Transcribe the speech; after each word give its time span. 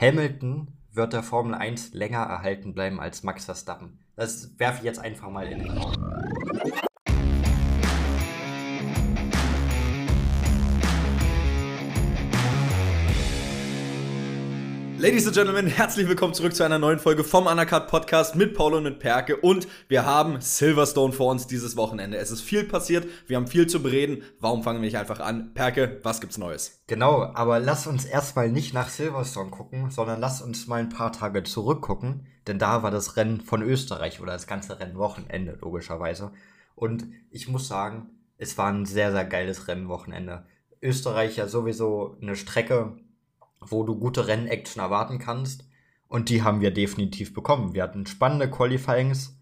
Hamilton 0.00 0.68
wird 0.92 1.12
der 1.12 1.24
Formel 1.24 1.54
1 1.54 1.92
länger 1.92 2.20
erhalten 2.22 2.72
bleiben 2.72 3.00
als 3.00 3.24
Max 3.24 3.46
Verstappen. 3.46 3.98
Das 4.14 4.56
werfe 4.56 4.78
ich 4.78 4.84
jetzt 4.84 5.00
einfach 5.00 5.28
mal 5.28 5.48
in 5.48 5.58
den 5.58 5.70
Raum. 5.76 5.92
Ladies 15.00 15.28
and 15.28 15.36
Gentlemen, 15.36 15.68
herzlich 15.68 16.08
willkommen 16.08 16.34
zurück 16.34 16.56
zu 16.56 16.64
einer 16.64 16.80
neuen 16.80 16.98
Folge 16.98 17.22
vom 17.22 17.46
Undercut 17.46 17.86
Podcast 17.86 18.34
mit 18.34 18.52
Paul 18.54 18.74
und 18.74 18.82
mit 18.82 18.98
Perke. 18.98 19.36
Und 19.36 19.68
wir 19.86 20.04
haben 20.04 20.40
Silverstone 20.40 21.12
vor 21.12 21.30
uns 21.30 21.46
dieses 21.46 21.76
Wochenende. 21.76 22.16
Es 22.16 22.32
ist 22.32 22.40
viel 22.40 22.64
passiert, 22.64 23.06
wir 23.28 23.36
haben 23.36 23.46
viel 23.46 23.68
zu 23.68 23.80
bereden. 23.80 24.24
Warum 24.40 24.64
fangen 24.64 24.80
wir 24.80 24.86
nicht 24.86 24.98
einfach 24.98 25.20
an? 25.20 25.54
Perke, 25.54 26.00
was 26.02 26.20
gibt's 26.20 26.36
Neues? 26.36 26.82
Genau, 26.88 27.30
aber 27.34 27.60
lass 27.60 27.86
uns 27.86 28.06
erstmal 28.06 28.50
nicht 28.50 28.74
nach 28.74 28.88
Silverstone 28.88 29.50
gucken, 29.50 29.88
sondern 29.92 30.18
lass 30.18 30.42
uns 30.42 30.66
mal 30.66 30.80
ein 30.80 30.88
paar 30.88 31.12
Tage 31.12 31.44
zurückgucken. 31.44 32.26
Denn 32.48 32.58
da 32.58 32.82
war 32.82 32.90
das 32.90 33.16
Rennen 33.16 33.40
von 33.40 33.62
Österreich 33.62 34.20
oder 34.20 34.32
das 34.32 34.48
ganze 34.48 34.80
Rennwochenende, 34.80 35.58
logischerweise. 35.60 36.32
Und 36.74 37.06
ich 37.30 37.46
muss 37.46 37.68
sagen, 37.68 38.10
es 38.36 38.58
war 38.58 38.72
ein 38.72 38.84
sehr, 38.84 39.12
sehr 39.12 39.26
geiles 39.26 39.68
Rennwochenende. 39.68 40.44
Österreich 40.82 41.36
ja 41.36 41.46
sowieso 41.46 42.16
eine 42.20 42.34
Strecke, 42.34 42.96
wo 43.60 43.82
du 43.84 43.96
gute 43.98 44.26
Rennaction 44.26 44.82
erwarten 44.82 45.18
kannst. 45.18 45.68
Und 46.08 46.28
die 46.30 46.42
haben 46.42 46.60
wir 46.60 46.70
definitiv 46.70 47.34
bekommen. 47.34 47.74
Wir 47.74 47.82
hatten 47.82 48.06
spannende 48.06 48.50
Qualifyings, 48.50 49.38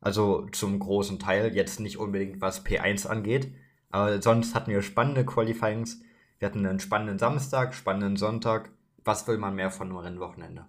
also 0.00 0.46
zum 0.52 0.78
großen 0.78 1.18
Teil, 1.18 1.54
jetzt 1.54 1.80
nicht 1.80 1.98
unbedingt 1.98 2.40
was 2.40 2.64
P1 2.64 3.06
angeht, 3.06 3.52
aber 3.90 4.20
sonst 4.22 4.54
hatten 4.54 4.70
wir 4.70 4.82
spannende 4.82 5.24
Qualifyings. 5.24 6.00
Wir 6.38 6.48
hatten 6.48 6.66
einen 6.66 6.80
spannenden 6.80 7.18
Samstag, 7.18 7.74
spannenden 7.74 8.16
Sonntag. 8.16 8.70
Was 9.04 9.26
will 9.28 9.38
man 9.38 9.54
mehr 9.54 9.70
von 9.70 9.88
einem 9.88 9.98
Rennwochenende? 9.98 10.66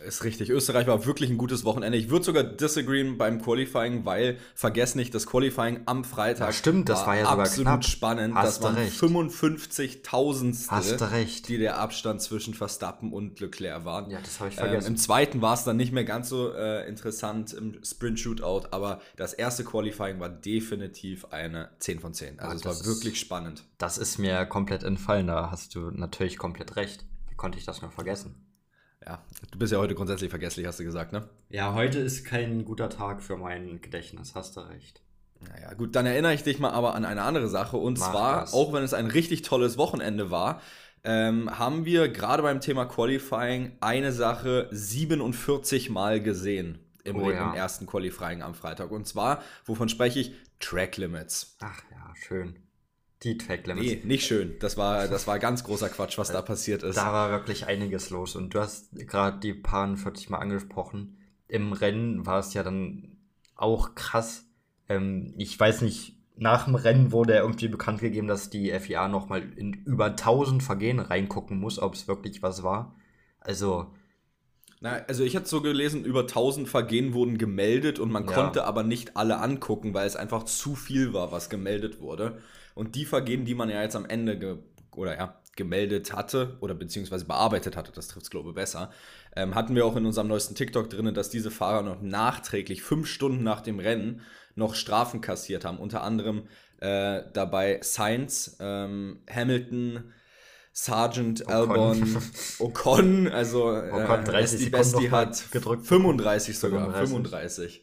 Ist 0.00 0.24
richtig. 0.24 0.48
Österreich 0.48 0.86
war 0.86 1.04
wirklich 1.04 1.28
ein 1.28 1.36
gutes 1.36 1.64
Wochenende. 1.64 1.98
Ich 1.98 2.08
würde 2.08 2.24
sogar 2.24 2.42
disagreeen 2.42 3.18
beim 3.18 3.42
Qualifying, 3.42 4.06
weil 4.06 4.38
vergesst 4.54 4.96
nicht, 4.96 5.14
das 5.14 5.26
Qualifying 5.26 5.82
am 5.84 6.04
Freitag 6.04 6.48
ja, 6.48 6.52
stimmt, 6.52 6.88
das 6.88 7.00
war, 7.00 7.08
war 7.08 7.16
ja 7.16 7.26
sogar 7.26 7.44
absolut 7.44 7.66
knapp. 7.66 7.84
spannend. 7.84 8.34
Hast 8.34 8.62
das 8.62 8.64
waren 8.64 8.76
55.000 8.76 11.46
die 11.46 11.58
der 11.58 11.78
Abstand 11.78 12.22
zwischen 12.22 12.54
Verstappen 12.54 13.12
und 13.12 13.40
Leclerc 13.40 13.84
waren. 13.84 14.10
Ja, 14.10 14.20
das 14.20 14.40
habe 14.40 14.48
ich 14.48 14.56
vergessen. 14.56 14.86
Ähm, 14.86 14.94
Im 14.94 14.96
zweiten 14.96 15.42
war 15.42 15.52
es 15.54 15.64
dann 15.64 15.76
nicht 15.76 15.92
mehr 15.92 16.04
ganz 16.04 16.30
so 16.30 16.50
äh, 16.52 16.88
interessant 16.88 17.52
im 17.52 17.78
Sprint 17.84 18.18
Shootout, 18.18 18.68
aber 18.70 19.02
das 19.16 19.34
erste 19.34 19.62
Qualifying 19.62 20.20
war 20.20 20.30
definitiv 20.30 21.26
eine 21.26 21.68
10 21.80 22.00
von 22.00 22.14
10. 22.14 22.40
Also 22.40 22.50
ja, 22.50 22.56
es 22.56 22.64
war 22.64 22.86
wirklich 22.86 23.20
spannend. 23.20 23.64
Das 23.76 23.98
ist 23.98 24.16
mir 24.18 24.46
komplett 24.46 24.84
entfallen. 24.84 25.26
Da 25.26 25.50
hast 25.50 25.74
du 25.74 25.90
natürlich 25.90 26.38
komplett 26.38 26.76
recht. 26.76 27.04
Wie 27.28 27.36
konnte 27.36 27.58
ich 27.58 27.66
das 27.66 27.82
nur 27.82 27.90
vergessen? 27.90 28.51
Ja, 29.04 29.22
du 29.50 29.58
bist 29.58 29.72
ja 29.72 29.78
heute 29.78 29.94
grundsätzlich 29.94 30.30
vergesslich, 30.30 30.66
hast 30.66 30.78
du 30.78 30.84
gesagt, 30.84 31.12
ne? 31.12 31.28
Ja, 31.48 31.74
heute 31.74 31.98
ist 31.98 32.24
kein 32.24 32.64
guter 32.64 32.88
Tag 32.88 33.22
für 33.22 33.36
mein 33.36 33.80
Gedächtnis, 33.80 34.34
hast 34.34 34.56
du 34.56 34.60
recht. 34.60 35.02
Naja, 35.40 35.74
gut, 35.74 35.96
dann 35.96 36.06
erinnere 36.06 36.34
ich 36.34 36.42
dich 36.42 36.58
mal 36.58 36.70
aber 36.70 36.94
an 36.94 37.04
eine 37.04 37.22
andere 37.22 37.48
Sache. 37.48 37.76
Und 37.76 37.98
Mach 37.98 38.10
zwar, 38.10 38.40
das. 38.40 38.52
auch 38.52 38.72
wenn 38.72 38.82
es 38.82 38.94
ein 38.94 39.06
richtig 39.06 39.42
tolles 39.42 39.76
Wochenende 39.76 40.30
war, 40.30 40.60
ähm, 41.04 41.58
haben 41.58 41.84
wir 41.84 42.08
gerade 42.08 42.42
beim 42.42 42.60
Thema 42.60 42.84
Qualifying 42.84 43.72
eine 43.80 44.12
Sache 44.12 44.68
47 44.70 45.90
Mal 45.90 46.22
gesehen 46.22 46.78
im, 47.02 47.16
oh, 47.16 47.30
ja. 47.30 47.50
im 47.50 47.56
ersten 47.56 47.86
Qualifying 47.86 48.42
am 48.42 48.54
Freitag. 48.54 48.92
Und 48.92 49.08
zwar, 49.08 49.42
wovon 49.64 49.88
spreche 49.88 50.20
ich? 50.20 50.32
Track 50.60 50.96
Limits. 50.96 51.56
Ach 51.60 51.82
ja, 51.90 52.14
schön. 52.14 52.54
Die 53.22 53.38
Track 53.38 53.66
Limits. 53.66 53.86
Nee, 53.86 54.00
nicht 54.04 54.26
schön. 54.26 54.56
Das 54.58 54.76
war, 54.76 55.06
das 55.06 55.26
war 55.26 55.38
ganz 55.38 55.62
großer 55.62 55.88
Quatsch, 55.88 56.18
was 56.18 56.32
da 56.32 56.42
passiert 56.42 56.82
ist. 56.82 56.96
Da 56.96 57.12
war 57.12 57.30
wirklich 57.30 57.66
einiges 57.66 58.10
los. 58.10 58.34
Und 58.34 58.54
du 58.54 58.60
hast 58.60 58.90
gerade 59.06 59.38
die 59.38 59.54
paar 59.54 59.96
40 59.96 60.30
Mal 60.30 60.38
angesprochen. 60.38 61.18
Im 61.46 61.72
Rennen 61.72 62.26
war 62.26 62.40
es 62.40 62.52
ja 62.54 62.64
dann 62.64 63.16
auch 63.54 63.94
krass. 63.94 64.46
Ähm, 64.88 65.34
ich 65.36 65.58
weiß 65.58 65.82
nicht, 65.82 66.16
nach 66.36 66.64
dem 66.64 66.74
Rennen 66.74 67.12
wurde 67.12 67.36
irgendwie 67.36 67.68
bekannt 67.68 68.00
gegeben, 68.00 68.26
dass 68.26 68.50
die 68.50 68.72
FIA 68.72 69.06
nochmal 69.06 69.42
in 69.54 69.72
über 69.72 70.06
1000 70.06 70.62
Vergehen 70.62 70.98
reingucken 70.98 71.58
muss, 71.58 71.78
ob 71.78 71.94
es 71.94 72.08
wirklich 72.08 72.42
was 72.42 72.62
war. 72.62 72.96
Also. 73.38 73.94
Na, 74.80 74.94
also 75.06 75.22
ich 75.22 75.36
hatte 75.36 75.46
so 75.46 75.60
gelesen, 75.60 76.04
über 76.04 76.22
1000 76.22 76.68
Vergehen 76.68 77.14
wurden 77.14 77.38
gemeldet 77.38 78.00
und 78.00 78.10
man 78.10 78.26
ja. 78.26 78.32
konnte 78.32 78.64
aber 78.64 78.82
nicht 78.82 79.16
alle 79.16 79.38
angucken, 79.38 79.94
weil 79.94 80.08
es 80.08 80.16
einfach 80.16 80.42
zu 80.42 80.74
viel 80.74 81.12
war, 81.12 81.30
was 81.30 81.48
gemeldet 81.50 82.00
wurde. 82.00 82.42
Und 82.74 82.94
die 82.94 83.04
Vergehen, 83.04 83.44
die 83.44 83.54
man 83.54 83.68
ja 83.68 83.82
jetzt 83.82 83.96
am 83.96 84.06
Ende 84.06 84.38
ge 84.38 84.56
oder 84.94 85.16
ja, 85.16 85.40
gemeldet 85.56 86.12
hatte 86.14 86.56
oder 86.60 86.74
beziehungsweise 86.74 87.24
bearbeitet 87.24 87.76
hatte, 87.76 87.92
das 87.92 88.08
trifft 88.08 88.24
es 88.24 88.30
glaube 88.30 88.50
ich 88.50 88.54
besser, 88.54 88.90
ähm, 89.36 89.54
hatten 89.54 89.74
wir 89.74 89.86
auch 89.86 89.96
in 89.96 90.06
unserem 90.06 90.28
neuesten 90.28 90.54
TikTok 90.54 90.90
drin, 90.90 91.12
dass 91.14 91.30
diese 91.30 91.50
Fahrer 91.50 91.82
noch 91.82 92.00
nachträglich 92.00 92.82
fünf 92.82 93.06
Stunden 93.06 93.42
nach 93.42 93.60
dem 93.60 93.78
Rennen 93.78 94.22
noch 94.54 94.74
Strafen 94.74 95.20
kassiert 95.20 95.64
haben. 95.64 95.78
Unter 95.78 96.02
anderem 96.02 96.44
äh, 96.80 97.22
dabei 97.32 97.80
Sainz, 97.82 98.56
ähm, 98.60 99.20
Hamilton, 99.30 100.12
Sergeant 100.72 101.42
Ocon. 101.42 101.52
Albon, 101.52 102.22
Ocon, 102.58 103.28
also 103.28 103.72
äh, 103.72 103.90
Ocon 103.90 104.24
30 104.24 104.64
die 104.64 104.70
Besti 104.70 105.08
hat 105.08 105.50
gedrückt. 105.50 105.86
35 105.86 106.58
sogar, 106.58 106.92
35. 106.92 107.82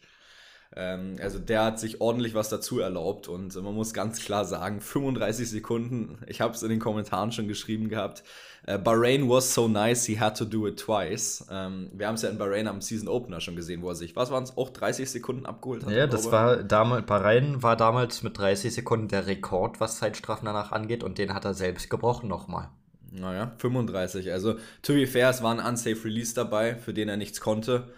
Ähm, 0.76 1.16
also 1.20 1.38
der 1.38 1.64
hat 1.64 1.80
sich 1.80 2.00
ordentlich 2.00 2.34
was 2.34 2.48
dazu 2.48 2.78
erlaubt 2.78 3.26
und 3.26 3.54
man 3.56 3.74
muss 3.74 3.92
ganz 3.92 4.24
klar 4.24 4.44
sagen, 4.44 4.80
35 4.80 5.50
Sekunden, 5.50 6.18
ich 6.28 6.40
habe 6.40 6.54
es 6.54 6.62
in 6.62 6.70
den 6.70 6.78
Kommentaren 6.78 7.32
schon 7.32 7.48
geschrieben 7.48 7.88
gehabt, 7.88 8.22
äh, 8.66 8.78
Bahrain 8.78 9.28
was 9.28 9.52
so 9.52 9.66
nice, 9.66 10.04
he 10.04 10.20
had 10.20 10.38
to 10.38 10.44
do 10.44 10.68
it 10.68 10.78
twice. 10.78 11.44
Ähm, 11.50 11.90
wir 11.92 12.06
haben 12.06 12.14
es 12.14 12.22
ja 12.22 12.28
in 12.28 12.38
Bahrain 12.38 12.68
am 12.68 12.80
Season 12.80 13.08
Opener 13.08 13.40
schon 13.40 13.56
gesehen, 13.56 13.82
wo 13.82 13.88
er 13.88 13.96
sich, 13.96 14.14
was 14.14 14.30
waren 14.30 14.44
es, 14.44 14.56
auch 14.56 14.70
30 14.70 15.10
Sekunden 15.10 15.44
abgeholt 15.44 15.84
hat? 15.84 15.92
Ja, 15.92 16.06
das 16.06 16.30
war 16.30 16.62
damals, 16.62 17.04
Bahrain 17.04 17.64
war 17.64 17.76
damals 17.76 18.22
mit 18.22 18.38
30 18.38 18.72
Sekunden 18.72 19.08
der 19.08 19.26
Rekord, 19.26 19.80
was 19.80 19.98
Zeitstrafen 19.98 20.46
danach 20.46 20.70
angeht 20.70 21.02
und 21.02 21.18
den 21.18 21.34
hat 21.34 21.44
er 21.44 21.54
selbst 21.54 21.90
gebrochen 21.90 22.28
nochmal. 22.28 22.68
Naja, 23.10 23.52
35. 23.58 24.30
Also, 24.30 24.54
to 24.82 24.92
be 24.92 25.08
fair, 25.08 25.30
es 25.30 25.42
war 25.42 25.52
ein 25.52 25.58
Unsafe 25.66 26.04
Release 26.04 26.32
dabei, 26.32 26.76
für 26.76 26.94
den 26.94 27.08
er 27.08 27.16
nichts 27.16 27.40
konnte. 27.40 27.88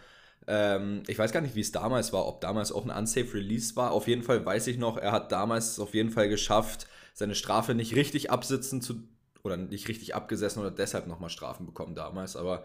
Ähm, 0.46 1.02
ich 1.06 1.18
weiß 1.18 1.32
gar 1.32 1.40
nicht, 1.40 1.54
wie 1.54 1.60
es 1.60 1.72
damals 1.72 2.12
war, 2.12 2.26
ob 2.26 2.40
damals 2.40 2.72
auch 2.72 2.84
ein 2.84 2.96
Unsafe 2.96 3.34
Release 3.34 3.76
war. 3.76 3.92
Auf 3.92 4.08
jeden 4.08 4.22
Fall 4.22 4.44
weiß 4.44 4.66
ich 4.66 4.78
noch, 4.78 4.96
er 4.96 5.12
hat 5.12 5.32
damals 5.32 5.78
auf 5.78 5.94
jeden 5.94 6.10
Fall 6.10 6.28
geschafft, 6.28 6.86
seine 7.14 7.34
Strafe 7.34 7.74
nicht 7.74 7.94
richtig 7.94 8.30
absitzen 8.30 8.80
zu 8.80 9.02
oder 9.42 9.56
nicht 9.56 9.88
richtig 9.88 10.14
abgesessen 10.14 10.60
oder 10.60 10.70
deshalb 10.70 11.06
nochmal 11.06 11.30
Strafen 11.30 11.66
bekommen 11.66 11.94
damals. 11.94 12.36
Aber 12.36 12.64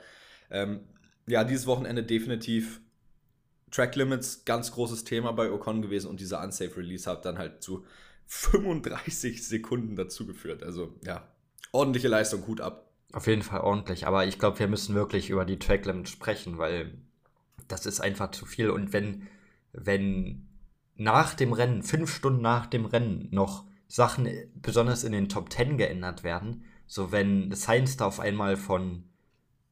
ähm, 0.49 0.81
ja, 1.27 1.43
dieses 1.43 1.67
Wochenende 1.67 2.03
definitiv 2.03 2.81
Track 3.71 3.95
Limits, 3.95 4.45
ganz 4.45 4.71
großes 4.71 5.03
Thema 5.03 5.33
bei 5.33 5.51
Ocon 5.51 5.81
gewesen 5.81 6.07
und 6.07 6.19
dieser 6.19 6.41
Unsafe 6.41 6.77
Release 6.77 7.09
hat 7.09 7.25
dann 7.25 7.37
halt 7.37 7.61
zu 7.61 7.85
35 8.27 9.45
Sekunden 9.47 9.95
dazu 9.95 10.25
geführt. 10.25 10.63
Also 10.63 10.93
ja, 11.03 11.27
ordentliche 11.71 12.07
Leistung, 12.07 12.45
Hut 12.47 12.61
ab. 12.61 12.91
Auf 13.13 13.27
jeden 13.27 13.41
Fall 13.41 13.61
ordentlich, 13.61 14.05
aber 14.05 14.25
ich 14.25 14.37
glaube, 14.37 14.59
wir 14.59 14.67
müssen 14.67 14.95
wirklich 14.95 15.29
über 15.29 15.45
die 15.45 15.59
Track 15.59 15.85
Limits 15.85 16.11
sprechen, 16.11 16.57
weil 16.57 16.93
das 17.67 17.85
ist 17.85 17.99
einfach 17.99 18.31
zu 18.31 18.45
viel. 18.45 18.69
Und 18.69 18.93
wenn, 18.93 19.27
wenn 19.73 20.47
nach 20.95 21.33
dem 21.33 21.53
Rennen, 21.53 21.83
fünf 21.83 22.13
Stunden 22.13 22.41
nach 22.41 22.65
dem 22.65 22.85
Rennen, 22.85 23.27
noch 23.31 23.65
Sachen 23.87 24.29
besonders 24.55 25.03
in 25.03 25.11
den 25.11 25.29
Top 25.29 25.51
10 25.51 25.77
geändert 25.77 26.23
werden, 26.23 26.65
so 26.87 27.11
wenn 27.11 27.53
Science 27.55 27.97
da 27.97 28.05
auf 28.05 28.19
einmal 28.19 28.57
von 28.57 29.03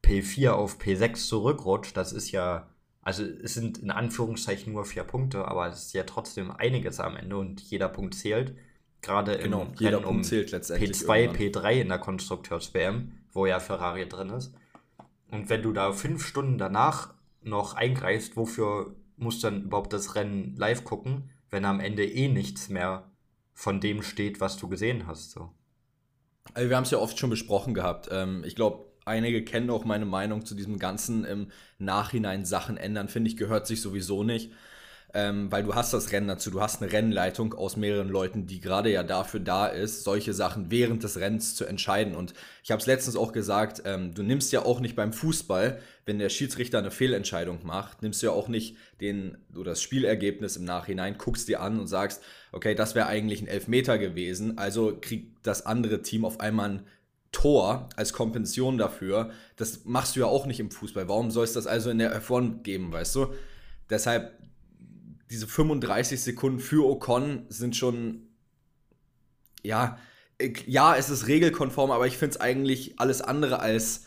P4 0.04 0.50
auf 0.50 0.78
P6 0.78 1.28
zurückrutscht, 1.28 1.96
das 1.96 2.12
ist 2.12 2.30
ja, 2.30 2.68
also 3.02 3.24
es 3.24 3.54
sind 3.54 3.78
in 3.78 3.90
Anführungszeichen 3.90 4.72
nur 4.72 4.84
vier 4.84 5.04
Punkte, 5.04 5.46
aber 5.46 5.68
es 5.68 5.86
ist 5.86 5.92
ja 5.94 6.04
trotzdem 6.04 6.50
einiges 6.50 7.00
am 7.00 7.16
Ende 7.16 7.36
und 7.36 7.60
jeder 7.60 7.88
Punkt 7.88 8.14
zählt. 8.14 8.56
Gerade 9.02 9.38
genau, 9.38 9.62
im 9.62 9.74
jeder 9.78 9.98
Rennen 9.98 10.04
Punkt 10.04 10.18
um 10.18 10.24
zählt 10.24 10.50
letztendlich 10.52 10.90
P2, 10.90 11.38
irgendwann. 11.38 11.64
P3 11.64 11.80
in 11.80 11.88
der 11.88 11.98
Konstrukteurs-WM, 11.98 13.12
wo 13.32 13.46
ja 13.46 13.60
Ferrari 13.60 14.08
drin 14.08 14.30
ist. 14.30 14.54
Und 15.30 15.48
wenn 15.48 15.62
du 15.62 15.72
da 15.72 15.92
fünf 15.92 16.24
Stunden 16.24 16.58
danach 16.58 17.15
noch 17.42 17.74
eingreifst, 17.74 18.36
wofür 18.36 18.96
musst 19.16 19.42
du 19.42 19.50
dann 19.50 19.64
überhaupt 19.64 19.92
das 19.92 20.14
Rennen 20.14 20.54
live 20.56 20.84
gucken, 20.84 21.30
wenn 21.50 21.64
am 21.64 21.80
Ende 21.80 22.04
eh 22.04 22.28
nichts 22.28 22.68
mehr 22.68 23.10
von 23.54 23.80
dem 23.80 24.02
steht, 24.02 24.40
was 24.40 24.56
du 24.56 24.68
gesehen 24.68 25.06
hast. 25.06 25.30
So. 25.30 25.50
Also 26.54 26.68
wir 26.68 26.76
haben 26.76 26.84
es 26.84 26.90
ja 26.90 26.98
oft 26.98 27.18
schon 27.18 27.30
besprochen 27.30 27.74
gehabt. 27.74 28.08
Ähm, 28.10 28.44
ich 28.44 28.56
glaube, 28.56 28.84
einige 29.04 29.44
kennen 29.44 29.70
auch 29.70 29.84
meine 29.84 30.04
Meinung 30.04 30.44
zu 30.44 30.54
diesem 30.54 30.78
ganzen 30.78 31.24
im 31.24 31.50
Nachhinein 31.78 32.44
Sachen 32.44 32.76
ändern, 32.76 33.08
finde 33.08 33.30
ich, 33.30 33.36
gehört 33.36 33.66
sich 33.66 33.80
sowieso 33.80 34.22
nicht 34.22 34.50
ähm, 35.14 35.50
weil 35.50 35.62
du 35.62 35.74
hast 35.74 35.92
das 35.92 36.12
Rennen 36.12 36.28
dazu, 36.28 36.50
du 36.50 36.60
hast 36.60 36.82
eine 36.82 36.92
Rennleitung 36.92 37.54
aus 37.54 37.76
mehreren 37.76 38.08
Leuten, 38.08 38.46
die 38.46 38.60
gerade 38.60 38.90
ja 38.90 39.02
dafür 39.02 39.40
da 39.40 39.66
ist, 39.66 40.04
solche 40.04 40.34
Sachen 40.34 40.70
während 40.70 41.02
des 41.02 41.18
Rennens 41.18 41.54
zu 41.54 41.64
entscheiden. 41.64 42.14
Und 42.14 42.34
ich 42.62 42.70
habe 42.70 42.80
es 42.80 42.86
letztens 42.86 43.16
auch 43.16 43.32
gesagt, 43.32 43.82
ähm, 43.84 44.14
du 44.14 44.22
nimmst 44.22 44.52
ja 44.52 44.64
auch 44.64 44.80
nicht 44.80 44.96
beim 44.96 45.12
Fußball, 45.12 45.80
wenn 46.04 46.18
der 46.18 46.28
Schiedsrichter 46.28 46.78
eine 46.78 46.90
Fehlentscheidung 46.90 47.60
macht, 47.64 48.02
nimmst 48.02 48.22
du 48.22 48.26
ja 48.26 48.32
auch 48.32 48.48
nicht 48.48 48.76
den 49.00 49.38
oder 49.54 49.70
das 49.70 49.82
Spielergebnis 49.82 50.56
im 50.56 50.64
Nachhinein, 50.64 51.18
guckst 51.18 51.48
dir 51.48 51.60
an 51.60 51.80
und 51.80 51.86
sagst, 51.86 52.22
okay, 52.52 52.74
das 52.74 52.94
wäre 52.94 53.06
eigentlich 53.06 53.42
ein 53.42 53.48
Elfmeter 53.48 53.98
gewesen, 53.98 54.58
also 54.58 54.96
kriegt 55.00 55.46
das 55.46 55.66
andere 55.66 56.02
Team 56.02 56.24
auf 56.24 56.40
einmal 56.40 56.70
ein 56.70 56.86
Tor 57.32 57.90
als 57.96 58.12
Kompensation 58.14 58.78
dafür. 58.78 59.30
Das 59.56 59.84
machst 59.84 60.16
du 60.16 60.20
ja 60.20 60.26
auch 60.26 60.46
nicht 60.46 60.58
im 60.58 60.70
Fußball. 60.70 61.06
Warum 61.06 61.30
soll 61.30 61.44
es 61.44 61.52
das 61.52 61.66
also 61.66 61.90
in 61.90 61.98
der 61.98 62.18
F1 62.22 62.62
geben, 62.62 62.92
weißt 62.92 63.14
du? 63.14 63.26
Deshalb, 63.90 64.32
diese 65.30 65.46
35 65.46 66.20
Sekunden 66.20 66.60
für 66.60 66.86
Ocon 66.88 67.46
sind 67.48 67.76
schon, 67.76 68.28
ja, 69.62 69.98
ja, 70.66 70.94
es 70.96 71.10
ist 71.10 71.26
regelkonform, 71.26 71.90
aber 71.90 72.06
ich 72.06 72.18
finde 72.18 72.34
es 72.34 72.40
eigentlich 72.40 73.00
alles 73.00 73.22
andere 73.22 73.60
als 73.60 74.04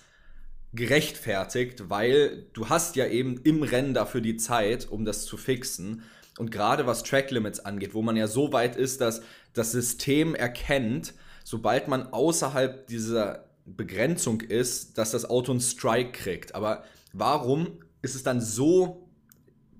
gerechtfertigt, 0.73 1.89
weil 1.89 2.45
du 2.53 2.69
hast 2.69 2.95
ja 2.95 3.07
eben 3.07 3.37
im 3.43 3.63
Rennen 3.63 3.93
dafür 3.93 4.21
die 4.21 4.37
Zeit, 4.37 4.87
um 4.89 5.03
das 5.03 5.25
zu 5.25 5.37
fixen. 5.37 6.03
Und 6.37 6.51
gerade 6.51 6.85
was 6.85 7.03
Track 7.03 7.31
Limits 7.31 7.59
angeht, 7.59 7.93
wo 7.93 8.01
man 8.01 8.15
ja 8.15 8.27
so 8.27 8.53
weit 8.53 8.75
ist, 8.75 9.01
dass 9.01 9.21
das 9.53 9.71
System 9.71 10.35
erkennt, 10.35 11.15
sobald 11.43 11.87
man 11.87 12.13
außerhalb 12.13 12.87
dieser 12.87 13.49
Begrenzung 13.65 14.41
ist, 14.41 14.97
dass 14.97 15.11
das 15.11 15.29
Auto 15.29 15.51
einen 15.51 15.61
Strike 15.61 16.11
kriegt. 16.11 16.55
Aber 16.55 16.83
warum 17.13 17.79
ist 18.01 18.15
es 18.15 18.23
dann 18.23 18.39
so, 18.39 19.09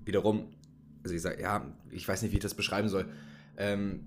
wiederum, 0.04 0.48
also 1.02 1.14
ich 1.14 1.22
sage, 1.22 1.42
ja, 1.42 1.66
ich 1.90 2.06
weiß 2.06 2.22
nicht, 2.22 2.32
wie 2.32 2.36
ich 2.36 2.42
das 2.42 2.54
beschreiben 2.54 2.88
soll, 2.88 3.06
ähm, 3.56 4.04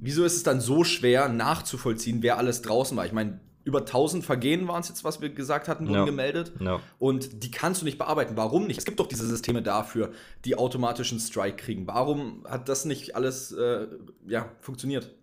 wieso 0.00 0.24
ist 0.24 0.36
es 0.36 0.42
dann 0.42 0.60
so 0.60 0.84
schwer 0.84 1.28
nachzuvollziehen, 1.28 2.22
wer 2.22 2.38
alles 2.38 2.62
draußen 2.62 2.96
war? 2.96 3.06
Ich 3.06 3.12
meine, 3.12 3.40
über 3.64 3.80
1000 3.80 4.24
Vergehen 4.24 4.68
waren 4.68 4.82
es 4.82 4.88
jetzt, 4.90 5.04
was 5.04 5.22
wir 5.22 5.30
gesagt 5.30 5.68
hatten, 5.68 5.88
wurden 5.88 6.00
no. 6.00 6.04
gemeldet. 6.04 6.52
No. 6.60 6.80
Und 6.98 7.42
die 7.42 7.50
kannst 7.50 7.80
du 7.80 7.86
nicht 7.86 7.96
bearbeiten. 7.96 8.36
Warum 8.36 8.66
nicht? 8.66 8.78
Es 8.78 8.84
gibt 8.84 9.00
doch 9.00 9.06
diese 9.06 9.26
Systeme 9.26 9.62
dafür, 9.62 10.12
die 10.44 10.56
automatischen 10.56 11.18
Strike 11.18 11.56
kriegen. 11.56 11.86
Warum 11.86 12.44
hat 12.46 12.68
das 12.68 12.84
nicht 12.84 13.16
alles 13.16 13.52
äh, 13.52 13.86
ja, 14.26 14.52
funktioniert? 14.60 15.14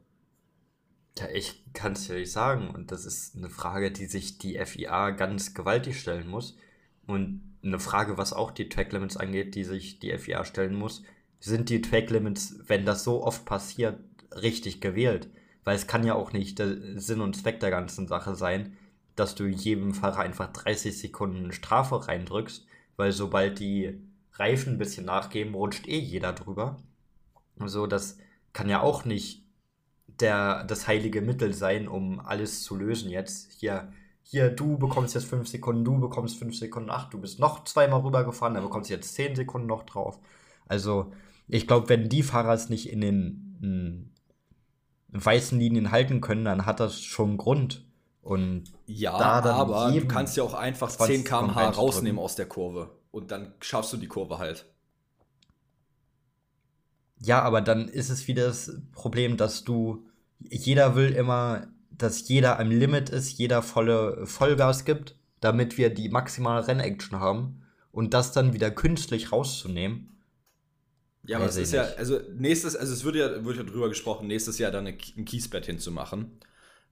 Ja, 1.20 1.28
ich 1.32 1.64
kann 1.74 1.92
es 1.92 2.08
ja 2.08 2.16
nicht 2.16 2.32
sagen. 2.32 2.72
Und 2.72 2.92
das 2.92 3.06
ist 3.06 3.36
eine 3.36 3.50
Frage, 3.50 3.92
die 3.92 4.06
sich 4.06 4.40
die 4.40 4.58
FIA 4.66 5.12
ganz 5.12 5.54
gewaltig 5.54 6.00
stellen 6.00 6.28
muss. 6.28 6.58
Und 7.06 7.51
eine 7.64 7.80
Frage, 7.80 8.18
was 8.18 8.34
auch 8.34 8.52
die 8.52 8.70
Track 8.70 8.92
Limits 8.92 9.18
angeht, 9.18 9.56
die 9.56 9.64
sich 9.64 10.00
die 10.00 10.18
FIA 10.18 10.46
stellen 10.46 10.76
muss. 10.76 11.04
Sind 11.40 11.70
die 11.70 11.82
Track 11.82 12.10
Limits, 12.10 12.60
wenn 12.68 12.86
das 12.86 13.04
so 13.04 13.24
oft 13.24 13.46
passiert, 13.46 14.00
richtig 14.32 14.82
gewählt? 14.82 15.30
Weil 15.64 15.76
es 15.76 15.88
kann 15.88 16.04
ja 16.04 16.16
auch 16.16 16.34
nicht 16.34 16.60
der 16.60 17.00
Sinn 17.00 17.22
und 17.22 17.36
Zweck 17.36 17.60
der 17.60 17.70
ganzen 17.70 18.08
Sache 18.08 18.36
sein, 18.36 18.78
dass 19.16 19.36
du 19.36 19.46
jedem 19.46 19.94
Fahrer 19.94 20.20
einfach 20.20 20.52
30 20.52 20.98
Sekunden 20.98 21.52
Strafe 21.52 22.08
reindrückst, 22.08 22.66
weil 22.96 23.12
sobald 23.12 23.60
die 23.60 24.00
Reifen 24.34 24.74
ein 24.74 24.78
bisschen 24.78 25.06
nachgeben, 25.06 25.54
rutscht 25.54 25.88
eh 25.88 26.00
jeder 26.00 26.34
drüber. 26.34 26.78
So, 27.64 27.86
das 27.86 28.18
kann 28.54 28.70
ja 28.70 28.82
auch 28.82 29.06
nicht 29.06 29.44
der, 30.08 30.64
das 30.64 30.88
heilige 30.88 31.22
Mittel 31.22 31.54
sein, 31.54 31.88
um 31.88 32.20
alles 32.20 32.64
zu 32.64 32.76
lösen 32.76 33.10
jetzt. 33.10 33.52
Hier, 33.52 33.92
hier, 34.24 34.50
du 34.50 34.78
bekommst 34.78 35.16
jetzt 35.16 35.26
5 35.26 35.48
Sekunden, 35.48 35.84
du 35.84 36.00
bekommst 36.00 36.38
5 36.38 36.58
Sekunden, 36.58 36.90
ach, 36.90 37.10
du 37.10 37.20
bist 37.20 37.40
noch 37.40 37.64
zweimal 37.64 38.02
rübergefahren, 38.02 38.54
dann 38.54 38.64
bekommst 38.64 38.90
du 38.90 38.94
jetzt 38.94 39.14
10 39.16 39.36
Sekunden 39.36 39.68
noch 39.68 39.84
drauf. 39.84 40.20
Also, 40.68 41.12
ich 41.48 41.68
glaube, 41.68 41.90
wenn 41.90 42.08
die 42.08 42.24
Fahrer 42.24 42.54
es 42.54 42.70
nicht 42.70 42.90
in 42.90 43.02
den 43.02 44.14
weißen 45.10 45.60
Linien 45.60 45.92
halten 45.92 46.22
können, 46.22 46.46
dann 46.46 46.66
hat 46.66 46.80
das 46.80 47.02
schon 47.02 47.38
Grund. 47.38 47.86
Und 48.22 48.72
ja, 48.86 49.14
aber 49.14 49.92
du 49.92 50.08
kannst 50.08 50.38
ja 50.38 50.44
auch 50.44 50.54
einfach 50.54 50.90
10 50.90 51.24
km/h 51.24 51.70
rausnehmen 51.72 52.20
aus 52.20 52.36
der 52.36 52.46
Kurve 52.46 52.92
und 53.10 53.32
dann 53.32 53.54
schaffst 53.60 53.92
du 53.94 53.98
die 53.98 54.08
Kurve 54.08 54.38
halt. 54.38 54.72
Ja, 57.20 57.42
aber 57.42 57.62
dann 57.62 57.88
ist 57.88 58.10
es 58.10 58.28
wieder 58.28 58.46
das 58.46 58.80
Problem, 58.94 59.38
dass 59.38 59.64
du, 59.64 60.08
jeder 60.40 60.96
will 60.96 61.12
immer, 61.12 61.68
dass 61.92 62.28
jeder 62.28 62.60
am 62.60 62.70
Limit 62.70 63.10
ist, 63.10 63.38
jeder 63.38 63.62
volle 63.62 64.26
Vollgas 64.26 64.86
gibt, 64.86 65.16
damit 65.40 65.78
wir 65.78 65.94
die 65.94 66.10
maximale 66.10 66.68
Rennaction 66.68 67.20
haben 67.20 67.62
und 67.92 68.14
das 68.14 68.32
dann 68.32 68.54
wieder 68.54 68.72
künstlich 68.72 69.32
rauszunehmen, 69.32 70.12
ja, 71.24 71.38
aber 71.38 71.46
es 71.46 71.58
ist 71.58 71.74
ja, 71.74 71.84
also 71.98 72.20
nächstes, 72.36 72.76
also 72.76 72.94
es 72.94 73.04
wird 73.04 73.16
ja, 73.16 73.46
wird 73.46 73.58
ja 73.58 73.64
drüber 73.64 73.90
gesprochen, 73.90 74.28
nächstes 74.28 74.58
Jahr 74.58 74.72
dann 74.72 74.88
ein 74.88 74.98
Kiesbett 74.98 75.66
hinzumachen. 75.66 76.40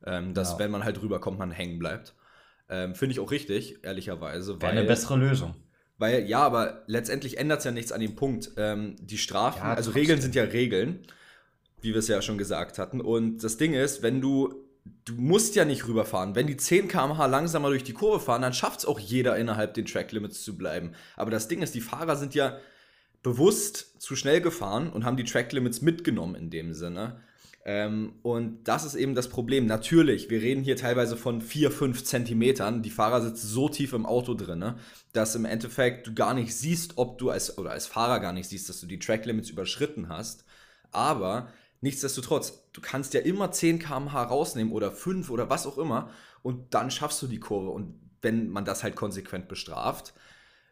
Ähm, 0.06 0.34
dass, 0.34 0.54
ja. 0.54 0.60
wenn 0.60 0.72
man 0.72 0.86
halt 0.86 1.02
rüberkommt, 1.02 1.40
man 1.40 1.52
hängen 1.52 1.78
bleibt. 1.78 2.16
Ähm, 2.70 2.96
Finde 2.96 3.14
ich 3.14 3.20
auch 3.20 3.32
richtig, 3.32 3.84
ehrlicherweise. 3.84 4.62
Wäre 4.62 4.72
eine 4.72 4.86
bessere 4.86 5.18
Lösung. 5.18 5.56
Weil, 5.98 6.26
ja, 6.26 6.40
aber 6.40 6.84
letztendlich 6.88 7.38
ändert 7.38 7.60
es 7.60 7.66
ja 7.66 7.72
nichts 7.72 7.92
an 7.92 8.00
dem 8.00 8.16
Punkt. 8.16 8.52
Ähm, 8.56 8.96
die 9.02 9.18
Strafen, 9.18 9.60
ja, 9.60 9.74
also 9.74 9.92
Regeln 9.92 10.22
sind 10.22 10.36
ja 10.36 10.44
Regeln, 10.44 11.06
wie 11.82 11.90
wir 11.90 11.98
es 12.00 12.08
ja 12.08 12.22
schon 12.22 12.38
gesagt 12.38 12.78
hatten. 12.78 13.02
Und 13.02 13.44
das 13.44 13.58
Ding 13.58 13.74
ist, 13.74 14.02
wenn 14.02 14.22
du, 14.22 14.69
du 15.06 15.14
musst 15.16 15.56
ja 15.56 15.66
nicht 15.66 15.88
rüberfahren. 15.88 16.36
Wenn 16.36 16.48
die 16.48 16.58
10 16.58 16.88
km/h 16.88 17.26
langsamer 17.26 17.70
durch 17.70 17.84
die 17.84 17.94
Kurve 17.94 18.20
fahren, 18.20 18.42
dann 18.42 18.54
schafft 18.54 18.80
es 18.80 18.86
auch 18.86 19.00
jeder 19.00 19.38
innerhalb 19.38 19.74
den 19.74 19.86
Track 19.86 20.12
Limits 20.12 20.44
zu 20.44 20.58
bleiben. 20.58 20.94
Aber 21.16 21.32
das 21.32 21.48
Ding 21.48 21.62
ist, 21.62 21.76
die 21.76 21.82
Fahrer 21.82 22.16
sind 22.16 22.36
ja 22.36 22.58
bewusst 23.24 24.02
zu 24.02 24.16
schnell 24.16 24.42
gefahren 24.42 24.90
und 24.90 25.06
haben 25.06 25.18
die 25.18 25.26
Track 25.26 25.52
Limits 25.52 25.82
mitgenommen 25.82 26.36
in 26.36 26.50
dem 26.50 26.74
Sinne. 26.74 27.22
Ähm, 27.66 28.14
und 28.22 28.64
das 28.64 28.86
ist 28.86 28.96
eben 28.96 29.16
das 29.16 29.28
Problem. 29.28 29.66
Natürlich, 29.66 30.30
wir 30.30 30.42
reden 30.42 30.64
hier 30.64 30.78
teilweise 30.78 31.18
von 31.18 31.42
4, 31.42 31.72
5 31.72 32.04
Zentimetern. 32.04 32.82
Die 32.82 32.90
Fahrer 32.90 33.22
sitzen 33.22 33.48
so 33.48 33.68
tief 33.68 33.94
im 33.94 34.06
Auto 34.06 34.34
drin, 34.34 34.76
dass 35.12 35.36
im 35.36 35.46
Endeffekt 35.46 36.08
du 36.08 36.14
gar 36.14 36.34
nicht 36.34 36.56
siehst, 36.56 36.94
ob 36.96 37.18
du 37.18 37.30
als, 37.30 37.58
oder 37.58 37.72
als 37.72 37.88
Fahrer 37.88 38.20
gar 38.22 38.32
nicht 38.32 38.48
siehst, 38.48 38.70
dass 38.70 38.80
du 38.80 38.88
die 38.88 39.00
Track 39.00 39.26
Limits 39.26 39.50
überschritten 39.50 40.08
hast. 40.08 40.46
Aber 40.92 41.52
nichtsdestotrotz, 41.82 42.64
du 42.74 42.82
kannst 42.82 43.14
ja 43.14 43.22
immer 43.22 43.52
10 43.52 43.80
km/h 43.80 44.24
rausnehmen 44.24 44.74
oder 44.74 44.92
5 44.92 45.30
oder 45.30 45.50
was 45.50 45.68
auch 45.68 45.78
immer 45.78 46.10
und 46.42 46.74
dann 46.74 46.92
schaffst 46.92 47.22
du 47.22 47.28
die 47.28 47.40
Kurve. 47.40 47.70
Und 47.70 48.00
wenn 48.22 48.50
man 48.50 48.66
das 48.66 48.84
halt 48.84 48.96
konsequent 48.96 49.48
bestraft, 49.48 50.14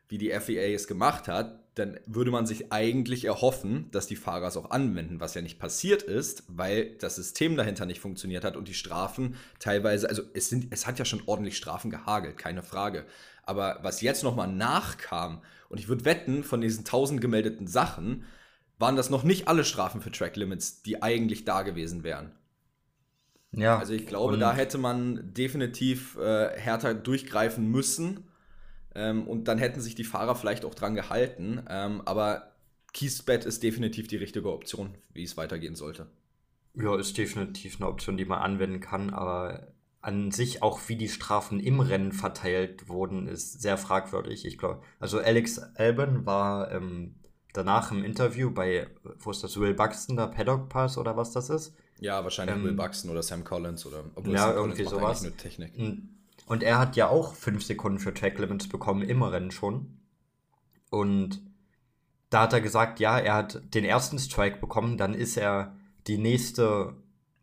wie 0.10 0.18
die 0.18 0.32
FIA 0.32 0.74
es 0.74 0.88
gemacht 0.88 1.28
hat, 1.28 1.60
dann 1.76 2.00
würde 2.06 2.32
man 2.32 2.48
sich 2.48 2.72
eigentlich 2.72 3.26
erhoffen, 3.26 3.92
dass 3.92 4.08
die 4.08 4.16
Fahrer 4.16 4.48
es 4.48 4.58
auch 4.58 4.72
anwenden, 4.72 5.20
was 5.20 5.34
ja 5.34 5.42
nicht 5.42 5.60
passiert 5.60 6.02
ist, 6.02 6.44
weil 6.48 6.96
das 6.98 7.18
System 7.18 7.56
dahinter 7.56 7.86
nicht 7.86 8.00
funktioniert 8.00 8.44
hat 8.44 8.56
und 8.56 8.68
die 8.68 8.74
Strafen 8.74 9.36
teilweise, 9.60 10.10
also 10.10 10.24
es, 10.34 10.50
sind, 10.50 10.68
es 10.72 10.88
hat 10.88 10.98
ja 10.98 11.06
schon 11.06 11.22
ordentlich 11.26 11.58
Strafen 11.58 11.92
gehagelt, 11.92 12.38
keine 12.38 12.64
Frage. 12.64 13.06
Aber 13.44 13.80
was 13.84 14.02
jetzt 14.02 14.24
nochmal 14.24 14.48
nachkam, 14.48 15.42
und 15.70 15.80
ich 15.80 15.88
würde 15.88 16.06
wetten, 16.06 16.44
von 16.44 16.62
diesen 16.62 16.80
1000 16.80 17.22
gemeldeten 17.22 17.68
Sachen, 17.68 18.24
waren 18.78 18.96
das 18.96 19.10
noch 19.10 19.24
nicht 19.24 19.48
alle 19.48 19.64
Strafen 19.64 20.02
für 20.02 20.12
Track 20.12 20.36
Limits, 20.36 20.82
die 20.84 21.02
eigentlich 21.02 21.46
da 21.46 21.64
gewesen 21.64 22.04
wären. 22.04 22.32
Ja. 23.52 23.80
Also 23.80 23.94
ich 23.94 24.06
glaube, 24.06 24.38
da 24.38 24.54
hätte 24.54 24.78
man 24.78 25.34
definitiv 25.34 26.18
äh, 26.18 26.50
härter 26.58 26.94
durchgreifen 26.94 27.70
müssen 27.70 28.26
ähm, 28.94 29.28
und 29.28 29.48
dann 29.48 29.58
hätten 29.58 29.82
sich 29.82 29.96
die 29.96 30.04
Fahrer 30.04 30.36
vielleicht 30.36 30.66
auch 30.66 30.76
dran 30.76 30.96
gehalten. 30.96 31.64
Ähm, 31.70 32.02
aber 32.06 32.52
Kiesbett 32.94 33.46
ist 33.46 33.64
definitiv 33.64 34.08
die 34.08 34.18
richtige 34.18 34.52
Option, 34.52 34.96
wie 35.14 35.24
es 35.24 35.38
weitergehen 35.38 35.76
sollte. 35.76 36.08
Ja, 36.74 36.96
ist 36.98 37.18
definitiv 37.18 37.78
eine 37.78 37.90
Option, 37.90 38.18
die 38.18 38.26
man 38.26 38.40
anwenden 38.40 38.80
kann, 38.80 39.12
aber 39.12 39.68
an 40.02 40.32
sich 40.32 40.62
auch 40.62 40.80
wie 40.88 40.96
die 40.96 41.10
Strafen 41.10 41.60
im 41.60 41.80
Rennen 41.80 42.12
verteilt 42.12 42.88
wurden, 42.88 43.28
ist 43.28 43.62
sehr 43.62 43.78
fragwürdig. 43.78 44.46
Ich 44.46 44.58
glaube, 44.58 44.82
also 45.00 45.20
Alex 45.20 45.58
Albon 45.58 46.26
war 46.26 46.72
ähm, 46.72 47.16
danach 47.58 47.92
im 47.92 48.04
Interview 48.04 48.52
bei, 48.52 48.88
wo 49.20 49.32
ist 49.32 49.44
das, 49.44 49.60
Will 49.60 49.74
Buxton, 49.74 50.16
der 50.16 50.28
Paddock 50.28 50.70
Pass 50.70 50.98
oder 50.98 51.18
was 51.18 51.32
das 51.32 51.50
ist? 51.50 51.76
Ja, 52.00 52.24
wahrscheinlich 52.24 52.56
ähm, 52.56 52.64
Will 52.64 52.74
Buxton 52.74 53.12
oder 53.12 53.24
Sam 53.24 53.44
Collins 53.44 53.86
oder 53.86 54.06
obwohl 54.16 54.34
ja, 54.34 54.48
Sam 54.48 54.56
irgendwie 54.56 54.84
sowas. 54.84 55.24
Nur 55.24 55.36
Technik. 55.36 55.74
Und 56.46 56.64
er 56.64 56.80
hat 56.80 56.96
ja 56.96 57.10
auch 57.10 57.34
5 57.34 57.64
Sekunden 57.64 58.00
für 58.00 58.14
Track 58.14 58.40
Limits 58.40 58.70
bekommen, 58.70 59.02
im 59.02 59.22
Rennen 59.22 59.52
schon. 59.52 59.98
Und 60.90 61.42
da 62.30 62.44
hat 62.44 62.54
er 62.54 62.62
gesagt, 62.62 63.00
ja, 63.00 63.20
er 63.20 63.34
hat 63.34 63.62
den 63.74 63.84
ersten 63.84 64.20
Strike 64.20 64.60
bekommen, 64.60 64.98
dann 64.98 65.14
ist 65.14 65.38
er 65.38 65.76
die 66.08 66.18
nächste 66.18 66.96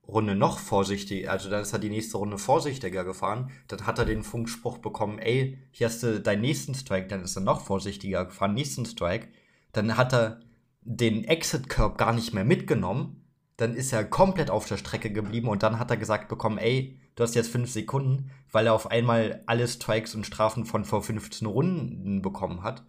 Runde 0.06 0.34
noch 0.34 0.58
vorsichtiger, 0.58 1.30
also 1.30 1.48
dann 1.48 1.62
ist 1.62 1.72
er 1.72 1.78
die 1.78 1.88
nächste 1.88 2.18
Runde 2.18 2.36
vorsichtiger 2.38 3.04
gefahren. 3.04 3.50
Dann 3.68 3.86
hat 3.86 3.98
er 3.98 4.04
den 4.04 4.22
Funkspruch 4.22 4.78
bekommen, 4.78 5.18
ey, 5.18 5.58
hier 5.70 5.88
hast 5.88 6.02
du 6.02 6.20
deinen 6.20 6.42
nächsten 6.42 6.74
Strike, 6.74 7.08
dann 7.08 7.22
ist 7.22 7.36
er 7.36 7.42
noch 7.42 7.62
vorsichtiger 7.62 8.26
gefahren, 8.26 8.54
nächsten 8.54 8.84
Strike. 8.84 9.28
Dann 9.74 9.96
hat 9.96 10.12
er 10.12 10.40
den 10.82 11.24
Exit 11.24 11.68
Curb 11.68 11.98
gar 11.98 12.12
nicht 12.12 12.34
mehr 12.34 12.44
mitgenommen. 12.44 13.24
Dann 13.56 13.74
ist 13.74 13.92
er 13.92 14.04
komplett 14.04 14.50
auf 14.50 14.66
der 14.66 14.76
Strecke 14.76 15.10
geblieben 15.10 15.48
und 15.48 15.62
dann 15.62 15.78
hat 15.78 15.90
er 15.90 15.96
gesagt 15.96 16.28
bekommen, 16.28 16.58
ey, 16.58 16.98
du 17.14 17.22
hast 17.22 17.34
jetzt 17.34 17.50
fünf 17.50 17.70
Sekunden, 17.70 18.30
weil 18.50 18.66
er 18.66 18.74
auf 18.74 18.90
einmal 18.90 19.42
alle 19.46 19.68
Strikes 19.68 20.14
und 20.14 20.26
Strafen 20.26 20.64
von 20.64 20.84
vor 20.84 21.02
15 21.02 21.46
Runden 21.46 22.22
bekommen 22.22 22.62
hat. 22.62 22.82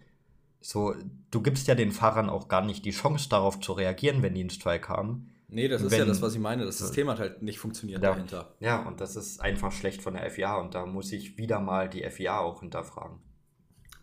So, 0.62 0.96
du 1.30 1.42
gibst 1.42 1.68
ja 1.68 1.75
den 1.75 1.92
Fahrern 1.92 2.30
auch 2.30 2.48
gar 2.48 2.65
nicht 2.65 2.86
die 2.86 2.92
Chance 2.92 3.30
darauf 3.30 3.60
zu 3.60 3.74
reagieren, 3.74 4.24
wenn 4.24 4.34
die 4.34 4.42
einen 4.42 4.50
Strike 4.50 4.89
haben. 4.89 5.30
Nee, 5.48 5.68
das 5.68 5.84
ist 5.84 5.92
wenn, 5.92 6.00
ja 6.00 6.06
das, 6.06 6.24
was 6.24 6.34
ich 6.34 6.39
meine. 6.39 6.65
Das 6.65 6.80
System 6.80 7.08
hat 7.10 7.20
halt 7.20 7.44
nicht 7.44 7.60
funktioniert 7.60 8.01
ja, 8.01 8.12
dahinter. 8.12 8.56
Ja, 8.60 8.82
und 8.82 9.00
das 9.00 9.15
ist 9.15 9.39
einfach 9.42 9.72
schlecht 9.72 10.01
von 10.01 10.15
der 10.15 10.30
FIA 10.32 10.58
und 10.58 10.74
da 10.74 10.88
muss 10.88 11.12
ich 11.12 11.38
wieder 11.38 11.60
mal 11.60 11.88
die 11.88 12.04
FIA 12.10 12.39
auch 12.39 12.62
hinterfragen. 12.62 13.20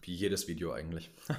Wie 0.03 0.15
jedes 0.15 0.47
Video 0.47 0.73
eigentlich. 0.73 1.11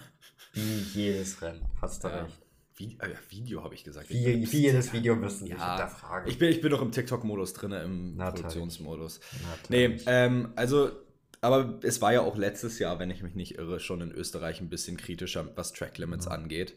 Wie 0.53 0.79
jedes 0.93 1.41
Rennen, 1.41 1.65
hast 1.81 2.03
du 2.03 2.07
ja. 2.07 2.23
recht. 2.23 2.39
Wie, 2.75 2.97
äh, 2.99 3.09
Video 3.29 3.63
habe 3.63 3.75
ich 3.75 3.83
gesagt. 3.83 4.09
Wie, 4.09 4.25
ich 4.25 4.51
wie 4.51 4.61
jedes 4.61 4.93
Video 4.93 5.15
müssen 5.15 5.45
ja, 5.45 5.55
nicht 5.55 5.63
hinterfragen. 5.63 6.29
Ich 6.29 6.39
bin, 6.39 6.49
ich 6.49 6.59
bin 6.61 6.71
doch 6.71 6.81
im 6.81 6.91
TikTok-Modus 6.91 7.53
drin, 7.53 7.71
im 7.71 8.15
Natürlich. 8.15 8.41
Produktionsmodus. 8.41 9.19
Natürlich. 9.69 10.05
Nee, 10.05 10.11
ähm, 10.11 10.53
also, 10.55 10.91
aber 11.41 11.79
es 11.83 12.01
war 12.01 12.13
ja 12.13 12.21
auch 12.21 12.35
letztes 12.35 12.79
Jahr, 12.79 12.97
wenn 12.97 13.11
ich 13.11 13.21
mich 13.21 13.35
nicht 13.35 13.57
irre, 13.59 13.79
schon 13.79 14.01
in 14.01 14.11
Österreich 14.11 14.59
ein 14.59 14.69
bisschen 14.69 14.97
kritischer, 14.97 15.55
was 15.55 15.73
Track 15.73 15.97
Limits 15.99 16.25
Mhm. 16.25 16.31
angeht. 16.31 16.75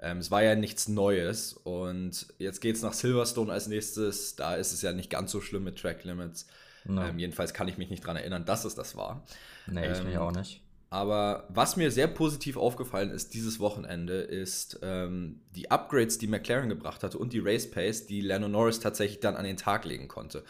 Ähm, 0.00 0.18
es 0.18 0.30
war 0.30 0.42
ja 0.42 0.54
nichts 0.56 0.88
Neues 0.88 1.52
und 1.52 2.26
jetzt 2.38 2.60
geht 2.60 2.76
es 2.76 2.82
nach 2.82 2.92
Silverstone 2.92 3.52
als 3.52 3.66
nächstes. 3.68 4.36
Da 4.36 4.56
ist 4.56 4.72
es 4.72 4.82
ja 4.82 4.92
nicht 4.92 5.10
ganz 5.10 5.30
so 5.30 5.40
schlimm 5.40 5.64
mit 5.64 5.78
Track 5.78 6.04
Limits. 6.04 6.46
Ja. 6.88 7.08
Ähm, 7.08 7.18
jedenfalls 7.18 7.54
kann 7.54 7.68
ich 7.68 7.78
mich 7.78 7.88
nicht 7.88 8.02
daran 8.04 8.16
erinnern, 8.16 8.44
dass 8.44 8.64
es 8.64 8.74
das 8.74 8.96
war. 8.96 9.24
nee, 9.66 9.90
ich 9.90 9.98
ähm, 9.98 10.06
mich 10.06 10.18
auch 10.18 10.32
nicht. 10.32 10.60
Aber 10.88 11.44
was 11.48 11.76
mir 11.76 11.90
sehr 11.90 12.06
positiv 12.06 12.56
aufgefallen 12.56 13.10
ist 13.10 13.34
dieses 13.34 13.58
Wochenende, 13.58 14.20
ist 14.20 14.78
ähm, 14.82 15.40
die 15.54 15.70
Upgrades, 15.70 16.18
die 16.18 16.28
McLaren 16.28 16.68
gebracht 16.68 17.02
hatte 17.02 17.18
und 17.18 17.32
die 17.32 17.40
Race 17.40 17.68
Pace, 17.68 18.06
die 18.06 18.20
Lando 18.20 18.48
Norris 18.48 18.78
tatsächlich 18.78 19.20
dann 19.20 19.34
an 19.34 19.44
den 19.44 19.56
Tag 19.56 19.84
legen 19.84 20.06
konnte. 20.06 20.44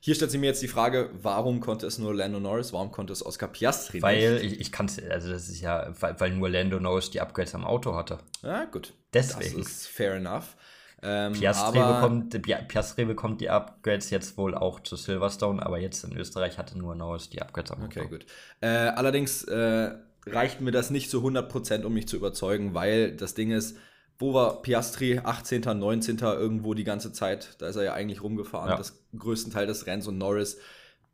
Hier 0.00 0.16
stellt 0.16 0.32
sich 0.32 0.40
mir 0.40 0.46
jetzt 0.46 0.62
die 0.62 0.68
Frage, 0.68 1.10
warum 1.12 1.60
konnte 1.60 1.86
es 1.86 1.98
nur 1.98 2.12
Lando 2.12 2.40
Norris, 2.40 2.72
warum 2.72 2.90
konnte 2.90 3.12
es 3.12 3.24
Oscar 3.24 3.46
Piastri 3.46 4.02
Weil 4.02 4.40
nicht? 4.40 4.54
ich, 4.54 4.60
ich 4.60 4.72
kann 4.72 4.86
es, 4.86 4.98
also 4.98 5.30
das 5.30 5.48
ist 5.48 5.60
ja, 5.60 5.92
weil, 6.00 6.18
weil 6.18 6.30
nur 6.32 6.48
Lando 6.48 6.80
Norris 6.80 7.10
die 7.10 7.20
Upgrades 7.20 7.54
am 7.54 7.64
Auto 7.64 7.94
hatte. 7.94 8.18
Ja, 8.42 8.64
gut. 8.64 8.94
Deswegen. 9.14 9.58
Das 9.58 9.70
ist 9.70 9.86
fair 9.86 10.14
enough. 10.14 10.56
Ähm, 11.02 11.32
Piastri, 11.32 11.78
bekommt, 11.80 12.42
Pi- 12.42 12.64
Piastri 12.68 13.04
bekommt 13.04 13.40
die 13.40 13.50
Upgrades 13.50 14.10
jetzt 14.10 14.36
wohl 14.36 14.54
auch 14.54 14.80
zu 14.80 14.94
Silverstone, 14.96 15.64
aber 15.64 15.78
jetzt 15.78 16.04
in 16.04 16.16
Österreich 16.16 16.58
hatte 16.58 16.78
nur 16.78 16.94
Norris 16.94 17.28
die 17.30 17.42
Upgrades 17.42 17.72
am. 17.72 17.82
Okay, 17.82 18.06
gut. 18.08 18.24
Äh, 18.60 18.68
allerdings 18.68 19.42
äh, 19.44 19.94
reicht 20.26 20.60
mir 20.60 20.70
das 20.70 20.90
nicht 20.90 21.10
zu 21.10 21.18
100%, 21.26 21.82
um 21.84 21.92
mich 21.94 22.06
zu 22.06 22.16
überzeugen, 22.16 22.74
weil 22.74 23.16
das 23.16 23.34
Ding 23.34 23.50
ist, 23.50 23.76
wo 24.18 24.32
war 24.34 24.62
Piastri 24.62 25.18
18., 25.18 25.62
19. 25.76 26.18
irgendwo 26.18 26.74
die 26.74 26.84
ganze 26.84 27.12
Zeit? 27.12 27.56
Da 27.58 27.66
ist 27.66 27.74
er 27.76 27.82
ja 27.82 27.94
eigentlich 27.94 28.22
rumgefahren, 28.22 28.70
Ja. 28.70 28.76
das 28.76 29.02
größten 29.18 29.52
Teil 29.52 29.66
des 29.66 29.86
Rennens 29.86 30.06
und 30.06 30.18
Norris 30.18 30.58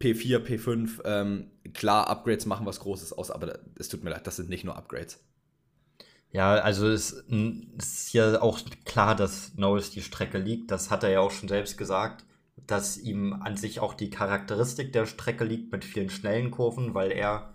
P4, 0.00 0.40
P5. 0.44 1.00
Ähm, 1.06 1.50
klar, 1.72 2.08
Upgrades 2.08 2.44
machen 2.44 2.66
was 2.66 2.80
Großes 2.80 3.14
aus, 3.14 3.30
aber 3.30 3.58
es 3.78 3.88
tut 3.88 4.04
mir 4.04 4.10
leid, 4.10 4.26
das 4.26 4.36
sind 4.36 4.50
nicht 4.50 4.64
nur 4.64 4.76
Upgrades. 4.76 5.20
Ja, 6.30 6.54
also 6.54 6.88
es 6.88 7.12
ist 7.78 8.12
ja 8.12 8.42
auch 8.42 8.60
klar, 8.84 9.14
dass 9.16 9.54
Norris 9.56 9.90
die 9.90 10.02
Strecke 10.02 10.38
liegt. 10.38 10.70
Das 10.70 10.90
hat 10.90 11.02
er 11.02 11.10
ja 11.10 11.20
auch 11.20 11.30
schon 11.30 11.48
selbst 11.48 11.78
gesagt, 11.78 12.24
dass 12.66 12.98
ihm 12.98 13.32
an 13.32 13.56
sich 13.56 13.80
auch 13.80 13.94
die 13.94 14.10
Charakteristik 14.10 14.92
der 14.92 15.06
Strecke 15.06 15.44
liegt 15.44 15.72
mit 15.72 15.84
vielen 15.84 16.10
schnellen 16.10 16.50
Kurven, 16.50 16.94
weil 16.94 17.12
er 17.12 17.54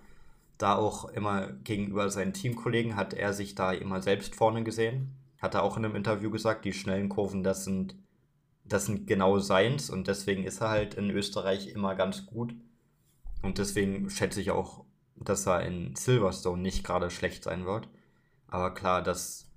da 0.58 0.76
auch 0.76 1.06
immer 1.06 1.52
gegenüber 1.64 2.10
seinen 2.10 2.34
Teamkollegen 2.34 2.96
hat 2.96 3.14
er 3.14 3.34
sich 3.34 3.56
da 3.56 3.74
immer 3.74 4.02
selbst 4.02 4.36
vorne 4.36 4.64
gesehen. 4.64 5.16
Hat 5.42 5.56
er 5.56 5.64
auch 5.64 5.78
in 5.78 5.86
einem 5.86 5.96
Interview 5.96 6.32
gesagt, 6.32 6.66
die 6.66 6.74
schnellen 6.74 7.10
Kurven, 7.10 7.44
das 7.44 7.66
sind, 7.66 7.96
das 8.64 8.86
sind 8.86 9.08
genau 9.08 9.40
seins 9.40 9.90
und 9.90 10.08
deswegen 10.08 10.46
ist 10.46 10.62
er 10.62 10.70
halt 10.70 10.94
in 10.96 11.10
Österreich 11.10 11.68
immer 11.68 11.96
ganz 11.96 12.26
gut. 12.26 12.56
Und 13.42 13.58
deswegen 13.58 14.10
schätze 14.10 14.42
ich 14.42 14.52
auch, 14.52 14.86
dass 15.16 15.46
er 15.46 15.64
in 15.64 15.96
Silverstone 15.96 16.62
nicht 16.62 16.84
gerade 16.84 17.12
schlecht 17.12 17.44
sein 17.44 17.66
wird. 17.66 17.90
Aber 18.54 18.72
klar, 18.72 19.02
dass 19.02 19.50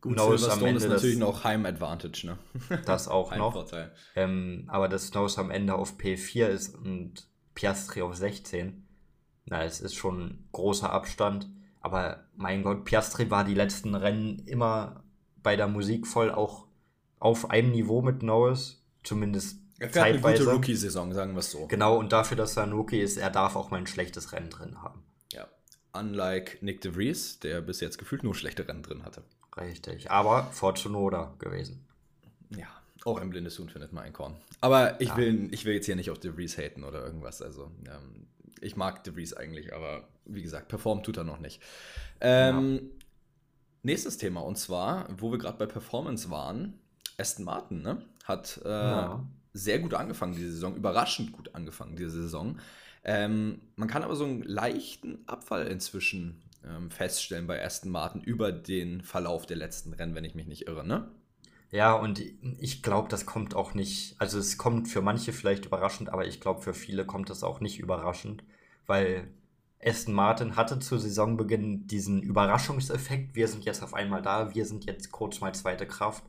Gut, 0.00 0.14
Norris 0.14 0.48
am 0.48 0.64
Ende 0.64 0.76
ist 0.76 0.88
natürlich 0.88 1.18
das- 1.18 1.28
noch 1.28 1.42
Heim-Advantage, 1.42 2.26
ne? 2.28 2.38
das 2.86 3.08
auch 3.08 3.34
noch. 3.34 3.66
Ähm, 4.14 4.64
aber 4.68 4.88
dass 4.88 5.12
Norris 5.12 5.36
am 5.36 5.50
Ende 5.50 5.74
auf 5.74 5.98
P4 5.98 6.46
ist 6.46 6.76
und 6.76 7.28
Piastri 7.54 8.02
auf 8.02 8.14
16, 8.14 8.86
na, 9.46 9.64
es 9.64 9.80
ist 9.80 9.96
schon 9.96 10.20
ein 10.20 10.48
großer 10.52 10.92
Abstand. 10.92 11.50
Aber 11.80 12.28
mein 12.36 12.62
Gott, 12.62 12.84
Piastri 12.84 13.32
war 13.32 13.42
die 13.42 13.54
letzten 13.54 13.96
Rennen 13.96 14.46
immer 14.46 15.02
bei 15.42 15.56
der 15.56 15.66
Musik 15.66 16.06
voll 16.06 16.30
auch 16.30 16.66
auf 17.18 17.50
einem 17.50 17.72
Niveau 17.72 18.00
mit 18.00 18.22
Norris, 18.22 18.84
zumindest 19.02 19.58
Er 19.80 19.88
fährt 19.90 20.06
eine 20.06 20.20
gute. 20.20 20.48
Rookie-Saison, 20.48 21.12
sagen 21.14 21.32
wir 21.32 21.40
es 21.40 21.50
so. 21.50 21.66
Genau, 21.66 21.98
und 21.98 22.12
dafür, 22.12 22.36
dass 22.36 22.56
er 22.56 22.62
ein 22.62 22.72
Rookie 22.72 23.00
ist, 23.00 23.16
er 23.16 23.30
darf 23.30 23.56
auch 23.56 23.72
mal 23.72 23.78
ein 23.78 23.88
schlechtes 23.88 24.32
Rennen 24.32 24.50
drin 24.50 24.80
haben. 24.82 24.97
Ja. 25.98 26.00
Unlike 26.00 26.58
Nick 26.64 26.80
de 26.80 26.92
Vries, 26.92 27.38
der 27.40 27.60
bis 27.60 27.80
jetzt 27.80 27.98
gefühlt 27.98 28.22
nur 28.22 28.34
schlechte 28.34 28.66
Rennen 28.66 28.82
drin 28.82 29.04
hatte. 29.04 29.22
Richtig. 29.56 30.10
Aber 30.10 30.44
Fortunoda 30.52 31.34
gewesen. 31.38 31.84
Ja, 32.50 32.66
auch 33.04 33.18
ein 33.20 33.30
blindes 33.30 33.58
Huhn 33.58 33.68
findet 33.68 33.92
mal 33.92 34.02
ein 34.02 34.12
Korn. 34.12 34.36
Aber 34.60 35.00
ich, 35.00 35.08
Ja. 35.08 35.16
will, 35.16 35.48
ich 35.52 35.64
will 35.64 35.74
jetzt 35.74 35.86
hier 35.86 35.96
nicht 35.96 36.10
auf 36.10 36.18
De 36.18 36.32
Vries 36.32 36.56
haten 36.58 36.84
oder 36.84 37.04
irgendwas. 37.04 37.42
Also, 37.42 37.70
ähm, 37.86 38.26
ich 38.60 38.76
mag 38.76 39.04
De 39.04 39.14
Vries 39.14 39.34
eigentlich, 39.34 39.74
aber 39.74 40.08
wie 40.24 40.42
gesagt, 40.42 40.68
performt 40.68 41.04
tut 41.06 41.16
er 41.16 41.24
noch 41.24 41.38
nicht. 41.40 41.60
Ähm, 42.20 42.90
Nächstes 43.84 44.18
Thema 44.18 44.40
und 44.40 44.58
zwar, 44.58 45.06
wo 45.18 45.30
wir 45.30 45.38
gerade 45.38 45.56
bei 45.56 45.66
Performance 45.66 46.30
waren, 46.30 46.74
Aston 47.16 47.44
Martin 47.44 47.82
ne, 47.82 48.02
hat 48.24 48.60
äh, 48.64 48.68
Ja. 48.68 49.24
sehr 49.52 49.78
gut 49.78 49.94
angefangen 49.94 50.32
diese 50.34 50.50
Saison, 50.52 50.74
überraschend 50.76 51.32
gut 51.32 51.54
angefangen 51.54 51.94
diese 51.96 52.10
Saison. 52.10 52.58
Ähm, 53.08 53.62
man 53.74 53.88
kann 53.88 54.02
aber 54.02 54.16
so 54.16 54.24
einen 54.24 54.42
leichten 54.42 55.26
Abfall 55.26 55.66
inzwischen 55.68 56.42
ähm, 56.62 56.90
feststellen 56.90 57.46
bei 57.46 57.64
Aston 57.64 57.90
Martin 57.90 58.20
über 58.20 58.52
den 58.52 59.00
Verlauf 59.00 59.46
der 59.46 59.56
letzten 59.56 59.94
Rennen, 59.94 60.14
wenn 60.14 60.26
ich 60.26 60.34
mich 60.34 60.46
nicht 60.46 60.66
irre, 60.66 60.86
ne? 60.86 61.08
Ja, 61.70 61.94
und 61.94 62.22
ich 62.58 62.82
glaube, 62.82 63.08
das 63.08 63.24
kommt 63.24 63.54
auch 63.54 63.72
nicht, 63.72 64.14
also 64.20 64.38
es 64.38 64.58
kommt 64.58 64.88
für 64.88 65.00
manche 65.00 65.32
vielleicht 65.32 65.64
überraschend, 65.64 66.10
aber 66.10 66.26
ich 66.26 66.38
glaube, 66.38 66.60
für 66.60 66.74
viele 66.74 67.06
kommt 67.06 67.30
es 67.30 67.42
auch 67.42 67.60
nicht 67.60 67.78
überraschend, 67.78 68.44
weil 68.86 69.28
Aston 69.82 70.12
Martin 70.12 70.56
hatte 70.56 70.78
zu 70.78 70.98
Saisonbeginn 70.98 71.86
diesen 71.86 72.22
Überraschungseffekt, 72.22 73.34
wir 73.34 73.48
sind 73.48 73.64
jetzt 73.64 73.82
auf 73.82 73.94
einmal 73.94 74.20
da, 74.20 74.54
wir 74.54 74.66
sind 74.66 74.84
jetzt 74.84 75.12
kurz 75.12 75.40
mal 75.40 75.54
zweite 75.54 75.86
Kraft, 75.86 76.24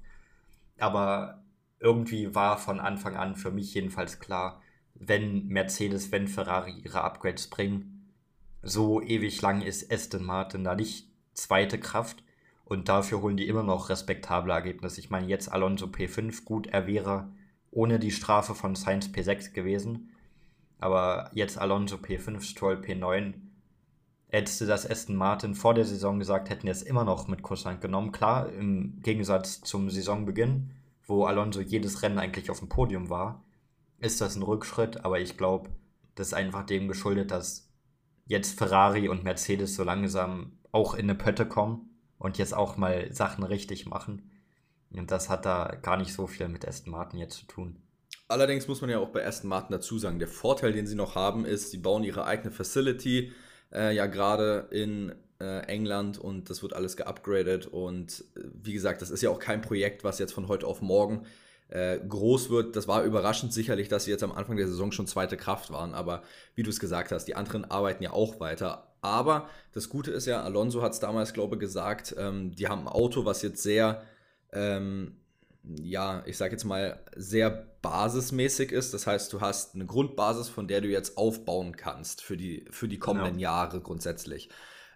aber 0.77 1.43
irgendwie 1.81 2.33
war 2.33 2.57
von 2.57 2.79
Anfang 2.79 3.17
an 3.17 3.35
für 3.35 3.51
mich 3.51 3.73
jedenfalls 3.73 4.19
klar, 4.21 4.61
wenn 4.99 5.47
Mercedes, 5.47 6.11
wenn 6.11 6.27
Ferrari 6.27 6.73
ihre 6.83 7.01
Upgrades 7.01 7.47
bringen, 7.47 8.11
so 8.61 9.01
ewig 9.01 9.41
lang 9.41 9.61
ist 9.61 9.91
Aston 9.91 10.23
Martin 10.23 10.63
da 10.63 10.75
nicht 10.75 11.07
zweite 11.33 11.79
Kraft. 11.79 12.23
Und 12.65 12.87
dafür 12.87 13.21
holen 13.21 13.37
die 13.37 13.47
immer 13.47 13.63
noch 13.63 13.89
respektable 13.89 14.53
Ergebnisse. 14.53 14.99
Ich 14.99 15.09
meine, 15.09 15.27
jetzt 15.27 15.51
Alonso 15.51 15.87
P5, 15.87 16.43
gut, 16.43 16.67
er 16.67 16.85
wäre 16.85 17.27
ohne 17.71 17.97
die 17.97 18.11
Strafe 18.11 18.53
von 18.53 18.75
Sainz 18.75 19.07
P6 19.07 19.53
gewesen. 19.53 20.11
Aber 20.79 21.31
jetzt 21.33 21.57
Alonso 21.57 21.95
P5, 21.95 22.41
Stroll 22.41 22.75
P9. 22.75 23.33
Hättest 24.27 24.61
du 24.61 24.65
das 24.65 24.87
Aston 24.87 25.15
Martin 25.15 25.55
vor 25.55 25.73
der 25.73 25.85
Saison 25.85 26.19
gesagt, 26.19 26.51
hätten 26.51 26.67
die 26.67 26.71
es 26.71 26.83
immer 26.83 27.03
noch 27.03 27.27
mit 27.27 27.41
Kusshand 27.41 27.81
genommen. 27.81 28.11
Klar, 28.11 28.51
im 28.51 29.01
Gegensatz 29.01 29.61
zum 29.61 29.89
Saisonbeginn, 29.89 30.69
wo 31.07 31.25
Alonso 31.25 31.61
jedes 31.61 32.03
Rennen 32.03 32.19
eigentlich 32.19 32.51
auf 32.51 32.59
dem 32.59 32.69
Podium 32.69 33.09
war, 33.09 33.43
ist 33.99 34.21
das 34.21 34.35
ein 34.35 34.43
Rückschritt. 34.43 35.05
Aber 35.05 35.19
ich 35.19 35.37
glaube, 35.37 35.69
das 36.15 36.27
ist 36.27 36.33
einfach 36.33 36.65
dem 36.65 36.87
geschuldet, 36.87 37.31
dass 37.31 37.69
jetzt 38.25 38.57
Ferrari 38.57 39.09
und 39.09 39.23
Mercedes 39.23 39.75
so 39.75 39.83
langsam 39.83 40.59
auch 40.71 40.93
in 40.93 41.01
eine 41.01 41.15
Pötte 41.15 41.47
kommen 41.47 41.89
und 42.17 42.37
jetzt 42.37 42.53
auch 42.53 42.77
mal 42.77 43.11
Sachen 43.13 43.43
richtig 43.43 43.85
machen. 43.85 44.29
Und 44.91 45.11
das 45.11 45.29
hat 45.29 45.45
da 45.45 45.77
gar 45.81 45.97
nicht 45.97 46.13
so 46.13 46.27
viel 46.27 46.47
mit 46.47 46.67
Aston 46.67 46.91
Martin 46.91 47.19
jetzt 47.19 47.37
zu 47.37 47.45
tun. 47.45 47.81
Allerdings 48.27 48.67
muss 48.67 48.81
man 48.81 48.89
ja 48.89 48.99
auch 48.99 49.09
bei 49.09 49.25
Aston 49.25 49.49
Martin 49.49 49.71
dazu 49.71 49.97
sagen, 49.97 50.19
der 50.19 50.27
Vorteil, 50.27 50.73
den 50.73 50.87
sie 50.87 50.95
noch 50.95 51.15
haben, 51.15 51.45
ist, 51.45 51.71
sie 51.71 51.77
bauen 51.77 52.03
ihre 52.03 52.25
eigene 52.25 52.51
Facility, 52.51 53.31
äh, 53.71 53.95
ja 53.95 54.05
gerade 54.05 54.67
in 54.71 55.15
äh, 55.39 55.61
England 55.65 56.17
und 56.17 56.49
das 56.49 56.61
wird 56.61 56.73
alles 56.73 56.97
geupgradet 56.97 57.67
und 57.67 58.23
äh, 58.35 58.41
wie 58.53 58.73
gesagt, 58.73 59.01
das 59.01 59.09
ist 59.09 59.21
ja 59.21 59.29
auch 59.29 59.39
kein 59.39 59.61
Projekt, 59.61 60.03
was 60.03 60.19
jetzt 60.19 60.33
von 60.33 60.47
heute 60.47 60.67
auf 60.67 60.81
morgen 60.81 61.23
äh, 61.23 61.27
groß 61.69 62.49
wird. 62.49 62.75
Das 62.75 62.87
war 62.87 63.03
überraschend 63.03 63.53
sicherlich, 63.53 63.87
dass 63.89 64.05
sie 64.05 64.11
jetzt 64.11 64.23
am 64.23 64.31
Anfang 64.31 64.57
der 64.57 64.67
Saison 64.67 64.91
schon 64.91 65.07
zweite 65.07 65.37
Kraft 65.37 65.71
waren, 65.71 65.93
aber 65.93 66.23
wie 66.55 66.63
du 66.63 66.69
es 66.69 66.79
gesagt 66.79 67.11
hast, 67.11 67.25
die 67.25 67.35
anderen 67.35 67.65
arbeiten 67.65 68.03
ja 68.03 68.11
auch 68.11 68.39
weiter. 68.39 68.87
Aber 69.01 69.49
das 69.73 69.87
Gute 69.87 70.11
ist 70.11 70.25
ja, 70.25 70.41
Alonso 70.41 70.81
hat 70.81 70.93
es 70.93 70.99
damals, 70.99 71.33
glaube 71.33 71.55
ich, 71.55 71.59
gesagt, 71.59 72.15
ähm, 72.17 72.55
die 72.55 72.67
haben 72.67 72.81
ein 72.81 72.87
Auto, 72.87 73.23
was 73.23 73.41
jetzt 73.43 73.61
sehr 73.61 74.01
ähm, 74.51 75.19
ja, 75.63 76.23
ich 76.25 76.37
sag 76.37 76.51
jetzt 76.51 76.63
mal, 76.63 76.99
sehr 77.15 77.49
basismäßig 77.81 78.71
ist. 78.71 78.93
Das 78.93 79.07
heißt, 79.07 79.31
du 79.33 79.41
hast 79.41 79.75
eine 79.75 79.85
Grundbasis, 79.85 80.49
von 80.49 80.67
der 80.67 80.81
du 80.81 80.87
jetzt 80.87 81.17
aufbauen 81.17 81.75
kannst 81.75 82.21
für 82.21 82.37
die, 82.37 82.65
für 82.71 82.87
die 82.87 82.99
kommenden 82.99 83.39
Jahre 83.39 83.81
grundsätzlich. 83.81 84.49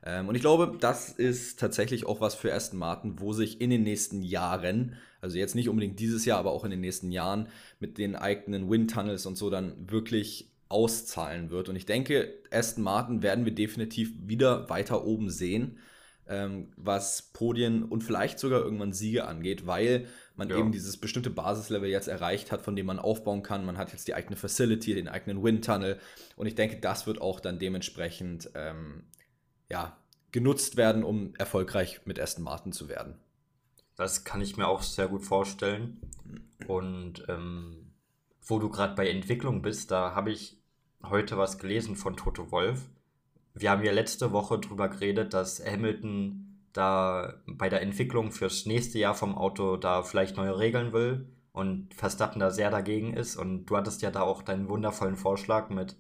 Ähm, 0.05 0.27
und 0.27 0.35
ich 0.35 0.41
glaube, 0.41 0.77
das 0.79 1.09
ist 1.09 1.59
tatsächlich 1.59 2.05
auch 2.05 2.21
was 2.21 2.35
für 2.35 2.53
Aston 2.53 2.79
Martin, 2.79 3.19
wo 3.19 3.33
sich 3.33 3.61
in 3.61 3.69
den 3.69 3.83
nächsten 3.83 4.21
Jahren, 4.21 4.97
also 5.23 5.37
jetzt 5.37 5.55
nicht 5.55 5.69
unbedingt 5.69 5.99
dieses 5.99 6.25
Jahr, 6.25 6.37
aber 6.37 6.51
auch 6.51 6.63
in 6.63 6.71
den 6.71 6.81
nächsten 6.81 7.11
Jahren 7.11 7.47
mit 7.79 7.97
den 7.97 8.15
eigenen 8.15 8.69
Windtunnels 8.69 9.25
und 9.25 9.37
so 9.37 9.49
dann 9.49 9.89
wirklich 9.89 10.51
auszahlen 10.69 11.49
wird. 11.49 11.69
Und 11.69 11.75
ich 11.75 11.85
denke, 11.85 12.33
Aston 12.51 12.83
Martin 12.83 13.23
werden 13.23 13.45
wir 13.45 13.55
definitiv 13.55 14.11
wieder 14.27 14.69
weiter 14.69 15.05
oben 15.05 15.29
sehen 15.29 15.77
ähm, 16.27 16.71
was 16.77 17.21
Podien 17.33 17.83
und 17.83 18.03
vielleicht 18.03 18.39
sogar 18.39 18.61
irgendwann 18.61 18.93
Siege 18.93 19.25
angeht, 19.25 19.67
weil 19.67 20.07
man 20.35 20.49
Ja. 20.49 20.57
eben 20.57 20.71
dieses 20.71 20.97
bestimmte 20.97 21.29
Basislevel 21.29 21.89
jetzt 21.89 22.07
erreicht 22.07 22.51
hat, 22.51 22.61
von 22.61 22.75
dem 22.75 22.85
man 22.85 22.99
aufbauen 22.99 23.43
kann. 23.43 23.65
Man 23.65 23.77
hat 23.77 23.91
jetzt 23.91 24.07
die 24.07 24.13
eigene 24.13 24.35
Facility, 24.35 24.95
den 24.95 25.07
eigenen 25.07 25.43
Windtunnel 25.43 25.99
und 26.35 26.47
ich 26.47 26.55
denke, 26.55 26.77
das 26.77 27.07
wird 27.07 27.21
auch 27.21 27.39
dann 27.39 27.59
dementsprechend 27.59 28.49
ähm, 28.55 29.03
ja, 29.69 29.97
genutzt 30.31 30.77
werden, 30.77 31.03
um 31.03 31.33
erfolgreich 31.35 32.01
mit 32.05 32.19
Aston 32.19 32.43
Martin 32.43 32.71
zu 32.71 32.87
werden. 32.89 33.15
Das 33.95 34.23
kann 34.23 34.41
ich 34.41 34.57
mir 34.57 34.67
auch 34.67 34.81
sehr 34.81 35.07
gut 35.07 35.23
vorstellen. 35.23 36.01
Und 36.67 37.25
ähm, 37.27 37.93
wo 38.41 38.59
du 38.59 38.69
gerade 38.69 38.95
bei 38.95 39.09
Entwicklung 39.09 39.61
bist, 39.61 39.91
da 39.91 40.15
habe 40.15 40.31
ich 40.31 40.61
heute 41.03 41.37
was 41.37 41.57
gelesen 41.57 41.95
von 41.95 42.15
Toto 42.15 42.51
Wolf. 42.51 42.89
Wir 43.53 43.71
haben 43.71 43.83
ja 43.83 43.91
letzte 43.91 44.31
Woche 44.31 44.59
drüber 44.59 44.89
geredet, 44.89 45.33
dass 45.33 45.63
Hamilton 45.63 46.53
da 46.73 47.35
bei 47.45 47.69
der 47.69 47.81
Entwicklung 47.81 48.31
fürs 48.31 48.65
nächste 48.65 48.97
Jahr 48.97 49.13
vom 49.13 49.37
Auto 49.37 49.77
da 49.77 50.01
vielleicht 50.01 50.37
neue 50.37 50.57
Regeln 50.57 50.91
will 50.91 51.27
und 51.51 51.93
Verstappen 51.93 52.39
da 52.39 52.49
sehr 52.49 52.71
dagegen 52.71 53.13
ist. 53.13 53.35
Und 53.35 53.65
du 53.65 53.77
hattest 53.77 54.01
ja 54.01 54.09
da 54.09 54.21
auch 54.21 54.41
deinen 54.41 54.69
wundervollen 54.69 55.15
Vorschlag 55.15 55.69
mit, 55.69 55.95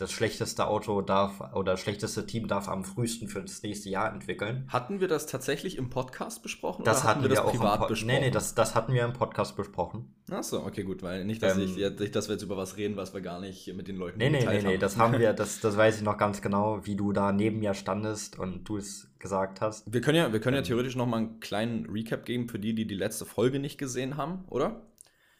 das 0.00 0.12
schlechteste 0.12 0.66
Auto 0.66 1.02
darf 1.02 1.40
oder 1.54 1.72
das 1.72 1.80
schlechteste 1.80 2.26
Team 2.26 2.48
darf 2.48 2.68
am 2.68 2.84
frühesten 2.84 3.28
für 3.28 3.42
das 3.42 3.62
nächste 3.62 3.90
Jahr 3.90 4.12
entwickeln. 4.12 4.64
Hatten 4.68 5.00
wir 5.00 5.08
das 5.08 5.26
tatsächlich 5.26 5.76
im 5.76 5.90
Podcast 5.90 6.42
besprochen? 6.42 6.84
Das 6.84 7.04
hatten 7.04 7.22
wir, 7.22 7.28
wir 7.28 7.36
das 7.36 7.44
auch 7.44 7.50
privat 7.50 7.88
besprochen. 7.88 8.06
Nee, 8.06 8.20
nee, 8.20 8.30
das, 8.30 8.54
das 8.54 8.74
hatten 8.74 8.94
wir 8.94 9.04
im 9.04 9.12
Podcast 9.12 9.56
besprochen. 9.56 10.14
Achso, 10.30 10.64
okay, 10.64 10.84
gut, 10.84 11.02
weil 11.02 11.24
nicht, 11.24 11.42
dass, 11.42 11.58
ähm, 11.58 11.94
ich, 11.98 12.10
dass 12.12 12.28
wir 12.28 12.34
jetzt 12.34 12.42
über 12.42 12.56
was 12.56 12.78
reden, 12.78 12.96
was 12.96 13.12
wir 13.12 13.20
gar 13.20 13.40
nicht 13.40 13.74
mit 13.74 13.88
den 13.88 13.96
Leuten 13.96 14.18
Nee, 14.18 14.30
nee, 14.30 14.44
nee, 14.44 14.62
nee, 14.62 14.78
das 14.78 14.96
haben 14.96 15.18
wir, 15.18 15.32
das, 15.34 15.60
das 15.60 15.76
weiß 15.76 15.98
ich 15.98 16.02
noch 16.02 16.16
ganz 16.16 16.40
genau, 16.40 16.86
wie 16.86 16.96
du 16.96 17.12
da 17.12 17.32
neben 17.32 17.58
mir 17.58 17.74
standest 17.74 18.38
und 18.38 18.64
du 18.64 18.78
es 18.78 19.08
gesagt 19.18 19.60
hast. 19.60 19.92
Wir 19.92 20.00
können 20.00 20.16
ja, 20.16 20.32
wir 20.32 20.40
können 20.40 20.54
ja 20.54 20.60
ähm, 20.60 20.66
theoretisch 20.66 20.96
noch 20.96 21.06
mal 21.06 21.18
einen 21.18 21.40
kleinen 21.40 21.86
Recap 21.86 22.24
geben 22.24 22.48
für 22.48 22.58
die, 22.58 22.74
die 22.74 22.86
die 22.86 22.94
letzte 22.94 23.26
Folge 23.26 23.58
nicht 23.58 23.76
gesehen 23.76 24.16
haben, 24.16 24.44
oder? 24.48 24.80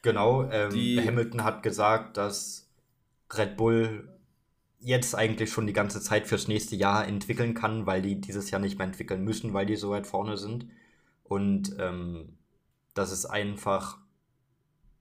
Genau, 0.02 0.44
ähm, 0.50 0.70
Hamilton 0.70 1.44
hat 1.44 1.62
gesagt, 1.62 2.16
dass 2.16 2.70
Red 3.32 3.56
Bull 3.56 4.08
jetzt 4.80 5.14
eigentlich 5.14 5.52
schon 5.52 5.66
die 5.66 5.72
ganze 5.72 6.00
Zeit 6.00 6.26
fürs 6.26 6.48
nächste 6.48 6.74
Jahr 6.74 7.06
entwickeln 7.06 7.54
kann, 7.54 7.86
weil 7.86 8.02
die 8.02 8.20
dieses 8.20 8.50
Jahr 8.50 8.60
nicht 8.60 8.78
mehr 8.78 8.86
entwickeln 8.86 9.22
müssen, 9.22 9.52
weil 9.52 9.66
die 9.66 9.76
so 9.76 9.90
weit 9.90 10.06
vorne 10.06 10.36
sind. 10.36 10.66
Und 11.22 11.76
ähm, 11.78 12.38
dass 12.94 13.12
es 13.12 13.26
einfach 13.26 13.98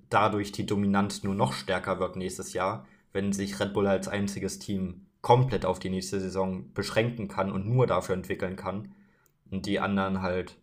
dadurch 0.09 0.51
die 0.51 0.65
Dominanz 0.65 1.23
nur 1.23 1.35
noch 1.35 1.53
stärker 1.53 1.99
wird 1.99 2.15
nächstes 2.15 2.53
Jahr, 2.53 2.85
wenn 3.13 3.33
sich 3.33 3.59
Red 3.59 3.73
Bull 3.73 3.87
als 3.87 4.07
einziges 4.07 4.59
Team 4.59 5.05
komplett 5.21 5.65
auf 5.65 5.79
die 5.79 5.89
nächste 5.89 6.19
Saison 6.19 6.71
beschränken 6.73 7.27
kann 7.27 7.51
und 7.51 7.67
nur 7.67 7.87
dafür 7.87 8.15
entwickeln 8.15 8.55
kann. 8.55 8.93
Und 9.49 9.65
die 9.65 9.79
anderen 9.79 10.21
halt 10.21 10.57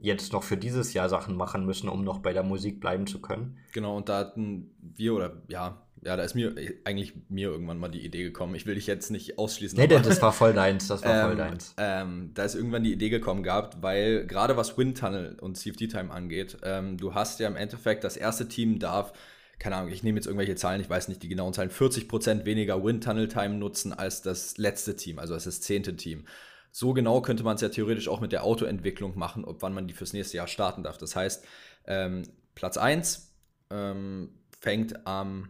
jetzt 0.00 0.32
noch 0.32 0.42
für 0.42 0.56
dieses 0.56 0.94
Jahr 0.94 1.08
Sachen 1.08 1.36
machen 1.36 1.64
müssen, 1.66 1.88
um 1.88 2.02
noch 2.02 2.18
bei 2.18 2.32
der 2.32 2.42
Musik 2.42 2.80
bleiben 2.80 3.06
zu 3.06 3.20
können. 3.20 3.58
Genau, 3.72 3.96
und 3.96 4.08
da 4.08 4.18
hatten 4.18 4.70
wir 4.80 5.14
oder 5.14 5.42
ja, 5.48 5.82
ja, 6.02 6.16
da 6.16 6.22
ist 6.22 6.34
mir 6.34 6.54
eigentlich 6.84 7.12
mir 7.28 7.50
irgendwann 7.50 7.78
mal 7.78 7.90
die 7.90 8.04
Idee 8.04 8.22
gekommen. 8.22 8.54
Ich 8.54 8.64
will 8.64 8.74
dich 8.74 8.86
jetzt 8.86 9.10
nicht 9.10 9.38
ausschließen. 9.38 9.78
Nee, 9.78 9.84
aber, 9.84 10.00
das 10.00 10.22
war 10.22 10.32
voll 10.32 10.54
deins, 10.54 10.88
das 10.88 11.04
war 11.04 11.14
ähm, 11.20 11.26
voll 11.26 11.36
deins. 11.36 11.74
Ähm, 11.76 12.30
da 12.34 12.44
ist 12.44 12.54
irgendwann 12.54 12.84
die 12.84 12.92
Idee 12.92 13.10
gekommen 13.10 13.42
gehabt, 13.42 13.82
weil 13.82 14.26
gerade 14.26 14.56
was 14.56 14.78
Windtunnel 14.78 15.36
und 15.40 15.56
CFD-Time 15.56 16.10
angeht, 16.10 16.56
ähm, 16.62 16.96
du 16.96 17.14
hast 17.14 17.38
ja 17.38 17.48
im 17.48 17.56
Endeffekt, 17.56 18.04
das 18.04 18.16
erste 18.16 18.48
Team 18.48 18.78
darf, 18.78 19.12
keine 19.58 19.76
Ahnung, 19.76 19.92
ich 19.92 20.02
nehme 20.02 20.16
jetzt 20.16 20.26
irgendwelche 20.26 20.54
Zahlen, 20.54 20.80
ich 20.80 20.88
weiß 20.88 21.08
nicht 21.08 21.22
die 21.22 21.28
genauen 21.28 21.52
Zahlen, 21.52 21.70
40% 21.70 22.46
weniger 22.46 22.82
Windtunnel-Time 22.82 23.56
nutzen 23.56 23.92
als 23.92 24.22
das 24.22 24.56
letzte 24.56 24.96
Team, 24.96 25.18
also 25.18 25.34
als 25.34 25.44
das 25.44 25.60
zehnte 25.60 25.96
Team. 25.96 26.24
So 26.72 26.92
genau 26.92 27.20
könnte 27.20 27.42
man 27.42 27.56
es 27.56 27.62
ja 27.62 27.68
theoretisch 27.68 28.08
auch 28.08 28.20
mit 28.20 28.32
der 28.32 28.44
Autoentwicklung 28.44 29.18
machen, 29.18 29.44
ob 29.44 29.62
wann 29.62 29.74
man 29.74 29.88
die 29.88 29.94
fürs 29.94 30.12
nächste 30.12 30.36
Jahr 30.36 30.46
starten 30.46 30.82
darf. 30.82 30.98
Das 30.98 31.16
heißt, 31.16 31.44
ähm, 31.86 32.22
Platz 32.54 32.76
1 32.76 33.32
ähm, 33.70 34.30
fängt 34.60 35.06
am 35.06 35.48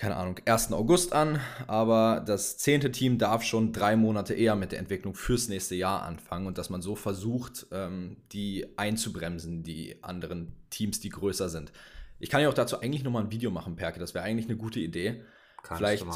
keine 0.00 0.16
Ahnung, 0.16 0.40
1. 0.46 0.72
August 0.72 1.12
an, 1.12 1.40
aber 1.66 2.24
das 2.26 2.56
zehnte 2.56 2.90
Team 2.90 3.18
darf 3.18 3.42
schon 3.42 3.70
drei 3.70 3.96
Monate 3.96 4.32
eher 4.32 4.56
mit 4.56 4.72
der 4.72 4.78
Entwicklung 4.78 5.14
fürs 5.14 5.48
nächste 5.50 5.74
Jahr 5.74 6.04
anfangen 6.04 6.46
und 6.46 6.56
dass 6.56 6.70
man 6.70 6.80
so 6.80 6.96
versucht, 6.96 7.66
ähm, 7.70 8.16
die 8.32 8.66
einzubremsen, 8.78 9.62
die 9.62 10.02
anderen 10.02 10.56
Teams, 10.70 11.00
die 11.00 11.10
größer 11.10 11.50
sind. 11.50 11.70
Ich 12.18 12.30
kann 12.30 12.40
ja 12.40 12.48
auch 12.48 12.54
dazu 12.54 12.80
eigentlich 12.80 13.04
nochmal 13.04 13.24
ein 13.24 13.30
Video 13.30 13.50
machen, 13.50 13.76
Perke, 13.76 14.00
das 14.00 14.14
wäre 14.14 14.24
eigentlich 14.24 14.46
eine 14.46 14.56
gute 14.56 14.80
Idee. 14.80 15.22
Kannst 15.62 15.80
Vielleicht, 15.80 16.06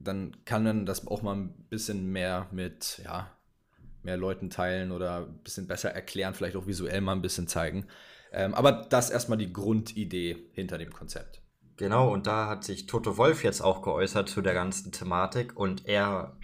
dann 0.00 0.36
kann 0.44 0.64
man 0.64 0.84
das 0.84 1.06
auch 1.06 1.22
mal 1.22 1.36
ein 1.36 1.50
bisschen 1.70 2.10
mehr 2.10 2.48
mit, 2.50 3.00
ja, 3.04 3.30
mehr 4.02 4.16
Leuten 4.16 4.50
teilen 4.50 4.92
oder 4.92 5.26
ein 5.26 5.38
bisschen 5.44 5.66
besser 5.66 5.90
erklären, 5.90 6.34
vielleicht 6.34 6.56
auch 6.56 6.66
visuell 6.66 7.00
mal 7.00 7.12
ein 7.12 7.22
bisschen 7.22 7.48
zeigen. 7.48 7.86
Ähm, 8.32 8.54
aber 8.54 8.72
das 8.72 9.06
ist 9.06 9.12
erstmal 9.12 9.38
die 9.38 9.52
Grundidee 9.52 10.36
hinter 10.52 10.78
dem 10.78 10.92
Konzept. 10.92 11.42
Genau, 11.76 12.12
und 12.12 12.26
da 12.26 12.48
hat 12.48 12.64
sich 12.64 12.86
Toto 12.86 13.16
Wolf 13.16 13.44
jetzt 13.44 13.60
auch 13.60 13.82
geäußert 13.82 14.28
zu 14.28 14.42
der 14.42 14.54
ganzen 14.54 14.90
Thematik 14.90 15.56
und 15.56 15.86
er 15.86 16.36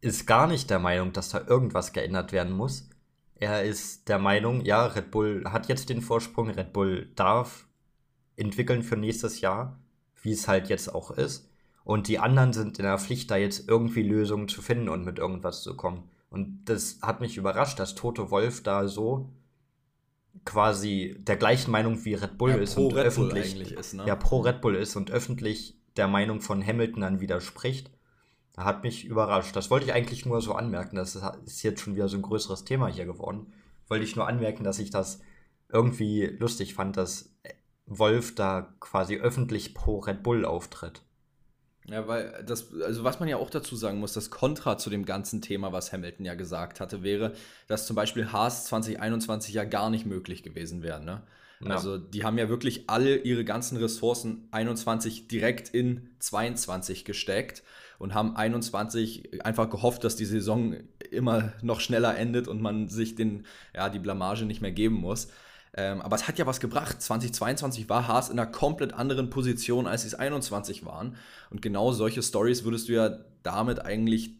ist 0.00 0.26
gar 0.26 0.46
nicht 0.46 0.70
der 0.70 0.78
Meinung, 0.78 1.12
dass 1.12 1.30
da 1.30 1.44
irgendwas 1.46 1.92
geändert 1.92 2.32
werden 2.32 2.52
muss. 2.52 2.88
Er 3.34 3.64
ist 3.64 4.08
der 4.08 4.18
Meinung, 4.18 4.64
ja, 4.64 4.86
Red 4.86 5.10
Bull 5.10 5.44
hat 5.46 5.68
jetzt 5.68 5.88
den 5.88 6.00
Vorsprung, 6.00 6.50
Red 6.50 6.72
Bull 6.72 7.10
darf 7.16 7.66
entwickeln 8.36 8.82
für 8.82 8.96
nächstes 8.96 9.40
Jahr, 9.40 9.78
wie 10.22 10.32
es 10.32 10.46
halt 10.46 10.68
jetzt 10.68 10.94
auch 10.94 11.10
ist. 11.10 11.50
Und 11.84 12.08
die 12.08 12.18
anderen 12.18 12.52
sind 12.52 12.78
in 12.78 12.84
der 12.84 12.98
Pflicht, 12.98 13.30
da 13.30 13.36
jetzt 13.36 13.68
irgendwie 13.68 14.02
Lösungen 14.02 14.48
zu 14.48 14.62
finden 14.62 14.88
und 14.88 15.04
mit 15.04 15.18
irgendwas 15.18 15.62
zu 15.62 15.76
kommen. 15.76 16.08
Und 16.28 16.64
das 16.64 16.98
hat 17.02 17.20
mich 17.20 17.36
überrascht, 17.36 17.78
dass 17.78 17.94
Toto 17.94 18.30
Wolf 18.30 18.62
da 18.62 18.88
so 18.88 19.30
quasi 20.44 21.16
der 21.18 21.36
gleichen 21.36 21.70
Meinung 21.70 22.04
wie 22.04 22.14
Red 22.14 22.38
Bull 22.38 22.50
ja, 22.50 22.56
ist 22.56 22.76
und 22.76 22.94
Red 22.94 23.06
öffentlich 23.06 23.72
ist, 23.72 23.94
ne? 23.94 24.06
ja 24.06 24.16
pro 24.16 24.40
Red 24.40 24.60
Bull 24.60 24.76
ist 24.76 24.96
und 24.96 25.10
öffentlich 25.10 25.78
der 25.96 26.08
Meinung 26.08 26.40
von 26.40 26.64
Hamilton 26.64 27.00
dann 27.00 27.20
widerspricht, 27.20 27.90
hat 28.56 28.82
mich 28.82 29.04
überrascht. 29.04 29.56
Das 29.56 29.70
wollte 29.70 29.86
ich 29.86 29.92
eigentlich 29.92 30.26
nur 30.26 30.40
so 30.40 30.54
anmerken. 30.54 30.96
Das 30.96 31.14
ist 31.44 31.62
jetzt 31.62 31.80
schon 31.80 31.94
wieder 31.94 32.08
so 32.08 32.16
ein 32.16 32.22
größeres 32.22 32.64
Thema 32.64 32.88
hier 32.88 33.06
geworden. 33.06 33.52
Wollte 33.88 34.04
ich 34.04 34.16
nur 34.16 34.28
anmerken, 34.28 34.64
dass 34.64 34.78
ich 34.78 34.90
das 34.90 35.20
irgendwie 35.70 36.26
lustig 36.26 36.74
fand, 36.74 36.96
dass 36.96 37.34
Wolf 37.86 38.34
da 38.34 38.74
quasi 38.80 39.16
öffentlich 39.16 39.74
pro 39.74 39.98
Red 39.98 40.22
Bull 40.22 40.44
auftritt. 40.44 41.02
Ja, 41.88 42.08
weil 42.08 42.42
das, 42.44 42.72
also 42.82 43.04
was 43.04 43.20
man 43.20 43.28
ja 43.28 43.36
auch 43.36 43.50
dazu 43.50 43.76
sagen 43.76 44.00
muss, 44.00 44.12
das 44.12 44.30
Kontra 44.30 44.76
zu 44.76 44.90
dem 44.90 45.04
ganzen 45.04 45.40
Thema, 45.40 45.72
was 45.72 45.92
Hamilton 45.92 46.26
ja 46.26 46.34
gesagt 46.34 46.80
hatte, 46.80 47.02
wäre, 47.02 47.32
dass 47.68 47.86
zum 47.86 47.94
Beispiel 47.94 48.32
Haas 48.32 48.66
2021 48.66 49.54
ja 49.54 49.64
gar 49.64 49.88
nicht 49.90 50.04
möglich 50.04 50.42
gewesen 50.42 50.82
wäre. 50.82 51.00
Ne? 51.00 51.22
Ja. 51.60 51.70
Also 51.70 51.96
die 51.96 52.24
haben 52.24 52.38
ja 52.38 52.48
wirklich 52.48 52.90
alle 52.90 53.16
ihre 53.16 53.44
ganzen 53.44 53.76
Ressourcen 53.76 54.48
21 54.50 55.28
direkt 55.28 55.68
in 55.68 56.10
22 56.18 57.04
gesteckt 57.04 57.62
und 57.98 58.14
haben 58.14 58.36
21 58.36 59.44
einfach 59.44 59.70
gehofft, 59.70 60.04
dass 60.04 60.16
die 60.16 60.24
Saison 60.24 60.76
immer 61.10 61.52
noch 61.62 61.80
schneller 61.80 62.16
endet 62.16 62.48
und 62.48 62.60
man 62.60 62.88
sich 62.88 63.14
den, 63.14 63.46
ja, 63.74 63.88
die 63.88 64.00
Blamage 64.00 64.44
nicht 64.44 64.60
mehr 64.60 64.72
geben 64.72 64.96
muss. 64.96 65.28
Ähm, 65.76 66.00
aber 66.00 66.16
es 66.16 66.26
hat 66.26 66.38
ja 66.38 66.46
was 66.46 66.60
gebracht. 66.60 67.00
2022 67.00 67.88
war 67.88 68.08
Haas 68.08 68.30
in 68.30 68.38
einer 68.38 68.50
komplett 68.50 68.94
anderen 68.94 69.28
Position, 69.28 69.86
als 69.86 70.02
sie 70.02 70.08
es 70.08 70.14
21 70.14 70.86
waren. 70.86 71.16
Und 71.50 71.60
genau 71.60 71.92
solche 71.92 72.22
Stories 72.22 72.64
würdest 72.64 72.88
du 72.88 72.94
ja 72.94 73.18
damit 73.42 73.84
eigentlich 73.84 74.30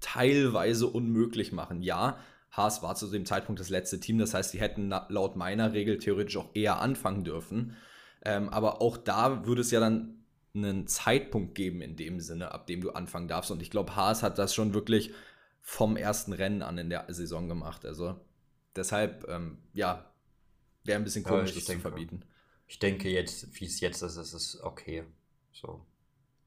teilweise 0.00 0.86
unmöglich 0.86 1.52
machen. 1.52 1.80
Ja, 1.82 2.18
Haas 2.52 2.82
war 2.82 2.94
zu 2.94 3.08
dem 3.08 3.24
Zeitpunkt 3.24 3.60
das 3.60 3.70
letzte 3.70 3.98
Team, 3.98 4.18
das 4.18 4.34
heißt, 4.34 4.50
sie 4.50 4.60
hätten 4.60 4.92
laut 5.08 5.34
meiner 5.34 5.72
Regel 5.72 5.98
theoretisch 5.98 6.36
auch 6.36 6.50
eher 6.54 6.80
anfangen 6.80 7.24
dürfen. 7.24 7.76
Ähm, 8.24 8.48
aber 8.50 8.80
auch 8.80 8.96
da 8.96 9.46
würde 9.46 9.62
es 9.62 9.70
ja 9.70 9.80
dann 9.80 10.24
einen 10.54 10.86
Zeitpunkt 10.86 11.54
geben 11.54 11.80
in 11.80 11.96
dem 11.96 12.20
Sinne, 12.20 12.52
ab 12.52 12.66
dem 12.66 12.80
du 12.80 12.90
anfangen 12.90 13.26
darfst. 13.26 13.50
Und 13.50 13.60
ich 13.60 13.70
glaube, 13.70 13.96
Haas 13.96 14.22
hat 14.22 14.38
das 14.38 14.54
schon 14.54 14.72
wirklich 14.72 15.12
vom 15.60 15.96
ersten 15.96 16.32
Rennen 16.32 16.62
an 16.62 16.78
in 16.78 16.90
der 16.90 17.06
Saison 17.08 17.48
gemacht. 17.48 17.84
Also 17.84 18.20
deshalb, 18.76 19.26
ähm, 19.28 19.58
ja, 19.72 20.13
Wäre 20.84 20.98
ein 20.98 21.04
bisschen 21.04 21.24
komisch, 21.24 21.50
ja, 21.50 21.56
das 21.56 21.64
denke, 21.64 21.82
zu 21.82 21.88
verbieten. 21.88 22.20
Ich 22.66 22.78
denke 22.78 23.08
jetzt, 23.08 23.60
wie 23.60 23.64
es 23.64 23.80
jetzt 23.80 24.02
ist, 24.02 24.16
ist 24.16 24.32
es 24.32 24.60
okay. 24.62 25.04
So, 25.52 25.84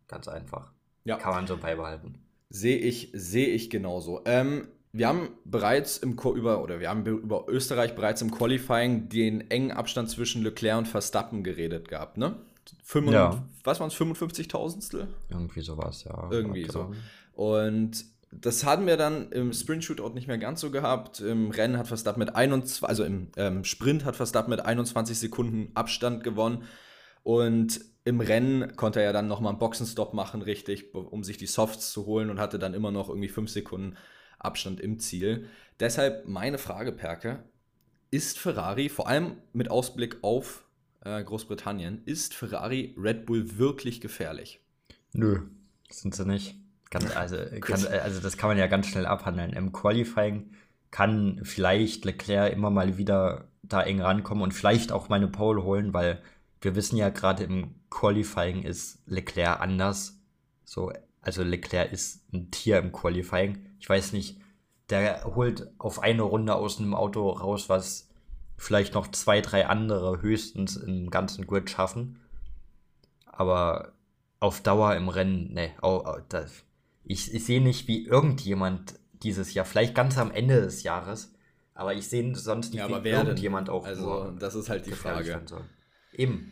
ganz 0.07 0.27
einfach. 0.27 0.71
Ja. 1.03 1.17
Kann 1.17 1.33
man 1.33 1.47
so 1.47 1.57
beibehalten. 1.57 2.19
Sehe 2.49 2.77
ich, 2.77 3.09
sehe 3.13 3.47
ich 3.47 3.69
genauso. 3.69 4.21
Ähm, 4.25 4.67
wir 4.91 5.07
haben 5.07 5.29
bereits 5.45 5.97
im 5.97 6.17
über 6.17 6.63
oder 6.63 6.79
wir 6.79 6.89
haben 6.89 7.05
über 7.05 7.45
Österreich 7.47 7.95
bereits 7.95 8.21
im 8.21 8.31
Qualifying 8.31 9.09
den 9.09 9.49
engen 9.51 9.71
Abstand 9.71 10.09
zwischen 10.09 10.43
Leclerc 10.43 10.77
und 10.77 10.87
Verstappen 10.87 11.43
geredet 11.43 11.87
gehabt, 11.87 12.17
ne? 12.17 12.35
5, 12.83 13.11
ja. 13.11 13.47
Was 13.63 13.79
waren 13.79 13.87
es, 13.87 13.95
55.000stel? 13.95 15.07
Irgendwie 15.29 15.61
sowas, 15.61 16.03
ja. 16.03 16.29
Irgendwie 16.31 16.65
so. 16.65 16.93
Und 17.33 18.05
das 18.31 18.65
hatten 18.65 18.85
wir 18.87 18.97
dann 18.97 19.31
im 19.31 19.53
Sprint-Shootout 19.53 20.13
nicht 20.13 20.27
mehr 20.27 20.37
ganz 20.37 20.61
so 20.61 20.69
gehabt. 20.69 21.21
Im 21.21 21.51
Rennen 21.51 21.77
hat 21.77 21.87
Verstappen 21.87 22.19
mit 22.19 22.35
21, 22.35 22.83
also 22.83 23.03
im 23.03 23.29
ähm, 23.37 23.63
Sprint 23.63 24.05
hat 24.05 24.15
Verstappen 24.15 24.49
mit 24.49 24.59
21 24.59 25.17
Sekunden 25.17 25.71
Abstand 25.75 26.23
gewonnen. 26.23 26.63
Und 27.23 27.81
im 28.03 28.19
Rennen 28.21 28.75
konnte 28.75 28.99
er 28.99 29.07
ja 29.07 29.13
dann 29.13 29.27
nochmal 29.27 29.51
einen 29.51 29.59
Boxenstopp 29.59 30.13
machen, 30.13 30.41
richtig, 30.41 30.93
um 30.93 31.23
sich 31.23 31.37
die 31.37 31.47
Softs 31.47 31.91
zu 31.91 32.05
holen 32.05 32.29
und 32.29 32.39
hatte 32.39 32.59
dann 32.59 32.73
immer 32.73 32.91
noch 32.91 33.09
irgendwie 33.09 33.29
5 33.29 33.49
Sekunden 33.49 33.97
Abstand 34.39 34.79
im 34.79 34.99
Ziel. 34.99 35.47
Deshalb 35.79 36.27
meine 36.27 36.57
Frage, 36.57 36.91
Perke, 36.91 37.43
ist 38.11 38.39
Ferrari, 38.39 38.89
vor 38.89 39.07
allem 39.07 39.37
mit 39.53 39.69
Ausblick 39.69 40.17
auf 40.21 40.65
äh, 41.01 41.23
Großbritannien, 41.23 42.01
ist 42.05 42.33
Ferrari 42.33 42.95
Red 42.97 43.25
Bull 43.25 43.57
wirklich 43.57 43.99
gefährlich? 43.99 44.61
Nö, 45.13 45.41
sind 45.89 46.15
sie 46.15 46.25
nicht. 46.25 46.55
Ganz, 46.89 47.15
also, 47.15 47.37
kann, 47.59 47.85
also 47.85 48.21
das 48.21 48.37
kann 48.37 48.49
man 48.49 48.57
ja 48.57 48.67
ganz 48.67 48.87
schnell 48.87 49.05
abhandeln. 49.05 49.53
Im 49.53 49.71
Qualifying 49.71 50.51
kann 50.91 51.41
vielleicht 51.43 52.05
Leclerc 52.05 52.53
immer 52.53 52.69
mal 52.69 52.97
wieder 52.97 53.49
da 53.63 53.83
eng 53.83 54.01
rankommen 54.01 54.43
und 54.43 54.53
vielleicht 54.53 54.91
auch 54.91 55.09
meine 55.09 55.27
Pole 55.27 55.63
holen, 55.63 55.93
weil 55.93 56.21
wir 56.61 56.75
wissen 56.75 56.97
ja 56.97 57.09
gerade 57.09 57.43
im 57.43 57.75
Qualifying 57.89 58.63
ist 58.63 58.99
Leclerc 59.05 59.59
anders. 59.59 60.19
So, 60.63 60.91
also 61.21 61.43
Leclerc 61.43 61.91
ist 61.91 62.31
ein 62.33 62.51
Tier 62.51 62.79
im 62.79 62.91
Qualifying. 62.91 63.65
Ich 63.79 63.89
weiß 63.89 64.13
nicht, 64.13 64.39
der 64.89 65.23
holt 65.35 65.69
auf 65.77 65.99
eine 65.99 66.21
Runde 66.23 66.55
aus 66.55 66.79
einem 66.79 66.93
Auto 66.93 67.29
raus, 67.29 67.69
was 67.69 68.09
vielleicht 68.57 68.93
noch 68.93 69.07
zwei, 69.11 69.41
drei 69.41 69.67
andere 69.67 70.21
höchstens 70.21 70.77
im 70.77 71.09
ganzen 71.09 71.45
Grid 71.45 71.69
schaffen. 71.69 72.19
Aber 73.25 73.93
auf 74.39 74.61
Dauer 74.61 74.95
im 74.95 75.09
Rennen, 75.09 75.53
ne, 75.53 75.71
ich, 77.07 77.33
ich 77.33 77.45
sehe 77.45 77.61
nicht, 77.61 77.87
wie 77.87 78.05
irgendjemand 78.05 78.99
dieses 79.23 79.53
Jahr, 79.53 79.65
vielleicht 79.65 79.95
ganz 79.95 80.17
am 80.17 80.31
Ende 80.31 80.61
des 80.61 80.83
Jahres, 80.83 81.33
aber 81.73 81.93
ich 81.93 82.07
sehe 82.07 82.35
sonst 82.35 82.73
nicht, 82.73 82.87
ja, 82.87 83.03
wie 83.03 83.09
irgendjemand 83.09 83.69
auch 83.69 83.85
Also, 83.85 84.31
das 84.31 84.55
ist 84.55 84.69
halt 84.69 84.85
die 84.85 84.91
Frage. 84.91 85.41
Eben. 86.13 86.51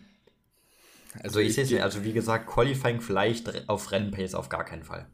Also, 1.14 1.24
also 1.24 1.40
ich, 1.40 1.58
ich 1.58 1.68
sehe 1.68 1.84
also 1.84 2.04
wie 2.04 2.14
gesagt, 2.14 2.48
Qualifying 2.48 3.02
vielleicht 3.02 3.70
auf 3.70 3.92
Rennpace 3.92 4.36
auf 4.36 4.50
gar 4.50 4.66
keinen 4.66 4.84
Fall. 4.84 5.08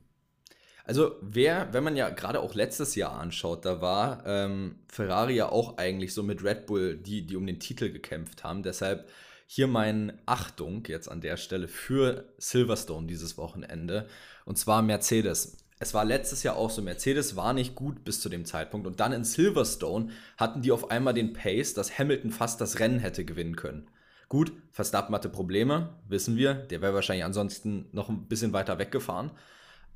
Also 0.84 1.16
wer, 1.22 1.72
wenn 1.74 1.84
man 1.84 1.96
ja 1.96 2.10
gerade 2.10 2.40
auch 2.40 2.56
letztes 2.56 2.96
Jahr 2.96 3.20
anschaut, 3.20 3.66
da 3.66 3.82
war 3.82 4.24
ähm, 4.26 4.80
Ferrari 4.88 5.36
ja 5.36 5.50
auch 5.50 5.78
eigentlich 5.78 6.14
so 6.14 6.24
mit 6.24 6.44
Red 6.44 6.66
Bull, 6.66 6.98
die, 6.98 7.26
die 7.26 7.36
um 7.36 7.46
den 7.46 7.60
Titel 7.60 7.92
gekämpft 7.92 8.44
haben. 8.44 8.64
Deshalb 8.64 9.08
hier 9.54 9.68
meine 9.68 10.18
Achtung 10.26 10.86
jetzt 10.88 11.12
an 11.12 11.20
der 11.20 11.36
Stelle 11.36 11.68
für 11.68 12.24
Silverstone 12.38 13.06
dieses 13.06 13.38
Wochenende. 13.38 14.08
Und 14.46 14.58
zwar 14.58 14.82
Mercedes. 14.82 15.58
Es 15.78 15.94
war 15.94 16.06
letztes 16.06 16.44
Jahr 16.44 16.56
auch 16.56 16.70
so, 16.70 16.82
Mercedes 16.82 17.36
war 17.36 17.52
nicht 17.52 17.76
gut 17.76 18.06
bis 18.06 18.22
zu 18.22 18.30
dem 18.30 18.46
Zeitpunkt. 18.46 18.88
Und 18.88 19.02
dann 19.02 19.12
in 19.12 19.26
Silverstone 19.26 20.12
hatten 20.38 20.62
die 20.62 20.72
auf 20.72 20.90
einmal 20.90 21.14
den 21.14 21.34
Pace, 21.34 21.74
dass 21.74 22.00
Hamilton 22.00 22.32
fast 22.32 22.62
das 22.62 22.80
Rennen 22.80 23.00
hätte 23.00 23.26
gewinnen 23.26 23.58
können. 23.58 23.90
Gut, 24.30 24.54
Verstappen 24.72 25.14
hatte 25.14 25.28
Probleme, 25.28 25.98
wissen 26.08 26.38
wir. 26.38 26.54
Der 26.54 26.82
wäre 26.82 26.94
wahrscheinlich 26.94 27.26
ansonsten 27.26 27.90
noch 27.92 28.08
ein 28.08 28.30
bisschen 28.30 28.54
weiter 28.54 28.80
weggefahren. 28.80 29.32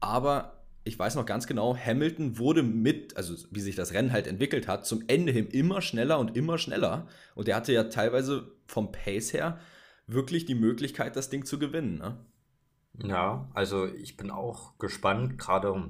Aber 0.01 0.64
ich 0.85 0.97
weiß 0.97 1.15
noch 1.15 1.25
ganz 1.25 1.47
genau, 1.47 1.75
Hamilton 1.75 2.37
wurde 2.37 2.61
mit, 2.61 3.17
also 3.17 3.33
wie 3.49 3.59
sich 3.59 3.75
das 3.75 3.93
Rennen 3.93 4.11
halt 4.11 4.27
entwickelt 4.27 4.67
hat, 4.67 4.85
zum 4.85 5.03
Ende 5.07 5.31
hin 5.31 5.47
immer 5.47 5.81
schneller 5.81 6.19
und 6.19 6.37
immer 6.37 6.59
schneller. 6.59 7.07
Und 7.33 7.49
er 7.49 7.55
hatte 7.55 7.73
ja 7.73 7.85
teilweise 7.85 8.51
vom 8.67 8.91
Pace 8.91 9.33
her 9.33 9.59
wirklich 10.05 10.45
die 10.45 10.53
Möglichkeit, 10.53 11.15
das 11.15 11.31
Ding 11.31 11.43
zu 11.43 11.57
gewinnen. 11.57 11.97
Ne? 11.97 12.23
Ja, 13.03 13.49
also 13.55 13.87
ich 13.87 14.15
bin 14.15 14.29
auch 14.29 14.77
gespannt. 14.77 15.39
Gerade 15.39 15.89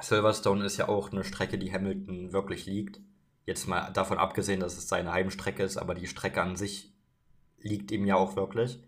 Silverstone 0.00 0.64
ist 0.64 0.78
ja 0.78 0.88
auch 0.88 1.12
eine 1.12 1.22
Strecke, 1.22 1.56
die 1.56 1.72
Hamilton 1.72 2.32
wirklich 2.32 2.66
liegt. 2.66 3.00
Jetzt 3.46 3.68
mal 3.68 3.92
davon 3.92 4.18
abgesehen, 4.18 4.58
dass 4.58 4.76
es 4.76 4.88
seine 4.88 5.12
Heimstrecke 5.12 5.62
ist, 5.62 5.76
aber 5.76 5.94
die 5.94 6.08
Strecke 6.08 6.42
an 6.42 6.56
sich 6.56 6.92
liegt 7.60 7.92
ihm 7.92 8.04
ja 8.04 8.16
auch 8.16 8.34
wirklich. 8.34 8.82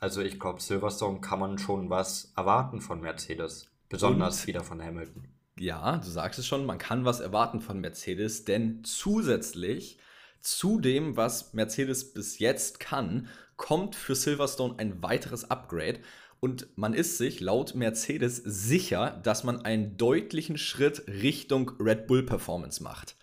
Also 0.00 0.22
ich 0.22 0.40
glaube, 0.40 0.60
Silverstone 0.60 1.20
kann 1.20 1.38
man 1.38 1.58
schon 1.58 1.88
was 1.88 2.32
erwarten 2.36 2.80
von 2.80 3.00
Mercedes. 3.00 3.70
Besonders 3.88 4.40
Und, 4.40 4.46
wieder 4.46 4.64
von 4.64 4.82
Hamilton. 4.82 5.28
Ja, 5.58 5.98
du 5.98 6.08
sagst 6.08 6.38
es 6.38 6.46
schon, 6.46 6.66
man 6.66 6.78
kann 6.78 7.04
was 7.04 7.20
erwarten 7.20 7.60
von 7.60 7.80
Mercedes, 7.80 8.44
denn 8.44 8.84
zusätzlich 8.84 9.98
zu 10.40 10.78
dem, 10.78 11.16
was 11.16 11.54
Mercedes 11.54 12.12
bis 12.12 12.38
jetzt 12.38 12.78
kann, 12.78 13.28
kommt 13.56 13.94
für 13.94 14.14
Silverstone 14.14 14.78
ein 14.78 15.02
weiteres 15.02 15.50
Upgrade. 15.50 16.00
Und 16.40 16.68
man 16.76 16.92
ist 16.92 17.16
sich 17.18 17.40
laut 17.40 17.74
Mercedes 17.74 18.36
sicher, 18.36 19.18
dass 19.22 19.42
man 19.42 19.64
einen 19.64 19.96
deutlichen 19.96 20.58
Schritt 20.58 21.06
Richtung 21.08 21.70
Red 21.80 22.06
Bull 22.06 22.22
Performance 22.22 22.82
macht. 22.82 23.16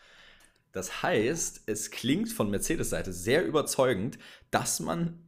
Das 0.72 1.04
heißt, 1.04 1.64
es 1.68 1.92
klingt 1.92 2.32
von 2.32 2.50
Mercedes 2.50 2.90
Seite 2.90 3.14
sehr 3.14 3.46
überzeugend, 3.46 4.18
dass 4.50 4.80
man 4.80 5.20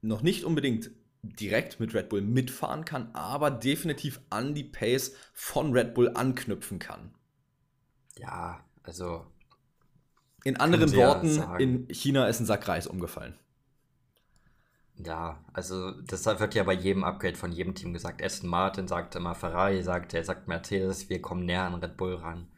noch 0.00 0.22
nicht 0.22 0.44
unbedingt 0.44 0.90
direkt 1.34 1.80
mit 1.80 1.94
Red 1.94 2.08
Bull 2.08 2.22
mitfahren 2.22 2.84
kann, 2.84 3.10
aber 3.14 3.50
definitiv 3.50 4.20
an 4.30 4.54
die 4.54 4.64
Pace 4.64 5.14
von 5.32 5.72
Red 5.72 5.94
Bull 5.94 6.10
anknüpfen 6.14 6.78
kann. 6.78 7.14
Ja, 8.18 8.64
also. 8.82 9.26
In 10.44 10.58
anderen 10.58 10.94
Worten, 10.94 11.36
ja 11.36 11.56
in 11.56 11.88
China 11.90 12.28
ist 12.28 12.40
ein 12.40 12.46
Sack 12.46 12.68
Reis 12.68 12.86
umgefallen. 12.86 13.36
Ja, 14.98 15.44
also 15.52 15.90
das 16.02 16.24
wird 16.24 16.54
ja 16.54 16.62
bei 16.62 16.72
jedem 16.72 17.04
Upgrade 17.04 17.36
von 17.36 17.52
jedem 17.52 17.74
Team 17.74 17.92
gesagt. 17.92 18.22
Aston 18.22 18.48
Martin 18.48 18.88
sagt 18.88 19.14
immer, 19.14 19.34
Ferrari 19.34 19.82
sagt, 19.82 20.14
er 20.14 20.24
sagt 20.24 20.48
Mercedes, 20.48 21.10
wir 21.10 21.20
kommen 21.20 21.44
näher 21.44 21.64
an 21.64 21.74
Red 21.74 21.96
Bull 21.96 22.14
ran. 22.14 22.48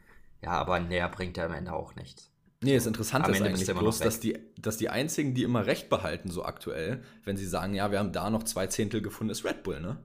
Ja, 0.41 0.51
aber 0.51 0.79
näher 0.79 1.09
bringt 1.09 1.37
er 1.37 1.47
am 1.47 1.53
Ende 1.53 1.73
auch 1.73 1.95
nichts. 1.95 2.28
Nee, 2.61 2.75
das 2.75 2.85
Interessante 2.85 3.31
ist 3.31 3.41
eigentlich 3.41 3.67
bloß, 3.67 3.99
dass 3.99 4.19
die, 4.19 4.37
dass 4.57 4.77
die 4.77 4.89
einzigen, 4.89 5.33
die 5.33 5.43
immer 5.43 5.65
recht 5.65 5.89
behalten, 5.89 6.29
so 6.29 6.43
aktuell, 6.43 7.01
wenn 7.23 7.37
sie 7.37 7.45
sagen, 7.45 7.73
ja, 7.73 7.91
wir 7.91 7.99
haben 7.99 8.11
da 8.11 8.29
noch 8.29 8.43
zwei 8.43 8.67
Zehntel 8.67 9.01
gefunden, 9.01 9.31
ist 9.31 9.45
Red 9.45 9.63
Bull, 9.63 9.79
ne? 9.79 9.97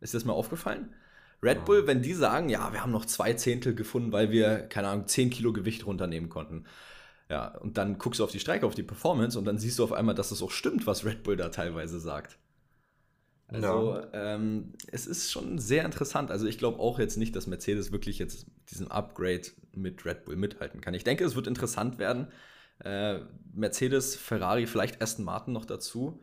Ist 0.00 0.14
das 0.14 0.24
mal 0.24 0.32
aufgefallen? 0.32 0.92
Red 1.42 1.58
ja. 1.58 1.64
Bull, 1.64 1.86
wenn 1.86 2.02
die 2.02 2.14
sagen, 2.14 2.48
ja, 2.48 2.72
wir 2.72 2.82
haben 2.82 2.90
noch 2.90 3.04
zwei 3.04 3.34
Zehntel 3.34 3.74
gefunden, 3.74 4.10
weil 4.10 4.32
wir, 4.32 4.60
keine 4.62 4.88
Ahnung, 4.88 5.06
10 5.06 5.30
Kilo 5.30 5.52
Gewicht 5.52 5.86
runternehmen 5.86 6.28
konnten. 6.28 6.64
Ja, 7.30 7.56
und 7.58 7.78
dann 7.78 7.98
guckst 7.98 8.18
du 8.18 8.24
auf 8.24 8.32
die 8.32 8.40
Strecke, 8.40 8.66
auf 8.66 8.74
die 8.74 8.82
Performance 8.82 9.38
und 9.38 9.44
dann 9.44 9.58
siehst 9.58 9.78
du 9.78 9.84
auf 9.84 9.92
einmal, 9.92 10.14
dass 10.14 10.32
es 10.32 10.42
auch 10.42 10.50
stimmt, 10.50 10.86
was 10.86 11.04
Red 11.04 11.22
Bull 11.22 11.36
da 11.36 11.50
teilweise 11.50 12.00
sagt. 12.00 12.38
Also 13.48 13.96
ja. 13.96 14.34
ähm, 14.34 14.72
es 14.90 15.06
ist 15.06 15.30
schon 15.30 15.58
sehr 15.58 15.84
interessant. 15.84 16.30
Also 16.30 16.46
ich 16.46 16.58
glaube 16.58 16.78
auch 16.78 16.98
jetzt 16.98 17.16
nicht, 17.16 17.36
dass 17.36 17.46
Mercedes 17.46 17.92
wirklich 17.92 18.18
jetzt 18.18 18.46
diesen 18.72 18.90
Upgrade 18.90 19.42
mit 19.74 20.04
Red 20.04 20.24
Bull 20.24 20.36
mithalten 20.36 20.80
kann. 20.80 20.94
Ich 20.94 21.04
denke, 21.04 21.24
es 21.24 21.36
wird 21.36 21.46
interessant 21.46 21.98
werden. 21.98 22.28
Äh, 22.84 23.20
Mercedes, 23.54 24.16
Ferrari, 24.16 24.66
vielleicht 24.66 25.00
Aston 25.02 25.24
Martin 25.24 25.52
noch 25.52 25.64
dazu. 25.64 26.22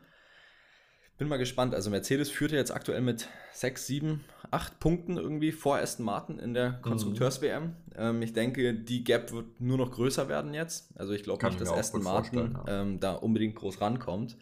Bin 1.17 1.27
mal 1.27 1.37
gespannt. 1.37 1.75
Also 1.75 1.89
Mercedes 1.89 2.29
führt 2.29 2.51
ja 2.51 2.57
jetzt 2.57 2.71
aktuell 2.71 3.01
mit 3.01 3.27
6, 3.53 3.87
7, 3.87 4.23
8 4.51 4.79
Punkten 4.79 5.17
irgendwie 5.17 5.51
vor 5.51 5.77
Aston 5.77 6.05
Martin 6.05 6.39
in 6.39 6.53
der 6.53 6.71
mhm. 6.71 6.81
Konstrukteurs-WM. 6.81 7.75
Ähm, 7.95 8.21
ich 8.21 8.33
denke, 8.33 8.73
die 8.73 9.03
Gap 9.03 9.31
wird 9.33 9.59
nur 9.59 9.77
noch 9.77 9.91
größer 9.91 10.29
werden 10.29 10.53
jetzt. 10.53 10.97
Also 10.97 11.13
ich 11.13 11.23
glaube 11.23 11.45
nicht, 11.45 11.59
dass 11.59 11.71
Aston 11.71 12.03
Martin 12.03 12.57
ja. 12.65 12.81
ähm, 12.81 12.99
da 12.99 13.13
unbedingt 13.13 13.55
groß 13.55 13.81
rankommt. 13.81 14.37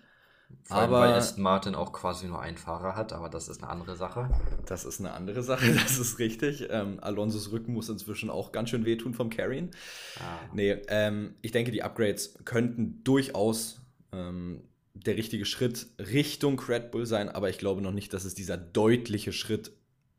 Vor 0.64 0.78
aber 0.78 0.98
allem, 0.98 1.12
weil 1.12 1.18
Aston 1.18 1.44
Martin 1.44 1.76
auch 1.76 1.94
quasi 1.94 2.28
nur 2.28 2.42
einen 2.42 2.58
Fahrer 2.58 2.96
hat, 2.96 3.14
aber 3.14 3.30
das 3.30 3.48
ist 3.48 3.64
eine 3.64 3.72
andere 3.72 3.96
Sache. 3.96 4.30
Das 4.66 4.84
ist 4.84 5.00
eine 5.00 5.12
andere 5.12 5.42
Sache, 5.42 5.74
das 5.84 5.98
ist 5.98 6.20
richtig. 6.20 6.68
Ähm, 6.70 7.00
Alonsos 7.02 7.52
Rücken 7.52 7.74
muss 7.74 7.88
inzwischen 7.88 8.30
auch 8.30 8.52
ganz 8.52 8.70
schön 8.70 8.86
wehtun 8.86 9.14
vom 9.14 9.30
Carrying. 9.30 9.72
Ah. 10.20 10.40
Nee, 10.54 10.72
ähm, 10.90 11.36
ich 11.42 11.52
denke, 11.52 11.72
die 11.72 11.84
Upgrades 11.84 12.38
könnten 12.44 13.02
durchaus 13.04 13.82
ähm, 14.12 14.64
der 14.94 15.16
richtige 15.16 15.46
Schritt 15.46 15.88
Richtung 16.00 16.60
Red 16.60 16.92
Bull 16.92 17.06
sein, 17.06 17.30
aber 17.30 17.50
ich 17.50 17.58
glaube 17.58 17.82
noch 17.82 17.94
nicht, 17.94 18.14
dass 18.14 18.26
es 18.26 18.34
dieser 18.34 18.58
deutliche 18.58 19.32
Schritt, 19.32 19.72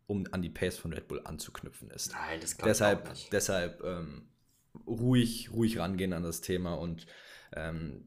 um 0.07 0.25
an 0.31 0.41
die 0.41 0.51
Pace 0.51 0.79
von 0.79 0.93
Red 0.93 1.09
Bull 1.09 1.21
anzuknüpfen 1.25 1.91
ist. 1.91 2.12
Nein, 2.12 2.41
das 2.41 2.57
glaube 2.57 2.71
deshalb, 2.71 3.05
ich 3.05 3.11
nicht. 3.11 3.33
Deshalb 3.33 3.83
ähm, 3.85 4.29
ruhig, 4.87 5.51
ruhig 5.53 5.79
rangehen 5.79 6.12
an 6.12 6.23
das 6.23 6.41
Thema 6.41 6.75
und 6.75 7.07
ähm, 7.55 8.05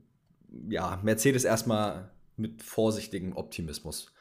ja, 0.70 1.00
Mercedes 1.04 1.44
erstmal 1.44 2.12
mit 2.38 2.62
vorsichtigem 2.64 3.36
Optimismus 3.36 4.14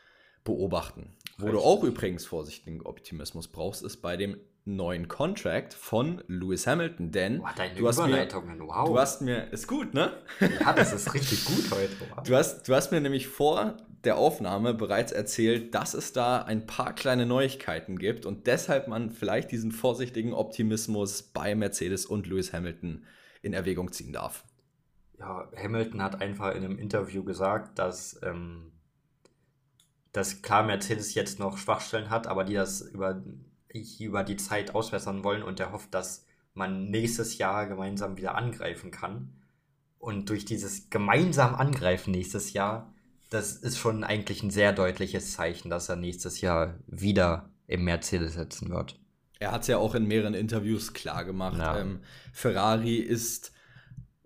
beobachten. 0.45 1.17
Wo 1.39 1.47
Richtig. 1.47 1.63
du 1.63 1.67
auch 1.67 1.85
übrigens 1.85 2.27
vorsichtigen 2.27 2.83
Optimismus 2.83 3.49
brauchst, 3.49 3.83
ist 3.83 3.99
bei 3.99 4.17
dem 4.17 4.37
neuen 4.65 5.09
Contract 5.09 5.73
von 5.75 6.23
Lewis 6.29 6.67
Hamilton, 6.67 7.13
denn 7.13 7.39
Boah, 7.39 7.55
du, 7.77 7.89
hast 7.89 7.99
mir, 8.07 8.29
wow. 8.59 8.89
du 8.89 8.99
hast 8.99 9.23
mir, 9.23 9.51
ist 9.53 9.67
gut, 9.67 9.95
ne? 9.95 10.13
Ja, 10.61 10.73
das 10.75 10.93
ist 10.93 11.13
richtig 11.15 11.45
gut 11.47 11.71
heute. 11.71 11.93
Wow. 12.15 12.23
Du, 12.25 12.37
hast, 12.37 12.69
du 12.69 12.75
hast 12.75 12.93
mir 12.93 13.01
nämlich 13.01 13.27
vor 13.27 13.79
der 14.05 14.17
Aufnahme 14.17 14.75
bereits 14.75 15.13
erzählt, 15.13 15.75
dass 15.75 15.95
es 15.95 16.13
da 16.13 16.43
ein 16.43 16.67
paar 16.67 16.95
kleine 16.95 17.27
Neuigkeiten 17.27 17.99
gibt 17.99 18.27
und 18.27 18.47
deshalb 18.47 18.87
man 18.87 19.11
vielleicht 19.11 19.51
diesen 19.51 19.73
vorsichtigen 19.73 20.35
Optimismus 20.35 21.23
bei 21.23 21.55
Mercedes 21.55 22.07
und 22.07 22.27
Lewis 22.27 22.53
Hamilton 22.53 23.05
in 23.43 23.55
Erwägung 23.55 23.93
ziehen 23.93 24.13
darf 24.13 24.45
ja, 25.21 25.49
Hamilton 25.55 26.03
hat 26.03 26.21
einfach 26.21 26.55
in 26.55 26.65
einem 26.65 26.79
Interview 26.79 27.23
gesagt, 27.23 27.79
dass, 27.79 28.19
ähm, 28.23 28.73
dass 30.13 30.43
klar 30.43 30.65
Mercedes 30.65 31.15
jetzt 31.15 31.39
noch 31.39 31.59
Schwachstellen 31.59 32.11
hat, 32.11 32.27
aber 32.27 32.45
die 32.45 32.55
das 32.55 32.81
über, 32.81 33.23
über 33.99 34.25
die 34.25 34.37
Zeit 34.37 34.75
ausbessern 34.75 35.23
wollen 35.23 35.43
und 35.43 35.61
er 35.61 35.73
hofft, 35.73 35.95
dass 35.95 36.27
man 36.55 36.91
nächstes 36.91 37.39
Jahr 37.39 37.67
gemeinsam 37.67 38.17
wieder 38.17 38.35
angreifen 38.35 38.91
kann. 38.91 39.35
Und 39.99 40.31
durch 40.31 40.47
dieses 40.47 40.89
gemeinsam 40.89 41.55
Angreifen 41.55 42.11
nächstes 42.11 42.55
Jahr, 42.55 42.93
das 43.29 43.53
ist 43.53 43.79
schon 43.79 44.03
eigentlich 44.03 44.43
ein 44.43 44.51
sehr 44.51 44.73
deutliches 44.73 45.35
Zeichen, 45.35 45.69
dass 45.69 45.91
er 45.91 45.97
nächstes 45.97 46.41
Jahr 46.41 46.79
wieder 46.87 47.51
im 47.67 47.85
Mercedes 47.85 48.35
sitzen 48.35 48.71
wird. 48.71 48.99
Er 49.39 49.53
hat 49.53 49.63
es 49.63 49.69
ja 49.69 49.77
auch 49.77 49.95
in 49.95 50.07
mehreren 50.07 50.35
Interviews 50.35 50.95
klar 50.95 51.25
gemacht. 51.25 51.59
Ja. 51.59 51.79
Ähm, 51.79 52.01
Ferrari 52.33 52.97
ist 52.97 53.53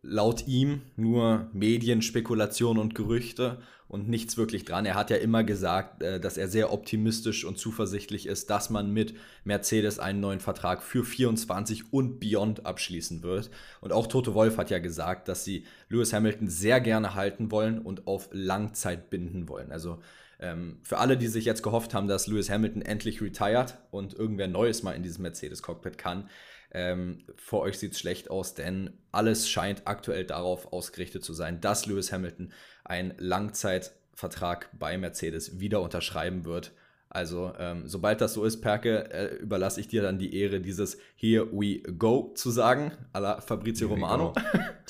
laut 0.05 0.47
ihm 0.47 0.83
nur 0.97 1.49
Medienspekulation 1.53 2.79
und 2.79 2.95
Gerüchte 2.95 3.59
und 3.89 4.09
nichts 4.09 4.37
wirklich 4.37 4.65
dran. 4.65 4.87
Er 4.87 4.95
hat 4.95 5.11
ja 5.11 5.17
immer 5.17 5.45
gesagt, 5.45 6.03
äh, 6.03 6.21
dass 6.21 6.37
er 6.37 6.49
sehr 6.49 6.73
optimistisch 6.73 7.45
und 7.45 7.59
zuversichtlich 7.59 8.27
ist, 8.27 8.51
dass 8.51 8.71
man 8.71 8.93
mit 8.93 9.15
Mercedes 9.45 9.99
einen 9.99 10.21
neuen 10.21 10.41
Vertrag 10.41 10.83
für 10.83 11.05
24 11.05 11.93
und 11.93 12.21
Beyond 12.21 12.67
abschließen 12.67 13.23
wird. 13.23 13.51
Und 13.81 13.93
auch 13.93 14.07
Toto 14.07 14.35
Wolf 14.35 14.59
hat 14.59 14.71
ja 14.71 14.79
gesagt, 14.79 15.29
dass 15.29 15.45
sie 15.45 15.65
Lewis 15.89 16.13
Hamilton 16.13 16.49
sehr 16.49 16.81
gerne 16.81 17.15
halten 17.15 17.51
wollen 17.51 17.79
und 17.79 18.07
auf 18.07 18.29
Langzeit 18.33 19.11
binden 19.11 19.49
wollen. 19.49 19.71
Also 19.71 20.01
ähm, 20.41 20.79
für 20.83 20.99
alle, 20.99 21.17
die 21.17 21.29
sich 21.29 21.45
jetzt 21.45 21.63
gehofft 21.63 21.95
haben, 21.95 22.09
dass 22.09 22.27
Lewis 22.27 22.51
Hamilton 22.51 22.83
endlich 22.83 23.23
retired 23.23 23.79
und 23.91 24.15
irgendwer 24.15 24.49
Neues 24.49 24.83
mal 24.83 24.93
in 24.93 25.03
diesem 25.03 25.23
Mercedes-Cockpit 25.23 25.99
kann, 25.99 26.29
ähm, 26.75 27.25
für 27.37 27.61
euch 27.61 27.79
sieht 27.79 27.93
es 27.93 28.01
schlecht 28.01 28.31
aus, 28.31 28.55
denn 28.55 28.99
alles 29.13 29.49
scheint 29.49 29.83
aktuell 29.87 30.25
darauf 30.25 30.73
ausgerichtet 30.73 31.25
zu 31.25 31.33
sein, 31.33 31.61
dass 31.61 31.87
Lewis 31.87 32.13
Hamilton 32.13 32.53
einen 32.85 33.15
Langzeitvertrag 33.17 34.71
bei 34.79 34.99
Mercedes 34.99 35.61
wieder 35.61 35.81
unterschreiben 35.81 36.45
wird. 36.45 36.73
Also, 37.09 37.53
ähm, 37.59 37.87
sobald 37.87 38.21
das 38.21 38.35
so 38.35 38.45
ist, 38.45 38.61
Perke, 38.61 39.09
äh, 39.13 39.37
überlasse 39.37 39.79
ich 39.81 39.87
dir 39.87 40.03
dann 40.03 40.19
die 40.19 40.37
Ehre, 40.37 40.61
dieses 40.61 40.99
Here 41.15 41.49
we 41.53 41.81
go 41.81 42.33
zu 42.35 42.51
sagen, 42.51 42.91
à 43.13 43.21
la 43.21 43.41
Fabrizio 43.41 43.89
Here 43.89 43.95
Romano. 43.95 44.35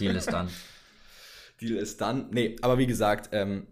Deal 0.01 0.17
ist 0.17 0.33
dann. 0.33 0.49
Deal 1.61 1.77
ist 1.77 2.01
dann. 2.01 2.31
Nee, 2.31 2.57
aber 2.63 2.79
wie 2.79 2.87
gesagt, 2.87 3.29
ähm, 3.33 3.67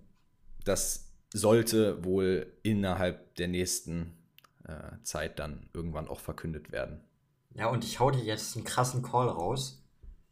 das 0.64 1.11
sollte 1.33 2.05
wohl 2.05 2.46
innerhalb 2.62 3.35
der 3.37 3.48
nächsten 3.48 4.18
äh, 4.68 5.03
Zeit 5.03 5.38
dann 5.38 5.70
irgendwann 5.72 6.09
auch 6.09 6.20
verkündet 6.20 6.72
werden. 6.72 7.01
Ja, 7.54 7.68
und 7.68 7.84
ich 7.84 8.00
hau 8.00 8.10
dir 8.10 8.22
jetzt 8.22 8.56
einen 8.56 8.64
krassen 8.64 9.02
Call 9.02 9.28
raus. 9.28 9.84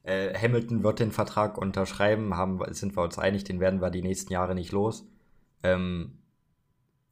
Äh, 0.02 0.34
Hamilton 0.38 0.82
wird 0.82 0.98
den 0.98 1.12
Vertrag 1.12 1.58
unterschreiben, 1.58 2.36
haben, 2.36 2.60
sind 2.72 2.96
wir 2.96 3.02
uns 3.02 3.18
einig, 3.18 3.44
den 3.44 3.60
werden 3.60 3.80
wir 3.80 3.90
die 3.90 4.02
nächsten 4.02 4.32
Jahre 4.32 4.54
nicht 4.54 4.72
los. 4.72 5.06
Ähm, 5.62 6.18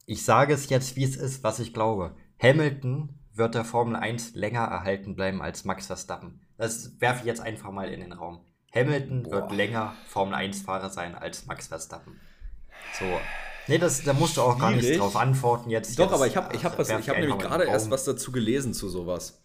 ich 0.06 0.24
sage 0.24 0.54
es 0.54 0.70
jetzt, 0.70 0.96
wie 0.96 1.04
es 1.04 1.16
ist, 1.16 1.44
was 1.44 1.58
ich 1.58 1.74
glaube. 1.74 2.16
Hamilton 2.40 3.10
wird 3.34 3.54
der 3.54 3.64
Formel 3.64 3.96
1 3.96 4.34
länger 4.34 4.64
erhalten 4.64 5.14
bleiben 5.14 5.42
als 5.42 5.64
Max 5.64 5.86
Verstappen. 5.86 6.40
Das 6.56 7.00
werfe 7.00 7.20
ich 7.20 7.26
jetzt 7.26 7.40
einfach 7.40 7.70
mal 7.70 7.88
in 7.88 8.00
den 8.00 8.12
Raum. 8.12 8.40
Hamilton 8.74 9.24
Boah. 9.24 9.32
wird 9.32 9.52
länger 9.52 9.94
Formel 10.06 10.34
1-Fahrer 10.34 10.90
sein 10.90 11.14
als 11.14 11.46
Max 11.46 11.68
Verstappen. 11.68 12.18
So. 12.98 13.04
Nee, 13.66 13.78
das, 13.78 14.02
da 14.02 14.14
musst 14.14 14.36
du 14.38 14.42
auch 14.42 14.58
gar 14.58 14.70
nicht 14.70 14.98
drauf 14.98 15.14
antworten 15.16 15.68
jetzt. 15.70 15.98
Doch, 15.98 16.06
jetzt, 16.06 16.14
aber 16.14 16.26
ich 16.26 16.36
habe 16.36 16.54
ich 16.54 16.64
hab, 16.64 16.78
ich 16.78 17.08
hab 17.08 17.18
nämlich 17.18 17.38
gerade 17.38 17.64
erst 17.64 17.90
was 17.90 18.04
dazu 18.04 18.32
gelesen 18.32 18.72
zu 18.72 18.88
sowas. 18.88 19.42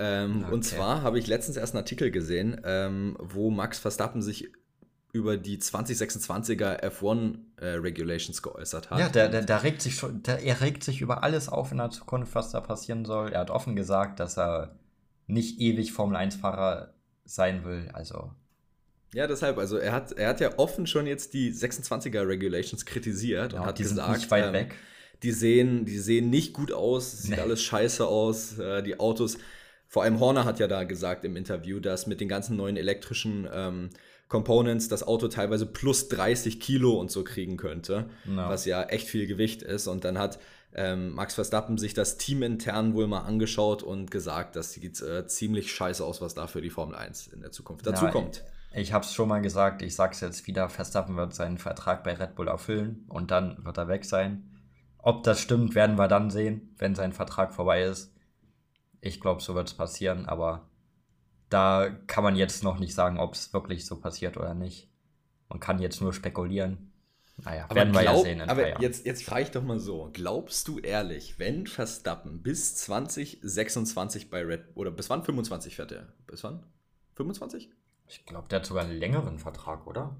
Ähm, 0.00 0.44
okay. 0.44 0.54
Und 0.54 0.64
zwar 0.64 1.02
habe 1.02 1.18
ich 1.18 1.26
letztens 1.26 1.56
erst 1.56 1.74
einen 1.74 1.82
Artikel 1.82 2.12
gesehen, 2.12 2.60
ähm, 2.64 3.16
wo 3.18 3.50
Max 3.50 3.80
Verstappen 3.80 4.22
sich 4.22 4.52
über 5.12 5.36
die 5.36 5.58
2026er 5.58 6.82
F1 6.84 7.38
äh, 7.56 7.66
Regulations 7.70 8.40
geäußert 8.40 8.90
hat. 8.90 9.00
Ja, 9.00 9.08
der, 9.08 9.28
der, 9.28 9.42
der 9.42 9.62
regt 9.64 9.82
sich 9.82 9.96
schon, 9.96 10.22
der, 10.22 10.40
er 10.42 10.60
regt 10.60 10.84
sich 10.84 11.00
über 11.00 11.24
alles 11.24 11.48
auf 11.48 11.72
in 11.72 11.78
der 11.78 11.90
Zukunft, 11.90 12.34
was 12.34 12.50
da 12.50 12.60
passieren 12.60 13.04
soll. 13.04 13.32
Er 13.32 13.40
hat 13.40 13.50
offen 13.50 13.74
gesagt, 13.74 14.20
dass 14.20 14.38
er 14.38 14.76
nicht 15.26 15.60
ewig 15.60 15.92
Formel 15.92 16.16
1-Fahrer 16.16 16.94
sein 17.24 17.64
will. 17.64 17.90
Also. 17.92 18.30
Ja, 19.14 19.26
deshalb, 19.26 19.58
also 19.58 19.78
er 19.78 19.92
hat, 19.92 20.12
er 20.12 20.28
hat 20.28 20.40
ja 20.40 20.58
offen 20.58 20.86
schon 20.86 21.06
jetzt 21.06 21.34
die 21.34 21.52
26er 21.52 22.28
Regulations 22.28 22.84
kritisiert 22.84 23.54
ja, 23.54 23.60
und 23.60 23.66
hat 23.66 23.78
die 23.78 23.82
gesagt, 23.82 24.06
sind 24.06 24.16
nicht 24.16 24.30
weit 24.30 24.46
ähm, 24.46 24.52
weg. 24.52 24.74
Die 25.22 25.32
sehen, 25.32 25.84
die 25.86 25.98
sehen 25.98 26.30
nicht 26.30 26.52
gut 26.52 26.70
aus, 26.70 27.22
sieht 27.22 27.36
nee. 27.36 27.40
alles 27.40 27.62
scheiße 27.62 28.06
aus, 28.06 28.58
äh, 28.58 28.82
die 28.82 29.00
Autos 29.00 29.38
vor 29.88 30.02
allem 30.02 30.20
Horner 30.20 30.44
hat 30.44 30.60
ja 30.60 30.68
da 30.68 30.84
gesagt 30.84 31.24
im 31.24 31.34
Interview, 31.34 31.80
dass 31.80 32.06
mit 32.06 32.20
den 32.20 32.28
ganzen 32.28 32.56
neuen 32.56 32.76
elektrischen 32.76 33.48
ähm, 33.52 33.90
Components 34.28 34.88
das 34.88 35.02
Auto 35.02 35.28
teilweise 35.28 35.64
plus 35.64 36.08
30 36.08 36.60
Kilo 36.60 36.92
und 36.92 37.10
so 37.10 37.24
kriegen 37.24 37.56
könnte, 37.56 38.10
no. 38.26 38.48
was 38.48 38.66
ja 38.66 38.82
echt 38.84 39.08
viel 39.08 39.26
Gewicht 39.26 39.62
ist. 39.62 39.86
Und 39.86 40.04
dann 40.04 40.18
hat 40.18 40.38
ähm, 40.74 41.14
Max 41.14 41.34
Verstappen 41.34 41.78
sich 41.78 41.94
das 41.94 42.18
Team 42.18 42.42
intern 42.42 42.92
wohl 42.92 43.06
mal 43.06 43.20
angeschaut 43.20 43.82
und 43.82 44.10
gesagt, 44.10 44.56
das 44.56 44.72
sieht 44.72 45.00
äh, 45.00 45.26
ziemlich 45.26 45.72
scheiße 45.72 46.04
aus, 46.04 46.20
was 46.20 46.34
da 46.34 46.46
für 46.46 46.60
die 46.60 46.68
Formel 46.68 46.94
1 46.94 47.28
in 47.28 47.40
der 47.40 47.50
Zukunft 47.52 47.86
dazu 47.86 48.04
ja, 48.04 48.10
kommt. 48.10 48.44
Ich, 48.72 48.82
ich 48.82 48.92
habe 48.92 49.06
es 49.06 49.14
schon 49.14 49.30
mal 49.30 49.40
gesagt, 49.40 49.80
ich 49.80 49.94
sage 49.94 50.12
es 50.12 50.20
jetzt 50.20 50.46
wieder, 50.46 50.68
Verstappen 50.68 51.16
wird 51.16 51.34
seinen 51.34 51.56
Vertrag 51.56 52.04
bei 52.04 52.12
Red 52.12 52.34
Bull 52.34 52.48
erfüllen 52.48 53.06
und 53.08 53.30
dann 53.30 53.64
wird 53.64 53.78
er 53.78 53.88
weg 53.88 54.04
sein. 54.04 54.50
Ob 54.98 55.22
das 55.22 55.40
stimmt, 55.40 55.74
werden 55.74 55.96
wir 55.96 56.08
dann 56.08 56.28
sehen, 56.28 56.74
wenn 56.76 56.94
sein 56.94 57.14
Vertrag 57.14 57.54
vorbei 57.54 57.84
ist. 57.84 58.12
Ich 59.00 59.20
glaube, 59.20 59.40
so 59.40 59.54
wird 59.54 59.68
es 59.68 59.74
passieren, 59.74 60.26
aber 60.26 60.68
da 61.48 61.88
kann 62.06 62.24
man 62.24 62.36
jetzt 62.36 62.62
noch 62.62 62.78
nicht 62.78 62.94
sagen, 62.94 63.18
ob 63.18 63.34
es 63.34 63.52
wirklich 63.52 63.86
so 63.86 64.00
passiert 64.00 64.36
oder 64.36 64.54
nicht. 64.54 64.90
Man 65.48 65.60
kann 65.60 65.78
jetzt 65.78 66.00
nur 66.00 66.12
spekulieren. 66.12 66.92
Naja, 67.44 67.64
aber 67.64 67.76
werden 67.76 67.94
wir 67.94 68.00
glaub, 68.00 68.16
ja 68.16 68.22
sehen. 68.22 68.40
In 68.40 68.50
aber 68.50 68.80
jetzt, 68.82 69.06
jetzt 69.06 69.22
frage 69.22 69.42
ich 69.42 69.50
doch 69.52 69.62
mal 69.62 69.78
so: 69.78 70.10
Glaubst 70.12 70.66
du 70.66 70.78
ehrlich, 70.80 71.38
wenn 71.38 71.66
Verstappen 71.66 72.42
bis 72.42 72.74
2026 72.76 74.28
bei 74.28 74.42
Red 74.42 74.64
oder 74.74 74.90
bis 74.90 75.08
wann 75.08 75.22
25 75.22 75.76
fährt 75.76 75.92
er? 75.92 76.08
Bis 76.26 76.42
wann? 76.42 76.64
25? 77.14 77.70
Ich 78.08 78.26
glaube, 78.26 78.48
der 78.48 78.60
hat 78.60 78.66
sogar 78.66 78.84
einen 78.84 78.98
längeren 78.98 79.38
Vertrag, 79.38 79.86
oder? 79.86 80.16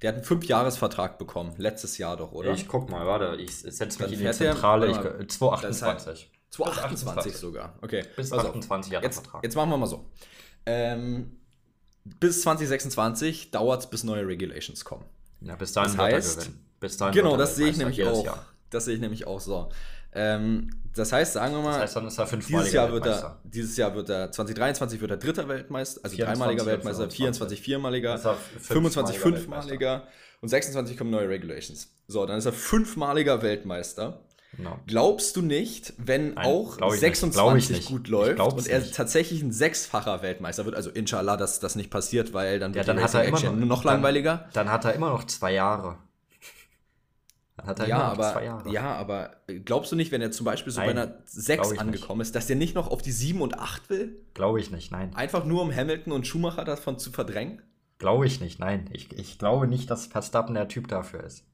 Der 0.00 0.08
hat 0.08 0.16
einen 0.16 0.24
Fünfjahresvertrag 0.24 1.18
bekommen, 1.18 1.54
letztes 1.56 1.98
Jahr 1.98 2.16
doch, 2.16 2.32
oder? 2.32 2.52
Ich 2.52 2.68
guck 2.68 2.88
mal, 2.88 3.06
warte, 3.06 3.36
ich 3.40 3.58
setze 3.58 4.02
mich 4.02 4.12
in 4.12 4.18
die 4.20 4.30
Zentrale. 4.30 4.86
Der, 4.86 5.20
ich, 5.20 5.28
228. 5.28 6.30
2028 6.50 7.36
sogar. 7.36 7.74
Okay. 7.82 8.04
Bis 8.16 8.32
28 8.32 8.92
Jahre 8.92 9.04
jetzt, 9.04 9.22
Vertrag. 9.22 9.44
Jetzt 9.44 9.54
machen 9.54 9.70
wir 9.70 9.76
mal 9.76 9.86
so. 9.86 10.10
Ähm, 10.66 11.38
bis 12.04 12.42
2026 12.42 13.50
dauert 13.50 13.82
es, 13.82 13.90
bis 13.90 14.04
neue 14.04 14.26
Regulations 14.26 14.84
kommen. 14.84 15.04
Ja, 15.40 15.56
bis 15.56 15.72
dahin 15.72 15.96
das 15.96 16.00
heißt, 16.00 16.50
Bis 16.80 16.96
dahin 16.96 17.14
genau, 17.14 17.36
das 17.36 17.56
sehe 17.56 17.68
ich 17.68 17.76
nämlich 17.76 18.02
auch. 18.04 18.24
Jahr. 18.24 18.46
Das 18.70 18.84
sehe 18.84 18.94
ich 18.94 19.00
nämlich 19.00 19.26
auch 19.26 19.40
so. 19.40 19.70
Ähm, 20.12 20.70
das 20.94 21.12
heißt, 21.12 21.34
sagen 21.34 21.54
wir 21.54 21.62
mal, 21.62 21.80
das 21.80 21.94
heißt, 21.94 22.48
dieses, 22.48 22.72
Jahr 22.72 22.90
wird 22.90 23.06
er, 23.06 23.38
dieses 23.44 23.76
Jahr 23.76 23.94
wird 23.94 24.08
er, 24.08 24.32
2023 24.32 25.00
wird 25.00 25.10
er 25.10 25.16
dritter 25.16 25.48
Weltmeister, 25.48 26.00
also 26.02 26.16
dreimaliger 26.16 26.66
Weltmeister, 26.66 27.10
24 27.10 27.60
viermaliger, 27.60 28.18
25 28.18 29.18
fünfmaliger 29.18 30.08
und 30.40 30.48
26 30.48 30.96
kommen 30.96 31.10
neue 31.10 31.28
Regulations. 31.28 31.88
So, 32.08 32.24
dann 32.26 32.38
ist 32.38 32.46
er 32.46 32.52
fünfmaliger 32.52 33.42
Weltmeister. 33.42 34.24
Genau. 34.56 34.78
Glaubst 34.86 35.36
du 35.36 35.42
nicht, 35.42 35.92
wenn 35.98 36.34
Nein, 36.34 36.46
auch 36.46 36.78
26 36.80 37.76
nicht. 37.76 37.88
gut 37.88 38.08
läuft 38.08 38.40
und 38.40 38.66
er 38.66 38.80
nicht. 38.80 38.94
tatsächlich 38.94 39.42
ein 39.42 39.52
sechsfacher 39.52 40.22
Weltmeister 40.22 40.64
wird, 40.64 40.74
also 40.74 40.90
inshallah, 40.90 41.36
dass 41.36 41.60
das 41.60 41.76
nicht 41.76 41.90
passiert, 41.90 42.32
weil 42.32 42.58
dann 42.58 42.74
wird 42.74 42.86
ja, 42.86 42.94
dann 42.94 43.02
hat 43.02 43.14
er 43.14 43.24
immer 43.24 43.40
noch, 43.40 43.52
noch 43.52 43.84
langweiliger. 43.84 44.48
Dann, 44.52 44.66
dann, 44.66 44.72
hat 44.72 44.84
er 44.84 44.94
immer 44.94 45.10
noch 45.10 45.24
zwei 45.24 45.52
Jahre. 45.52 45.98
Dann 47.58 47.66
hat 47.66 47.80
er 47.80 47.88
ja, 47.88 47.96
immer 47.96 48.04
noch 48.04 48.12
aber, 48.12 48.32
zwei 48.32 48.44
Jahre. 48.44 48.70
Ja, 48.70 48.94
aber 48.94 49.36
glaubst 49.64 49.92
du 49.92 49.96
nicht, 49.96 50.12
wenn 50.12 50.22
er 50.22 50.30
zum 50.30 50.44
Beispiel 50.44 50.72
so 50.72 50.80
nein, 50.80 50.94
bei 50.94 51.02
einer 51.02 51.14
6 51.26 51.78
angekommen 51.78 52.18
nicht. 52.18 52.28
ist, 52.28 52.34
dass 52.34 52.46
der 52.46 52.56
nicht 52.56 52.74
noch 52.74 52.88
auf 52.90 53.02
die 53.02 53.12
7 53.12 53.42
und 53.42 53.58
8 53.58 53.90
will? 53.90 54.16
Glaube 54.32 54.60
ich 54.60 54.70
nicht, 54.70 54.90
nein. 54.90 55.14
Einfach 55.14 55.44
nur 55.44 55.62
um 55.62 55.74
Hamilton 55.74 56.12
und 56.12 56.26
Schumacher 56.26 56.64
davon 56.64 56.98
zu 56.98 57.10
verdrängen? 57.10 57.62
Glaube 57.98 58.26
ich 58.26 58.40
nicht, 58.40 58.60
nein. 58.60 58.88
Ich, 58.92 59.12
ich 59.12 59.38
glaube 59.38 59.66
nicht, 59.66 59.90
dass 59.90 60.06
Verstappen 60.06 60.54
der 60.54 60.68
Typ 60.68 60.88
dafür 60.88 61.24
ist. 61.24 61.44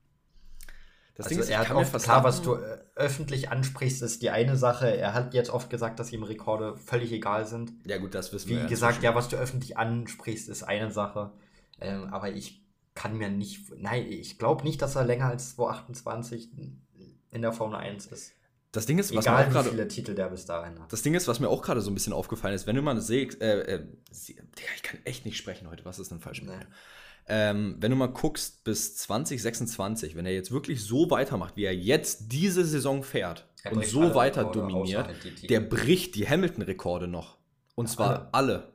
Das 1.14 1.26
also 1.26 1.36
Ding 1.36 1.42
ist, 1.44 1.50
er 1.50 1.60
hat 1.60 1.70
oft, 1.70 2.02
klar, 2.02 2.24
was 2.24 2.42
du 2.42 2.54
äh, 2.54 2.78
öffentlich 2.96 3.50
ansprichst, 3.50 4.02
ist 4.02 4.22
die 4.22 4.30
eine 4.30 4.56
Sache. 4.56 4.96
Er 4.96 5.14
hat 5.14 5.32
jetzt 5.32 5.50
oft 5.50 5.70
gesagt, 5.70 6.00
dass 6.00 6.12
ihm 6.12 6.24
Rekorde 6.24 6.76
völlig 6.76 7.12
egal 7.12 7.46
sind. 7.46 7.72
Ja, 7.86 7.98
gut, 7.98 8.14
das 8.14 8.32
wissen 8.32 8.48
Wie 8.48 8.56
wir. 8.56 8.64
Wie 8.64 8.68
gesagt, 8.68 9.02
ja, 9.02 9.14
was 9.14 9.28
du 9.28 9.36
öffentlich 9.36 9.78
ansprichst, 9.78 10.48
ist 10.48 10.64
eine 10.64 10.90
Sache. 10.90 11.32
Ähm, 11.80 12.12
aber 12.12 12.32
ich 12.32 12.64
kann 12.94 13.16
mir 13.16 13.28
nicht, 13.28 13.70
nein, 13.76 14.06
ich 14.08 14.38
glaube 14.38 14.64
nicht, 14.64 14.82
dass 14.82 14.96
er 14.96 15.04
länger 15.04 15.26
als 15.26 15.54
228 15.54 16.50
in 17.30 17.42
der 17.42 17.52
Formel 17.52 17.76
1 17.76 18.06
ist. 18.06 18.32
Das 18.72 18.86
Ding 18.86 18.98
ist, 18.98 19.14
was 19.14 19.24
Egal, 19.24 19.42
mir 19.42 19.48
auch 19.48 19.52
gerade 19.52 19.70
viele 19.70 19.86
Titel 19.86 20.14
der 20.14 20.28
bis 20.30 20.46
dahin 20.46 20.80
hat. 20.80 20.92
Das 20.92 21.02
Ding 21.02 21.14
ist, 21.14 21.28
was 21.28 21.38
mir 21.38 21.48
auch 21.48 21.62
gerade 21.62 21.80
so 21.80 21.92
ein 21.92 21.94
bisschen 21.94 22.12
aufgefallen 22.12 22.54
ist, 22.54 22.66
wenn 22.66 22.74
du 22.74 22.82
mal 22.82 23.00
siehst, 23.00 23.40
äh, 23.40 23.60
äh, 23.60 23.86
ich 24.10 24.82
kann 24.82 24.98
echt 25.04 25.24
nicht 25.24 25.36
sprechen 25.36 25.70
heute, 25.70 25.84
was 25.84 26.00
ist 26.00 26.10
denn 26.10 26.18
falsch 26.18 26.42
mit 26.42 26.50
mir? 26.50 26.66
Ähm, 27.26 27.76
wenn 27.78 27.90
du 27.90 27.96
mal 27.96 28.08
guckst, 28.08 28.64
bis 28.64 28.96
2026, 28.96 30.14
wenn 30.14 30.26
er 30.26 30.32
jetzt 30.32 30.52
wirklich 30.52 30.82
so 30.82 31.10
weitermacht, 31.10 31.56
wie 31.56 31.64
er 31.64 31.74
jetzt 31.74 32.32
diese 32.32 32.64
Saison 32.64 33.02
fährt 33.02 33.48
und 33.70 33.86
so 33.86 34.14
weiter 34.14 34.42
Rekorde 34.42 34.60
dominiert, 34.60 35.08
der 35.48 35.60
bricht 35.60 36.16
die 36.16 36.28
Hamilton-Rekorde 36.28 37.08
noch. 37.08 37.38
Und 37.74 37.88
ja, 37.88 37.94
zwar 37.94 38.28
alle. 38.32 38.54
alle. 38.56 38.74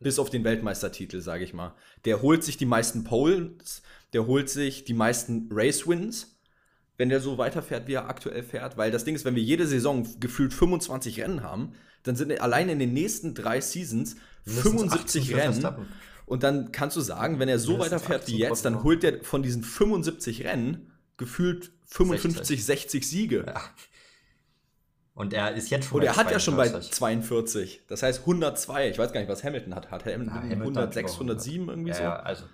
Bis 0.00 0.18
auf 0.18 0.30
den 0.30 0.44
Weltmeistertitel, 0.44 1.20
sage 1.20 1.44
ich 1.44 1.54
mal. 1.54 1.74
Der 2.04 2.20
holt 2.22 2.42
sich 2.42 2.56
die 2.56 2.66
meisten 2.66 3.04
Poles, 3.04 3.82
der 4.12 4.26
holt 4.26 4.50
sich 4.50 4.84
die 4.84 4.94
meisten 4.94 5.48
Race-Wins, 5.50 6.38
wenn 6.96 7.08
der 7.08 7.20
so 7.20 7.38
weiterfährt, 7.38 7.86
wie 7.86 7.94
er 7.94 8.08
aktuell 8.08 8.42
fährt. 8.42 8.76
Weil 8.76 8.90
das 8.90 9.04
Ding 9.04 9.14
ist, 9.14 9.24
wenn 9.24 9.34
wir 9.34 9.42
jede 9.42 9.66
Saison 9.66 10.06
gefühlt 10.20 10.54
25 10.54 11.20
Rennen 11.20 11.42
haben, 11.42 11.72
dann 12.02 12.16
sind 12.16 12.38
allein 12.40 12.68
in 12.68 12.78
den 12.78 12.92
nächsten 12.92 13.34
drei 13.34 13.60
Seasons 13.60 14.16
75 14.46 15.34
Rennen. 15.34 15.86
Und 16.26 16.42
dann 16.42 16.72
kannst 16.72 16.96
du 16.96 17.00
sagen, 17.00 17.38
wenn 17.38 17.48
er 17.48 17.58
so 17.58 17.78
weiterfährt 17.78 18.28
wie 18.28 18.38
jetzt, 18.38 18.64
dann 18.64 18.82
holt 18.82 19.04
er 19.04 19.22
von 19.22 19.42
diesen 19.42 19.62
75 19.62 20.44
Rennen 20.44 20.92
gefühlt 21.16 21.72
55, 21.86 22.64
60, 22.64 22.64
60 22.64 23.08
Siege. 23.08 23.44
Ja. 23.46 23.60
Und 25.14 25.32
er 25.32 25.54
ist 25.54 25.70
jetzt 25.70 25.86
schon 25.86 26.00
Und 26.00 26.06
er 26.06 26.16
hat 26.16 26.30
ja 26.30 26.40
schon 26.40 26.56
bei 26.56 26.68
42. 26.68 27.82
Das 27.86 28.02
heißt 28.02 28.20
102. 28.20 28.90
Ich 28.90 28.98
weiß 28.98 29.12
gar 29.12 29.20
nicht, 29.20 29.30
was 29.30 29.44
Hamilton 29.44 29.74
hat. 29.74 29.90
Hat 29.90 30.04
Hamilton, 30.04 30.26
Ja, 30.26 30.42
Hamilton 30.42 30.78
106, 30.78 31.12
hat 31.12 31.20
107 31.20 31.68
irgendwie 31.68 31.90
ja, 31.90 31.94
so? 31.94 32.02
Ja, 32.02 32.16
also. 32.16 32.44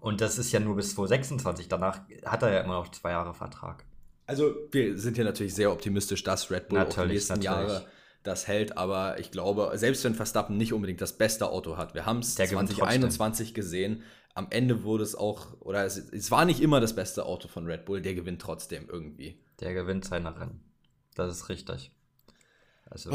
Und 0.00 0.20
das 0.20 0.38
ist 0.38 0.52
ja 0.52 0.60
nur 0.60 0.76
bis 0.76 0.94
2026. 0.94 1.68
Danach 1.68 2.00
hat 2.24 2.42
er 2.42 2.52
ja 2.52 2.60
immer 2.60 2.74
noch 2.74 2.90
zwei 2.90 3.10
Jahre 3.10 3.34
Vertrag. 3.34 3.84
Also 4.26 4.54
wir 4.70 4.96
sind 4.98 5.16
hier 5.16 5.24
natürlich 5.24 5.54
sehr 5.54 5.70
optimistisch, 5.70 6.22
dass 6.24 6.50
Red 6.50 6.68
Bull 6.68 6.78
auch 6.78 6.84
die 6.84 6.88
Natürlich, 6.90 7.12
nächsten 7.28 7.40
natürlich. 7.40 7.72
Jahre 7.72 7.86
das 8.24 8.48
hält, 8.48 8.76
aber 8.76 9.20
ich 9.20 9.30
glaube, 9.30 9.70
selbst 9.74 10.02
wenn 10.02 10.14
Verstappen 10.14 10.56
nicht 10.56 10.72
unbedingt 10.72 11.00
das 11.00 11.12
beste 11.16 11.48
Auto 11.50 11.76
hat, 11.76 11.94
wir 11.94 12.06
haben 12.06 12.18
es 12.18 12.34
Der 12.34 12.48
gewinnt 12.48 12.70
2021 12.70 13.54
gesehen, 13.54 14.02
am 14.34 14.48
Ende 14.50 14.82
wurde 14.82 15.04
es 15.04 15.14
auch, 15.14 15.60
oder 15.60 15.84
es, 15.84 15.96
es 15.96 16.30
war 16.30 16.44
nicht 16.44 16.60
immer 16.60 16.80
das 16.80 16.96
beste 16.96 17.26
Auto 17.26 17.46
von 17.48 17.66
Red 17.66 17.84
Bull, 17.84 18.02
der 18.02 18.14
gewinnt 18.14 18.42
trotzdem 18.42 18.88
irgendwie. 18.90 19.38
Der 19.60 19.74
gewinnt 19.74 20.06
seine 20.06 20.38
Rennen. 20.40 20.60
Das 21.14 21.30
ist 21.32 21.48
richtig. 21.48 21.92
Also, 22.90 23.10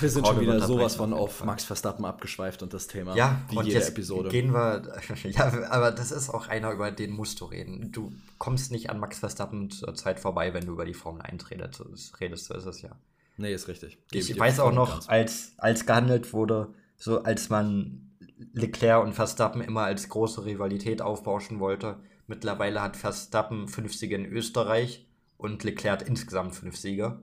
Wir 0.00 0.10
sind 0.10 0.26
schon 0.26 0.40
wieder 0.40 0.60
sowas 0.66 0.96
von 0.96 1.12
auf. 1.12 1.44
Max 1.44 1.64
Verstappen 1.64 2.04
abgeschweift 2.04 2.62
und 2.62 2.74
das 2.74 2.86
Thema, 2.86 3.16
ja, 3.16 3.42
wie 3.48 3.56
und 3.56 3.66
jede 3.66 3.78
jetzt 3.78 3.90
Episode. 3.90 4.28
gehen 4.28 4.52
wir. 4.52 4.82
Ja, 5.24 5.70
aber 5.70 5.90
das 5.90 6.10
ist 6.10 6.30
auch 6.30 6.48
einer, 6.48 6.70
über 6.72 6.90
den 6.90 7.12
musst 7.12 7.40
du 7.40 7.46
reden. 7.46 7.92
Du 7.92 8.12
kommst 8.38 8.72
nicht 8.72 8.90
an 8.90 8.98
Max 8.98 9.18
Verstappen 9.20 9.70
zur 9.70 9.94
Zeit 9.94 10.20
vorbei, 10.20 10.54
wenn 10.54 10.66
du 10.66 10.72
über 10.72 10.84
die 10.84 10.94
Formel 10.94 11.22
1 11.22 11.50
redest. 11.50 11.82
redest 12.20 12.46
so 12.46 12.54
ist 12.54 12.66
es 12.66 12.82
ja. 12.82 12.90
Nee, 13.36 13.52
ist 13.52 13.68
richtig. 13.68 13.98
Gebe 14.10 14.24
Ich, 14.24 14.38
weiß 14.38 14.60
auch 14.60 14.72
noch, 14.72 14.90
ganz. 14.92 15.08
als, 15.08 15.52
als 15.58 15.84
gehandelt 15.86 16.32
wurde, 16.32 16.72
so 16.96 17.22
als 17.22 17.50
man 17.50 18.10
Leclerc 18.52 19.02
und 19.04 19.12
Verstappen 19.12 19.60
immer 19.60 19.82
als 19.82 20.08
große 20.08 20.44
Rivalität 20.44 21.02
aufbauschen 21.02 21.60
wollte. 21.60 21.96
Mittlerweile 22.26 22.82
hat 22.82 22.96
Verstappen 22.96 23.68
fünf 23.68 23.94
Siege 23.94 24.14
in 24.16 24.26
Österreich 24.26 25.06
und 25.36 25.62
Leclerc 25.64 26.00
hat 26.00 26.08
insgesamt 26.08 26.54
fünf 26.54 26.76
Siege. 26.76 27.20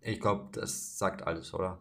Ich 0.00 0.20
glaube, 0.20 0.48
das 0.52 0.98
sagt 0.98 1.26
alles, 1.26 1.52
oder? 1.54 1.78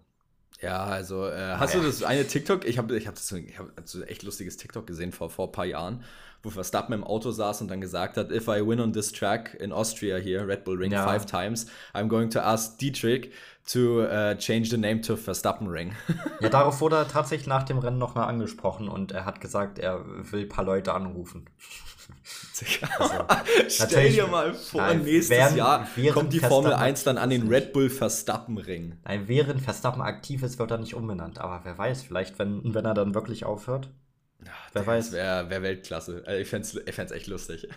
Ja, 0.61 0.83
also 0.83 1.25
äh, 1.27 1.53
hast 1.53 1.73
Naja. 1.73 1.81
du 1.85 1.87
das 1.87 2.03
eine 2.03 2.27
TikTok? 2.27 2.65
Ich 2.65 2.77
habe 2.77 2.97
ich 2.97 3.07
hab 3.07 3.15
das 3.15 3.31
ich 3.31 3.57
hab 3.57 3.71
so 3.87 3.99
ein 4.01 4.07
echt 4.07 4.23
lustiges 4.23 4.57
TikTok 4.57 4.85
gesehen 4.85 5.13
vor, 5.13 5.29
vor 5.29 5.47
ein 5.47 5.51
paar 5.53 5.65
Jahren, 5.65 6.03
wo 6.43 6.49
Verstappen 6.49 6.93
im 6.93 7.03
Auto 7.05 7.31
saß 7.31 7.61
und 7.61 7.69
dann 7.69 7.79
gesagt 7.79 8.17
hat, 8.17 8.29
if 8.29 8.47
I 8.49 8.65
win 8.65 8.81
on 8.81 8.91
this 8.91 9.13
track 9.13 9.55
in 9.59 9.71
Austria 9.71 10.17
here, 10.17 10.45
Red 10.45 10.65
Bull 10.65 10.77
Ring 10.77 10.91
Ja. 10.91 11.05
five 11.05 11.25
times, 11.25 11.67
I'm 11.93 12.07
going 12.09 12.29
to 12.31 12.39
ask 12.41 12.77
Dietrich 12.77 13.31
to 13.71 14.01
uh, 14.03 14.35
change 14.35 14.69
the 14.69 14.77
name 14.77 15.01
to 15.01 15.15
Verstappen 15.15 15.67
Ring. 15.67 15.93
Ja, 16.41 16.49
darauf 16.49 16.79
wurde 16.81 16.95
er 16.95 17.07
tatsächlich 17.07 17.47
nach 17.47 17.63
dem 17.63 17.77
Rennen 17.79 17.97
nochmal 17.97 18.27
angesprochen 18.29 18.87
und 18.87 19.11
er 19.11 19.25
hat 19.25 19.41
gesagt, 19.41 19.77
er 19.77 20.03
will 20.31 20.41
ein 20.43 20.49
paar 20.49 20.63
Leute 20.63 20.93
anrufen. 20.93 21.45
Stell 22.53 23.87
natürlich- 23.87 24.15
dir 24.15 24.27
mal 24.27 24.53
vor, 24.53 24.81
Nein, 24.81 25.03
nächstes 25.03 25.29
während- 25.29 25.57
Jahr 25.57 25.87
während 25.95 26.13
kommt 26.15 26.33
die 26.33 26.39
Verstappen 26.39 26.63
Formel 26.65 26.79
1 26.79 27.03
dann 27.03 27.17
an 27.17 27.29
den. 27.29 27.47
Red 27.47 27.73
Bull 27.73 27.89
Verstappen 27.89 28.57
Ring. 28.57 28.97
Nein, 29.05 29.27
während 29.27 29.61
Verstappen 29.61 30.01
aktiv 30.01 30.41
ist, 30.43 30.57
wird 30.59 30.71
er 30.71 30.77
nicht 30.79 30.95
umbenannt. 30.95 31.39
Aber 31.39 31.61
wer 31.63 31.77
weiß, 31.77 32.03
vielleicht, 32.03 32.39
wenn, 32.39 32.73
wenn 32.73 32.85
er 32.85 32.93
dann 32.93 33.13
wirklich 33.13 33.45
aufhört. 33.45 33.89
Wer 34.73 34.87
weiß. 34.87 35.11
Wäre 35.11 35.49
wär 35.49 35.61
Weltklasse. 35.61 36.23
Also 36.25 36.39
ich 36.41 36.47
fände 36.49 36.67
es 36.67 36.75
ich 36.75 36.95
fänd's 36.95 37.11
echt 37.11 37.27
lustig. 37.27 37.67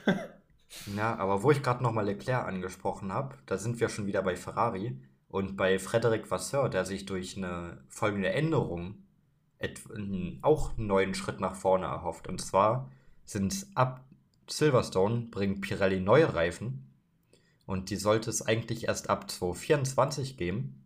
Ja, 0.96 1.16
aber 1.16 1.42
wo 1.42 1.50
ich 1.50 1.62
gerade 1.62 1.82
nochmal 1.82 2.06
Leclerc 2.06 2.46
angesprochen 2.46 3.12
habe, 3.12 3.34
da 3.46 3.58
sind 3.58 3.80
wir 3.80 3.88
schon 3.88 4.06
wieder 4.06 4.22
bei 4.22 4.36
Ferrari 4.36 4.96
und 5.32 5.56
bei 5.56 5.78
Frederic 5.78 6.30
Vasseur, 6.30 6.68
der 6.68 6.84
sich 6.84 7.06
durch 7.06 7.38
eine 7.38 7.82
folgende 7.88 8.28
Änderung 8.28 8.96
auch 10.42 10.76
einen 10.76 10.86
neuen 10.86 11.14
Schritt 11.14 11.40
nach 11.40 11.54
vorne 11.54 11.86
erhofft. 11.86 12.28
Und 12.28 12.38
zwar 12.38 12.90
sind 13.24 13.66
ab 13.74 14.04
Silverstone 14.46 15.28
bringt 15.30 15.62
Pirelli 15.62 16.00
neue 16.00 16.34
Reifen 16.34 16.86
und 17.64 17.88
die 17.88 17.96
sollte 17.96 18.28
es 18.28 18.42
eigentlich 18.42 18.88
erst 18.88 19.08
ab 19.08 19.30
2024 19.30 20.36
geben. 20.36 20.84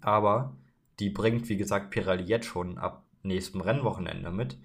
Aber 0.00 0.56
die 1.00 1.10
bringt, 1.10 1.48
wie 1.48 1.56
gesagt, 1.56 1.90
Pirelli 1.90 2.22
jetzt 2.22 2.46
schon 2.46 2.78
ab 2.78 3.04
nächstem 3.24 3.62
Rennwochenende 3.62 4.30
mit. 4.30 4.58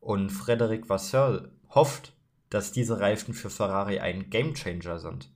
Und 0.00 0.30
Frederic 0.30 0.88
Vasseur 0.88 1.52
hofft, 1.68 2.14
dass 2.50 2.72
diese 2.72 2.98
Reifen 2.98 3.32
für 3.32 3.50
Ferrari 3.50 4.00
ein 4.00 4.28
Gamechanger 4.28 4.98
sind. 4.98 5.30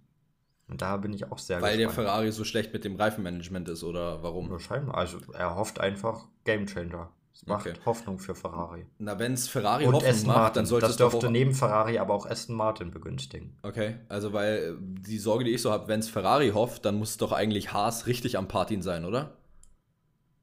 Und 0.70 0.82
da 0.82 0.96
bin 0.98 1.12
ich 1.12 1.30
auch 1.30 1.38
sehr 1.38 1.60
Weil 1.60 1.76
der 1.76 1.86
gespannt. 1.88 2.06
Ferrari 2.06 2.30
so 2.32 2.44
schlecht 2.44 2.72
mit 2.72 2.84
dem 2.84 2.94
Reifenmanagement 2.96 3.68
ist 3.68 3.82
oder 3.82 4.22
warum? 4.22 4.48
Wahrscheinlich. 4.50 4.94
Also 4.94 5.18
er 5.32 5.56
hofft 5.56 5.80
einfach 5.80 6.28
Gamechanger. 6.44 7.10
Es 7.34 7.46
macht 7.46 7.66
Okay. 7.66 7.78
Hoffnung 7.84 8.18
für 8.18 8.34
Ferrari. 8.34 8.86
Na, 8.98 9.18
wenn 9.18 9.32
es 9.32 9.48
Ferrari 9.48 9.86
Und 9.86 9.94
Hoffnung 9.94 10.10
Aston 10.12 10.26
macht, 10.28 10.36
Martin. 10.36 10.54
dann 10.54 10.66
sollte 10.66 10.82
Das 10.86 10.90
es 10.92 10.96
doch 10.98 11.10
dürfte 11.10 11.26
auch... 11.28 11.30
neben 11.32 11.54
Ferrari 11.54 11.98
aber 11.98 12.14
auch 12.14 12.26
Aston 12.26 12.54
Martin 12.54 12.90
begünstigen. 12.90 13.56
Okay, 13.62 13.96
also 14.08 14.32
weil 14.32 14.58
äh, 14.58 14.72
die 14.80 15.18
Sorge, 15.18 15.44
die 15.44 15.50
ich 15.52 15.62
so 15.62 15.70
habe, 15.72 15.88
wenn 15.88 16.00
es 16.00 16.08
Ferrari 16.08 16.50
hofft, 16.50 16.84
dann 16.84 16.96
muss 16.96 17.16
doch 17.16 17.32
eigentlich 17.32 17.72
Haas 17.72 18.06
richtig 18.06 18.38
am 18.38 18.46
Partin 18.46 18.82
sein, 18.82 19.04
oder? 19.04 19.36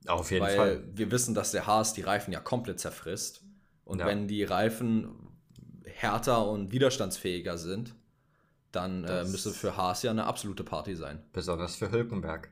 Auf 0.07 0.31
jeden 0.31 0.45
weil 0.45 0.55
Fall. 0.57 0.83
wir 0.93 1.11
wissen, 1.11 1.35
dass 1.35 1.51
der 1.51 1.67
Haas 1.67 1.93
die 1.93 2.01
Reifen 2.01 2.31
ja 2.33 2.39
komplett 2.39 2.79
zerfrisst. 2.79 3.43
Und 3.85 3.99
Ja. 3.99 4.05
wenn 4.07 4.27
die 4.27 4.43
Reifen 4.43 5.09
härter 5.85 6.47
und 6.49 6.71
widerstandsfähiger 6.71 7.57
sind, 7.57 7.95
dann 8.71 9.03
äh, 9.03 9.07
Das- 9.07 9.29
müsste 9.31 9.51
für 9.51 9.75
Haas 9.77 10.03
ja 10.03 10.11
eine 10.11 10.25
absolute 10.25 10.63
Party 10.63 10.95
sein. 10.95 11.23
Besonders 11.33 11.75
für 11.75 11.91
Hülkenberg. 11.91 12.49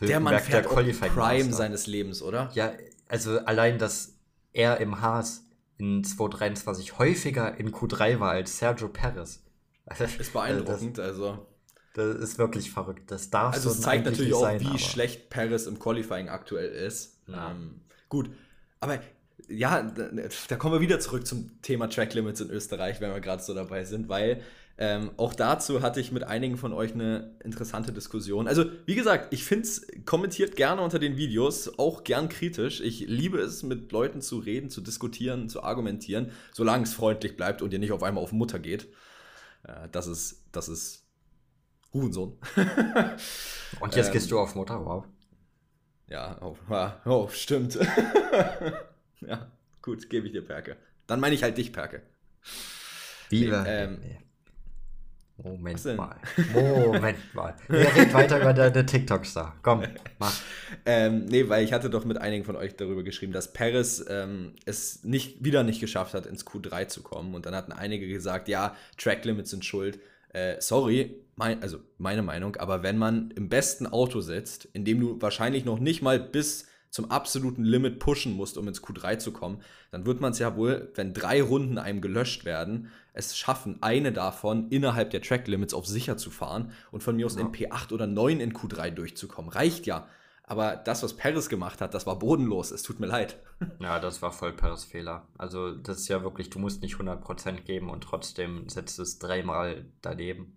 der 0.00 0.20
Mann 0.20 0.38
fährt 0.38 0.66
auch 0.66 0.72
Qualifying 0.74 1.12
Prime 1.12 1.44
Master. 1.44 1.52
seines 1.56 1.86
Lebens, 1.86 2.22
oder? 2.22 2.50
Ja, 2.54 2.72
also 3.08 3.38
allein, 3.40 3.78
dass 3.78 4.14
er 4.52 4.78
im 4.80 5.00
Haas 5.00 5.46
in 5.78 6.04
2023 6.04 6.98
häufiger 6.98 7.56
in 7.58 7.72
Q3 7.72 8.20
war 8.20 8.32
als 8.32 8.58
Sergio 8.58 8.88
Perez. 8.88 9.42
Ist 10.18 10.32
beeindruckend, 10.32 10.98
also... 11.00 11.46
Das, 11.94 12.14
das 12.14 12.22
ist 12.30 12.38
wirklich 12.38 12.70
verrückt. 12.70 13.10
Das 13.10 13.30
darf 13.30 13.52
Also 13.54 13.68
so 13.70 13.74
es 13.74 13.80
zeigt 13.80 14.04
natürlich 14.04 14.32
auch, 14.32 14.42
sein, 14.42 14.60
wie 14.60 14.66
aber- 14.68 14.78
schlecht 14.78 15.28
Paris 15.28 15.66
im 15.66 15.80
Qualifying 15.80 16.28
aktuell 16.28 16.70
ist. 16.70 17.18
Ja. 17.26 17.50
Ähm, 17.50 17.80
gut, 18.08 18.30
aber 18.78 19.00
ja, 19.48 19.82
da, 19.82 20.08
da 20.48 20.56
kommen 20.56 20.74
wir 20.74 20.80
wieder 20.80 21.00
zurück 21.00 21.26
zum 21.26 21.60
Thema 21.62 21.88
Track 21.90 22.14
Limits 22.14 22.40
in 22.40 22.48
Österreich, 22.50 23.00
wenn 23.00 23.12
wir 23.12 23.20
gerade 23.20 23.42
so 23.42 23.54
dabei 23.54 23.82
sind, 23.84 24.08
weil 24.08 24.40
ähm, 24.82 25.10
auch 25.18 25.34
dazu 25.34 25.82
hatte 25.82 26.00
ich 26.00 26.10
mit 26.10 26.24
einigen 26.24 26.56
von 26.56 26.72
euch 26.72 26.94
eine 26.94 27.36
interessante 27.44 27.92
Diskussion. 27.92 28.48
Also, 28.48 28.64
wie 28.86 28.94
gesagt, 28.94 29.32
ich 29.34 29.44
finde 29.44 29.64
es, 29.64 29.86
kommentiert 30.06 30.56
gerne 30.56 30.80
unter 30.80 30.98
den 30.98 31.18
Videos, 31.18 31.78
auch 31.78 32.02
gern 32.02 32.30
kritisch. 32.30 32.80
Ich 32.80 33.00
liebe 33.00 33.38
es, 33.40 33.62
mit 33.62 33.92
Leuten 33.92 34.22
zu 34.22 34.38
reden, 34.38 34.70
zu 34.70 34.80
diskutieren, 34.80 35.50
zu 35.50 35.62
argumentieren, 35.62 36.32
solange 36.52 36.84
es 36.84 36.94
freundlich 36.94 37.36
bleibt 37.36 37.60
und 37.60 37.74
ihr 37.74 37.78
nicht 37.78 37.92
auf 37.92 38.02
einmal 38.02 38.24
auf 38.24 38.32
Mutter 38.32 38.58
geht. 38.58 38.88
Äh, 39.64 39.90
das 39.92 40.06
ist, 40.06 40.46
das 40.50 40.70
ist 40.70 41.06
Hurensohn. 41.92 42.38
Und 43.80 43.96
jetzt 43.96 44.06
Ähm, 44.06 44.12
gehst 44.12 44.30
du 44.30 44.38
auf 44.38 44.54
Mutter, 44.54 44.82
wow. 44.84 45.04
Ja, 46.08 46.40
oh, 46.40 46.56
oh 47.04 47.28
stimmt. 47.28 47.78
ja, 49.20 49.52
gut, 49.82 50.08
gebe 50.08 50.26
ich 50.26 50.32
dir, 50.32 50.42
Perke. 50.42 50.76
Dann 51.06 51.20
meine 51.20 51.34
ich 51.34 51.42
halt 51.42 51.58
dich, 51.58 51.70
Perke. 51.70 52.02
Wie? 53.28 53.44
nee, 53.44 53.62
ähm, 53.66 54.00
Was 54.00 54.29
Moment 55.42 55.96
mal. 55.96 56.16
Moment 56.52 57.34
mal. 57.34 57.54
Wir 57.68 57.94
reden 57.94 58.12
weiter 58.12 58.40
über 58.40 58.52
deine 58.52 58.84
TikToks 58.84 59.34
da. 59.34 59.54
Komm, 59.62 59.82
mach. 60.18 60.34
Ähm, 60.84 61.24
nee, 61.26 61.48
weil 61.48 61.64
ich 61.64 61.72
hatte 61.72 61.88
doch 61.88 62.04
mit 62.04 62.18
einigen 62.18 62.44
von 62.44 62.56
euch 62.56 62.76
darüber 62.76 63.02
geschrieben, 63.02 63.32
dass 63.32 63.52
Paris 63.52 64.04
ähm, 64.08 64.54
es 64.66 65.04
nicht, 65.04 65.44
wieder 65.44 65.62
nicht 65.62 65.80
geschafft 65.80 66.14
hat, 66.14 66.26
ins 66.26 66.46
Q3 66.46 66.88
zu 66.88 67.02
kommen. 67.02 67.34
Und 67.34 67.46
dann 67.46 67.54
hatten 67.54 67.72
einige 67.72 68.06
gesagt, 68.08 68.48
ja, 68.48 68.76
Track 68.98 69.24
Limits 69.24 69.50
sind 69.50 69.64
schuld. 69.64 69.98
Äh, 70.32 70.60
sorry, 70.60 71.16
mein, 71.36 71.62
also 71.62 71.78
meine 71.98 72.22
Meinung, 72.22 72.56
aber 72.56 72.82
wenn 72.82 72.98
man 72.98 73.30
im 73.32 73.48
besten 73.48 73.86
Auto 73.86 74.20
sitzt, 74.20 74.66
in 74.72 74.84
dem 74.84 75.00
du 75.00 75.20
wahrscheinlich 75.20 75.64
noch 75.64 75.80
nicht 75.80 76.02
mal 76.02 76.20
bis 76.20 76.66
zum 76.90 77.10
absoluten 77.10 77.64
Limit 77.64 77.98
pushen 78.00 78.34
musst, 78.34 78.58
um 78.58 78.68
ins 78.68 78.82
Q3 78.82 79.18
zu 79.18 79.32
kommen, 79.32 79.62
dann 79.90 80.06
wird 80.06 80.20
man 80.20 80.32
es 80.32 80.38
ja 80.38 80.56
wohl, 80.56 80.90
wenn 80.94 81.14
drei 81.14 81.40
Runden 81.40 81.78
einem 81.78 82.00
gelöscht 82.00 82.44
werden, 82.44 82.90
es 83.12 83.36
schaffen, 83.36 83.78
eine 83.82 84.12
davon 84.12 84.68
innerhalb 84.70 85.10
der 85.10 85.22
Track 85.22 85.46
Limits 85.48 85.74
auf 85.74 85.86
sicher 85.86 86.16
zu 86.16 86.30
fahren 86.30 86.72
und 86.90 87.02
von 87.02 87.16
mir 87.16 87.26
aus 87.26 87.34
Ja. 87.36 87.42
in 87.42 87.52
P8 87.52 87.92
oder 87.92 88.06
9 88.06 88.40
in 88.40 88.52
Q3 88.52 88.90
durchzukommen. 88.90 89.50
Reicht 89.50 89.86
ja. 89.86 90.08
Aber 90.44 90.74
das, 90.74 91.02
was 91.04 91.16
Paris 91.16 91.48
gemacht 91.48 91.80
hat, 91.80 91.94
das 91.94 92.06
war 92.06 92.18
bodenlos. 92.18 92.72
Es 92.72 92.82
tut 92.82 92.98
mir 93.00 93.06
leid. 93.06 93.38
Ja, 93.78 94.00
das 94.00 94.22
war 94.22 94.32
voll 94.32 94.54
Peres 94.54 94.84
Fehler. 94.84 95.28
Also, 95.36 95.74
das 95.74 95.98
ist 95.98 96.08
ja 96.08 96.22
wirklich, 96.22 96.48
du 96.48 96.58
musst 96.58 96.80
nicht 96.80 96.94
100% 96.96 97.60
geben 97.60 97.90
und 97.90 98.02
trotzdem 98.02 98.70
setzt 98.70 98.98
es 98.98 99.18
dreimal 99.18 99.84
daneben. 100.00 100.56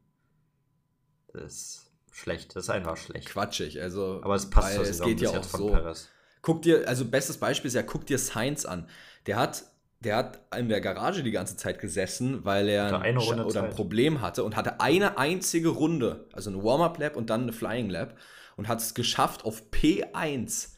Das 1.34 1.44
ist 1.54 1.92
schlecht. 2.12 2.56
Das 2.56 2.63
ist 2.66 2.70
einfach 2.70 2.96
schlecht. 2.98 3.28
Quatschig. 3.28 3.82
Also, 3.82 4.22
Aber 4.24 4.36
es 4.36 4.50
passt 4.50 4.70
weil 4.70 4.74
zur 4.76 4.82
es 4.84 4.88
Saison 4.89 5.08
geht 5.08 5.22
ja 5.22 5.30
auch 5.30 5.34
jetzt 5.36 5.52
von 5.52 5.60
so. 5.60 5.68
Perez. 5.70 6.10
Guck 6.42 6.62
dir, 6.62 6.88
also 6.88 7.06
bestes 7.06 7.38
Beispiel 7.38 7.68
ist 7.68 7.74
ja, 7.76 7.84
guck 7.84 8.06
dir 8.06 8.18
Sainz 8.20 8.66
an. 8.66 8.88
Der 9.26 9.38
hat, 9.38 9.66
der 10.04 10.18
hat 10.18 10.39
in 10.58 10.70
der 10.70 10.82
Garage 10.82 11.24
die 11.24 11.32
ganze 11.32 11.56
Zeit 11.56 11.80
gesessen, 11.80 12.44
weil 12.46 12.68
er 12.68 13.00
ein, 13.00 13.18
oder 13.18 13.63
ein. 13.63 13.70
Problem 13.72 14.22
hatte 14.22 14.44
und 14.44 14.56
hatte 14.56 14.80
eine 14.80 15.18
einzige 15.18 15.70
Runde, 15.70 16.28
also 16.34 16.49
eine 16.49 16.64
Warm-Up-Lap 16.64 17.16
und 17.16 17.30
dann 17.30 17.43
eine 17.43 17.54
Flying-Lap 17.54 18.18
und 18.58 18.68
hat 18.68 18.80
es 18.82 18.93
geschafft, 18.93 19.45
auf 19.45 19.64
P1 19.72 20.70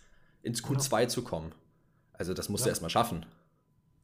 ins 0.41 0.63
Q2 0.63 1.07
zu 1.07 1.23
kommen. 1.23 1.53
Also 2.13 2.33
das 2.33 2.49
musst 2.49 2.65
du 2.65 2.69
Ja. 2.69 2.71
erstmal 2.71 2.89
schaffen. 2.89 3.25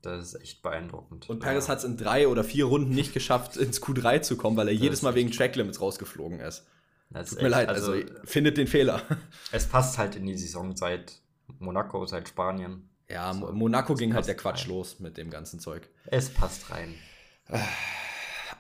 Das 0.02 0.34
ist 0.34 0.42
echt 0.42 0.64
beeindruckend. 0.64 1.30
Und 1.30 1.40
Paris 1.40 1.68
ja. 1.68 1.74
hat 1.74 1.80
es 1.80 1.84
in 1.84 1.96
drei 1.96 2.28
oder 2.28 2.44
vier 2.44 2.66
Runden 2.66 2.94
nicht 2.94 3.14
geschafft, 3.14 3.56
ins 3.58 3.82
Q3 3.82 4.22
zu 4.22 4.36
kommen, 4.36 4.58
weil 4.58 4.68
er 4.68 4.74
jedes 4.74 5.00
ist 5.00 5.04
Mal 5.04 5.14
wegen 5.14 5.32
Track 5.32 5.56
Limits 5.56 5.80
rausgeflogen 5.80 6.40
ist. 6.40 6.66
Das 7.12 7.30
Tut 7.30 7.40
mir 7.40 7.46
echt, 7.46 7.52
leid, 7.52 7.70
also, 7.70 7.92
also 7.92 8.06
findet 8.24 8.58
den 8.58 8.68
Fehler. 8.68 9.02
Es 9.52 9.68
passt 9.68 9.98
halt 9.98 10.16
in 10.16 10.26
die 10.26 10.38
Saison 10.38 10.76
seit 10.76 11.22
Monaco, 11.60 12.06
seit 12.06 12.30
Spanien. 12.30 12.90
Ja, 13.12 13.34
so, 13.34 13.52
Monaco 13.52 13.96
ging 13.96 14.14
halt 14.14 14.28
der 14.28 14.36
Quatsch 14.36 14.64
rein. 14.64 14.76
los 14.76 15.00
mit 15.00 15.18
dem 15.18 15.30
ganzen 15.30 15.60
Zeug. 15.60 15.90
Es 16.06 16.30
passt 16.30 16.70
rein. 16.72 16.96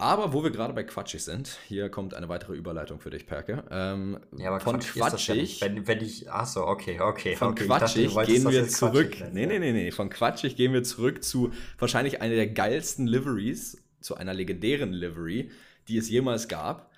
Aber 0.01 0.33
wo 0.33 0.43
wir 0.43 0.49
gerade 0.49 0.73
bei 0.73 0.83
quatschig 0.83 1.23
sind, 1.23 1.59
hier 1.67 1.89
kommt 1.89 2.15
eine 2.15 2.27
weitere 2.27 2.55
Überleitung 2.55 2.99
für 2.99 3.11
dich, 3.11 3.27
Perke. 3.27 3.63
Ähm, 3.69 4.19
ja, 4.35 4.49
aber 4.49 4.59
von 4.59 4.79
quatschig. 4.79 5.59
Ja 5.59 5.67
wenn, 5.67 5.85
wenn 5.87 6.01
ich. 6.01 6.31
Achso, 6.31 6.67
okay, 6.67 6.99
okay. 6.99 7.35
Von 7.35 7.49
okay, 7.49 7.65
quatschig 7.65 8.11
dachte, 8.11 8.31
gehen 8.31 8.49
wir 8.49 8.67
zurück. 8.67 9.17
Nee, 9.31 9.45
nee, 9.45 9.59
nee, 9.59 9.71
nee. 9.71 9.91
Von 9.91 10.09
quatschig 10.09 10.55
gehen 10.55 10.73
wir 10.73 10.83
zurück 10.83 11.23
zu 11.23 11.51
wahrscheinlich 11.77 12.19
einer 12.19 12.33
der 12.33 12.47
geilsten 12.47 13.05
Liveries, 13.05 13.77
zu 13.99 14.15
einer 14.15 14.33
legendären 14.33 14.91
Livery, 14.91 15.51
die 15.87 15.97
es 15.97 16.09
jemals 16.09 16.47
gab. 16.47 16.89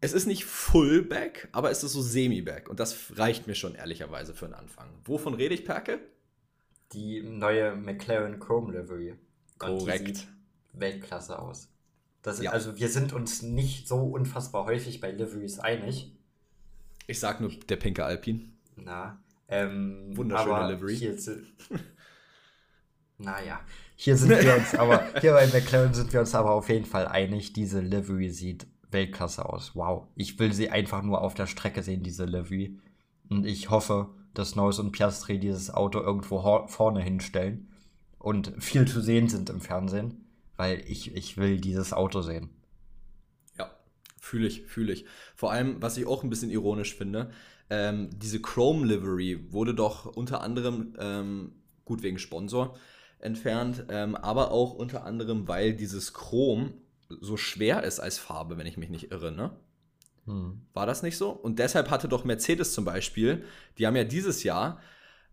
Es 0.00 0.12
ist 0.12 0.26
nicht 0.26 0.44
Fullback, 0.44 1.48
aber 1.52 1.70
es 1.70 1.84
ist 1.84 1.92
so 1.92 2.02
Semi-Back. 2.02 2.68
Und 2.68 2.80
das 2.80 3.16
reicht 3.16 3.46
mir 3.46 3.54
schon 3.54 3.76
ehrlicherweise 3.76 4.34
für 4.34 4.46
einen 4.46 4.54
Anfang. 4.54 4.88
Wovon 5.04 5.34
rede 5.34 5.54
ich, 5.54 5.64
Perke? 5.64 6.00
Die 6.92 7.22
neue 7.22 7.74
McLaren 7.74 8.38
Chrome 8.38 8.72
Livery. 8.72 9.14
Korrekt. 9.58 10.28
Weltklasse 10.72 11.38
aus. 11.38 11.68
Das 12.22 12.40
ja. 12.40 12.50
Also 12.50 12.76
wir 12.76 12.88
sind 12.88 13.12
uns 13.12 13.42
nicht 13.42 13.86
so 13.86 13.98
unfassbar 13.98 14.64
häufig 14.64 15.00
bei 15.00 15.10
Liveries 15.10 15.58
einig. 15.58 16.12
Ich 17.06 17.20
sag 17.20 17.40
nur 17.40 17.50
der 17.50 17.76
pinke 17.76 18.04
Alpin. 18.04 18.56
Na, 18.76 19.22
ähm, 19.48 20.16
Wunderschöne 20.16 20.72
Livery. 20.72 20.96
Hier 20.96 21.18
sind, 21.18 21.46
naja, 23.18 23.60
hier 23.94 24.16
sind 24.16 24.30
wir 24.30 24.56
uns 24.56 24.74
aber, 24.74 25.04
hier 25.20 25.32
bei 25.32 25.46
McLaren 25.46 25.94
sind 25.94 26.12
wir 26.12 26.20
uns 26.20 26.34
aber 26.34 26.52
auf 26.52 26.68
jeden 26.68 26.86
Fall 26.86 27.06
einig, 27.06 27.52
diese 27.52 27.80
Livery 27.80 28.30
sieht 28.30 28.66
Weltklasse 28.90 29.46
aus. 29.46 29.74
Wow. 29.74 30.08
Ich 30.14 30.38
will 30.38 30.52
sie 30.52 30.70
einfach 30.70 31.02
nur 31.02 31.20
auf 31.20 31.34
der 31.34 31.46
Strecke 31.46 31.82
sehen, 31.82 32.02
diese 32.02 32.24
Livery. 32.24 32.78
Und 33.28 33.44
ich 33.44 33.70
hoffe, 33.70 34.08
dass 34.34 34.56
Neuss 34.56 34.78
und 34.78 34.92
Piastri 34.92 35.38
dieses 35.38 35.72
Auto 35.72 36.00
irgendwo 36.00 36.66
vorne 36.68 37.00
hinstellen 37.00 37.68
und 38.18 38.52
viel 38.58 38.86
zu 38.86 39.00
sehen 39.00 39.28
sind 39.28 39.50
im 39.50 39.60
Fernsehen 39.60 40.24
weil 40.56 40.82
ich, 40.86 41.14
ich 41.14 41.36
will 41.36 41.60
dieses 41.60 41.92
Auto 41.92 42.22
sehen. 42.22 42.50
Ja, 43.58 43.70
fühle 44.20 44.46
ich, 44.46 44.62
fühle 44.62 44.92
ich. 44.92 45.04
Vor 45.34 45.52
allem, 45.52 45.80
was 45.82 45.96
ich 45.96 46.06
auch 46.06 46.22
ein 46.22 46.30
bisschen 46.30 46.50
ironisch 46.50 46.94
finde, 46.94 47.30
ähm, 47.70 48.10
diese 48.12 48.40
Chrome 48.40 48.86
Livery 48.86 49.52
wurde 49.52 49.74
doch 49.74 50.06
unter 50.06 50.42
anderem, 50.42 50.94
ähm, 50.98 51.52
gut 51.84 52.02
wegen 52.02 52.18
Sponsor, 52.18 52.76
entfernt, 53.18 53.86
ähm, 53.88 54.16
aber 54.16 54.50
auch 54.50 54.74
unter 54.74 55.04
anderem, 55.04 55.48
weil 55.48 55.74
dieses 55.74 56.12
Chrom 56.12 56.74
so 57.08 57.36
schwer 57.36 57.82
ist 57.82 58.00
als 58.00 58.18
Farbe, 58.18 58.58
wenn 58.58 58.66
ich 58.66 58.76
mich 58.76 58.90
nicht 58.90 59.10
irre, 59.10 59.32
ne? 59.32 59.56
Hm. 60.26 60.62
War 60.72 60.86
das 60.86 61.02
nicht 61.02 61.16
so? 61.16 61.30
Und 61.30 61.58
deshalb 61.58 61.90
hatte 61.90 62.08
doch 62.08 62.24
Mercedes 62.24 62.72
zum 62.72 62.84
Beispiel, 62.84 63.44
die 63.78 63.86
haben 63.86 63.96
ja 63.96 64.04
dieses 64.04 64.42
Jahr 64.42 64.80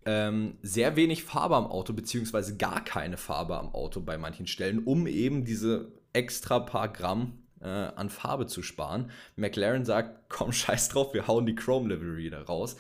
ähm, 0.05 0.57
sehr 0.61 0.95
wenig 0.95 1.23
Farbe 1.23 1.55
am 1.55 1.67
Auto, 1.67 1.93
beziehungsweise 1.93 2.57
gar 2.57 2.83
keine 2.83 3.17
Farbe 3.17 3.57
am 3.57 3.73
Auto 3.73 4.01
bei 4.01 4.17
manchen 4.17 4.47
Stellen, 4.47 4.79
um 4.79 5.07
eben 5.07 5.45
diese 5.45 5.91
extra 6.13 6.59
paar 6.59 6.91
Gramm 6.91 7.39
äh, 7.61 7.67
an 7.67 8.09
Farbe 8.09 8.47
zu 8.47 8.63
sparen. 8.63 9.11
McLaren 9.35 9.85
sagt, 9.85 10.29
komm, 10.29 10.51
scheiß 10.51 10.89
drauf, 10.89 11.13
wir 11.13 11.27
hauen 11.27 11.45
die 11.45 11.55
Chrome 11.55 11.93
Livery 11.93 12.29
da 12.29 12.41
raus. 12.41 12.75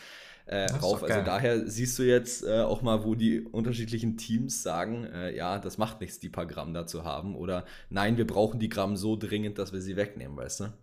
Äh, 0.47 0.65
rauf. 0.71 1.03
Also 1.03 1.21
daher 1.21 1.67
siehst 1.67 1.97
du 1.97 2.03
jetzt 2.03 2.43
äh, 2.43 2.61
auch 2.61 2.81
mal, 2.81 3.05
wo 3.05 3.15
die 3.15 3.39
unterschiedlichen 3.39 4.17
Teams 4.17 4.63
sagen, 4.63 5.05
äh, 5.05 5.33
ja, 5.33 5.59
das 5.59 5.77
macht 5.77 6.01
nichts, 6.01 6.19
die 6.19 6.29
paar 6.29 6.47
Gramm 6.47 6.73
da 6.73 6.85
zu 6.87 7.05
haben. 7.05 7.35
Oder 7.35 7.63
nein, 7.89 8.17
wir 8.17 8.27
brauchen 8.27 8.59
die 8.59 8.67
Gramm 8.67 8.97
so 8.97 9.15
dringend, 9.15 9.59
dass 9.59 9.71
wir 9.71 9.81
sie 9.81 9.95
wegnehmen, 9.95 10.35
weißt 10.35 10.61
du? 10.61 10.73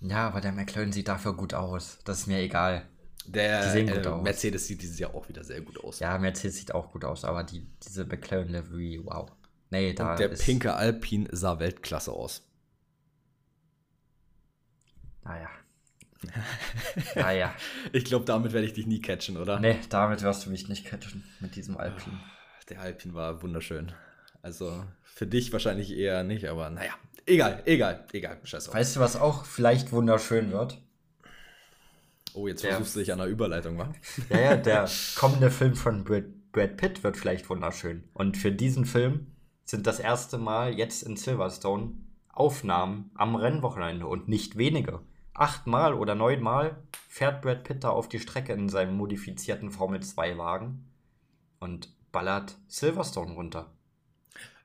Ja, 0.00 0.28
aber 0.28 0.40
der 0.40 0.52
McLaren 0.52 0.92
sieht 0.92 1.08
dafür 1.08 1.34
gut 1.34 1.54
aus. 1.54 1.98
Das 2.04 2.20
ist 2.20 2.26
mir 2.26 2.38
egal. 2.38 2.86
Der 3.26 3.74
äh, 3.74 4.22
Mercedes 4.22 4.66
sieht 4.66 4.80
dieses 4.80 4.98
Jahr 4.98 5.14
auch 5.14 5.28
wieder 5.28 5.44
sehr 5.44 5.60
gut 5.60 5.82
aus. 5.84 5.98
Ja, 5.98 6.16
Mercedes 6.18 6.56
sieht 6.56 6.74
auch 6.74 6.92
gut 6.92 7.04
aus, 7.04 7.24
aber 7.24 7.44
die, 7.44 7.66
diese 7.86 8.06
McLaren 8.06 8.48
Livery, 8.48 9.00
wow. 9.04 9.30
Nee, 9.70 9.92
da 9.92 10.12
Und 10.12 10.20
der 10.20 10.28
pinke 10.28 10.74
Alpine 10.74 11.28
sah 11.30 11.58
Weltklasse 11.58 12.12
aus. 12.12 12.42
Naja. 15.24 15.50
naja. 17.14 17.54
Ich 17.92 18.04
glaube, 18.04 18.24
damit 18.24 18.52
werde 18.52 18.66
ich 18.66 18.72
dich 18.72 18.86
nie 18.86 19.00
catchen, 19.00 19.36
oder? 19.36 19.60
Nee, 19.60 19.78
damit 19.90 20.22
wirst 20.22 20.46
du 20.46 20.50
mich 20.50 20.68
nicht 20.68 20.86
catchen, 20.86 21.24
mit 21.40 21.54
diesem 21.54 21.76
Alpine. 21.76 22.18
Der 22.70 22.80
Alpine 22.80 23.14
war 23.14 23.42
wunderschön. 23.42 23.92
Also 24.40 24.84
für 25.04 25.26
dich 25.26 25.52
wahrscheinlich 25.52 25.90
eher 25.90 26.22
nicht, 26.22 26.46
aber 26.46 26.70
naja. 26.70 26.92
Egal, 27.28 27.62
egal, 27.66 28.06
egal. 28.12 28.40
Scheiß 28.42 28.70
auf. 28.70 28.74
Weißt 28.74 28.96
du, 28.96 29.00
was 29.00 29.16
auch 29.16 29.44
vielleicht 29.44 29.92
wunderschön 29.92 30.50
wird? 30.50 30.80
Oh, 32.32 32.48
jetzt 32.48 32.64
der, 32.64 32.70
versuchst 32.70 32.96
du 32.96 33.00
dich 33.00 33.12
an 33.12 33.20
einer 33.20 33.28
Überleitung, 33.28 33.76
wa? 33.76 33.92
Ja, 34.30 34.40
ja, 34.40 34.56
der 34.56 34.88
kommende 35.14 35.50
Film 35.50 35.74
von 35.74 36.04
Brad, 36.04 36.24
Brad 36.52 36.78
Pitt 36.78 37.04
wird 37.04 37.18
vielleicht 37.18 37.50
wunderschön. 37.50 38.08
Und 38.14 38.38
für 38.38 38.50
diesen 38.50 38.86
Film 38.86 39.26
sind 39.66 39.86
das 39.86 40.00
erste 40.00 40.38
Mal 40.38 40.72
jetzt 40.72 41.02
in 41.02 41.16
Silverstone 41.16 41.92
Aufnahmen 42.32 43.10
am 43.14 43.34
Rennwochenende 43.34 44.06
und 44.06 44.28
nicht 44.28 44.56
wenige. 44.56 45.00
Achtmal 45.34 45.92
oder 45.92 46.14
neunmal 46.14 46.82
fährt 47.08 47.42
Brad 47.42 47.62
Pitt 47.64 47.84
da 47.84 47.90
auf 47.90 48.08
die 48.08 48.20
Strecke 48.20 48.54
in 48.54 48.70
seinem 48.70 48.96
modifizierten 48.96 49.70
Formel-2-Wagen 49.70 50.88
und 51.60 51.92
ballert 52.10 52.56
Silverstone 52.68 53.32
runter. 53.34 53.70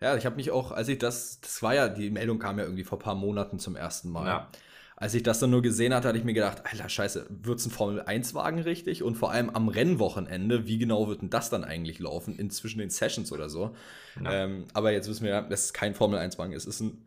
Ja, 0.04 0.18
ich 0.18 0.26
habe 0.26 0.36
mich 0.36 0.51
auch, 0.51 0.74
als 0.74 0.89
ich 0.89 0.97
das, 0.97 1.39
das 1.39 1.64
war 1.64 1.74
ja, 1.74 1.88
die 1.88 2.10
Meldung 2.10 2.38
kam 2.38 2.60
ja 2.60 2.66
irgendwie 2.66 2.84
vor 2.84 2.97
ein 2.97 3.01
paar 3.01 3.16
Monaten 3.16 3.58
zum 3.58 3.78
ersten 3.78 4.10
Mal. 4.10 4.28
Ja. 4.28 4.49
Als 4.97 5.14
ich 5.14 5.24
das 5.24 5.39
dann 5.39 5.49
nur 5.49 5.62
gesehen 5.62 5.93
hatte, 5.93 6.10
hatte 6.10 6.18
ich 6.18 6.26
mir 6.26 6.34
gedacht, 6.34 6.64
Alter, 6.70 6.89
scheiße, 6.89 7.28
wird 7.30 7.60
es 7.60 7.66
ein 7.66 7.72
Formel-1-Wagen 7.72 8.60
richtig? 8.60 9.01
Und 9.01 9.16
vor 9.16 9.32
allem 9.32 9.49
am 9.49 9.70
Rennwochenende, 9.70 10.68
wie 10.68 10.78
genau 10.78 11.08
wird 11.08 11.22
denn 11.22 11.30
das 11.30 11.49
dann 11.49 11.64
eigentlich 11.64 11.99
laufen? 11.99 12.38
Inzwischen 12.38 12.80
den 12.80 12.89
Sessions 12.89 13.32
oder 13.32 13.47
so. 13.47 13.78
Ja. 14.22 14.43
Ähm, 14.43 14.66
aber 14.74 14.91
jetzt 14.91 15.08
wissen 15.08 15.24
wir 15.24 15.32
ja, 15.32 15.41
dass 15.41 15.66
es 15.66 15.74
kein 15.74 15.95
Formel-1-Wagen 15.95 16.51
ist. 16.51 16.68
Es 16.68 16.76
ist 16.76 16.82
ein 16.82 17.06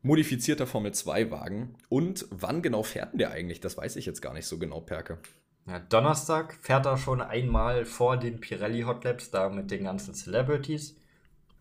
modifizierter 0.00 0.66
Formel-2-Wagen. 0.66 1.74
Und 1.90 2.26
wann 2.30 2.62
genau 2.62 2.82
fährt 2.82 3.12
denn 3.12 3.18
der 3.18 3.32
eigentlich? 3.32 3.60
Das 3.60 3.76
weiß 3.76 3.96
ich 3.96 4.06
jetzt 4.06 4.22
gar 4.22 4.32
nicht 4.32 4.46
so 4.46 4.58
genau, 4.58 4.80
Perke. 4.80 5.18
Ja, 5.66 5.80
Donnerstag 5.80 6.56
fährt 6.62 6.86
er 6.86 6.96
schon 6.96 7.20
einmal 7.20 7.84
vor 7.84 8.16
den 8.16 8.40
Pirelli 8.40 8.82
Hot 8.82 9.04
Labs, 9.04 9.30
da 9.30 9.50
mit 9.50 9.70
den 9.70 9.84
ganzen 9.84 10.14
Celebrities. 10.14 10.96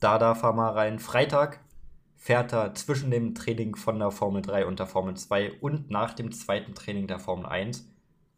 Da 0.02 0.18
darf 0.18 0.42
er 0.42 0.52
mal 0.52 0.72
rein. 0.72 0.98
Freitag 0.98 1.60
fährt 2.16 2.54
er 2.54 2.74
zwischen 2.74 3.12
dem 3.12 3.36
Training 3.36 3.76
von 3.76 4.00
der 4.00 4.10
Formel 4.10 4.42
3 4.42 4.66
und 4.66 4.80
der 4.80 4.88
Formel 4.88 5.16
2 5.16 5.60
und 5.62 5.92
nach 5.92 6.16
dem 6.16 6.32
zweiten 6.32 6.74
Training 6.74 7.06
der 7.06 7.20
Formel 7.20 7.46
1. 7.46 7.88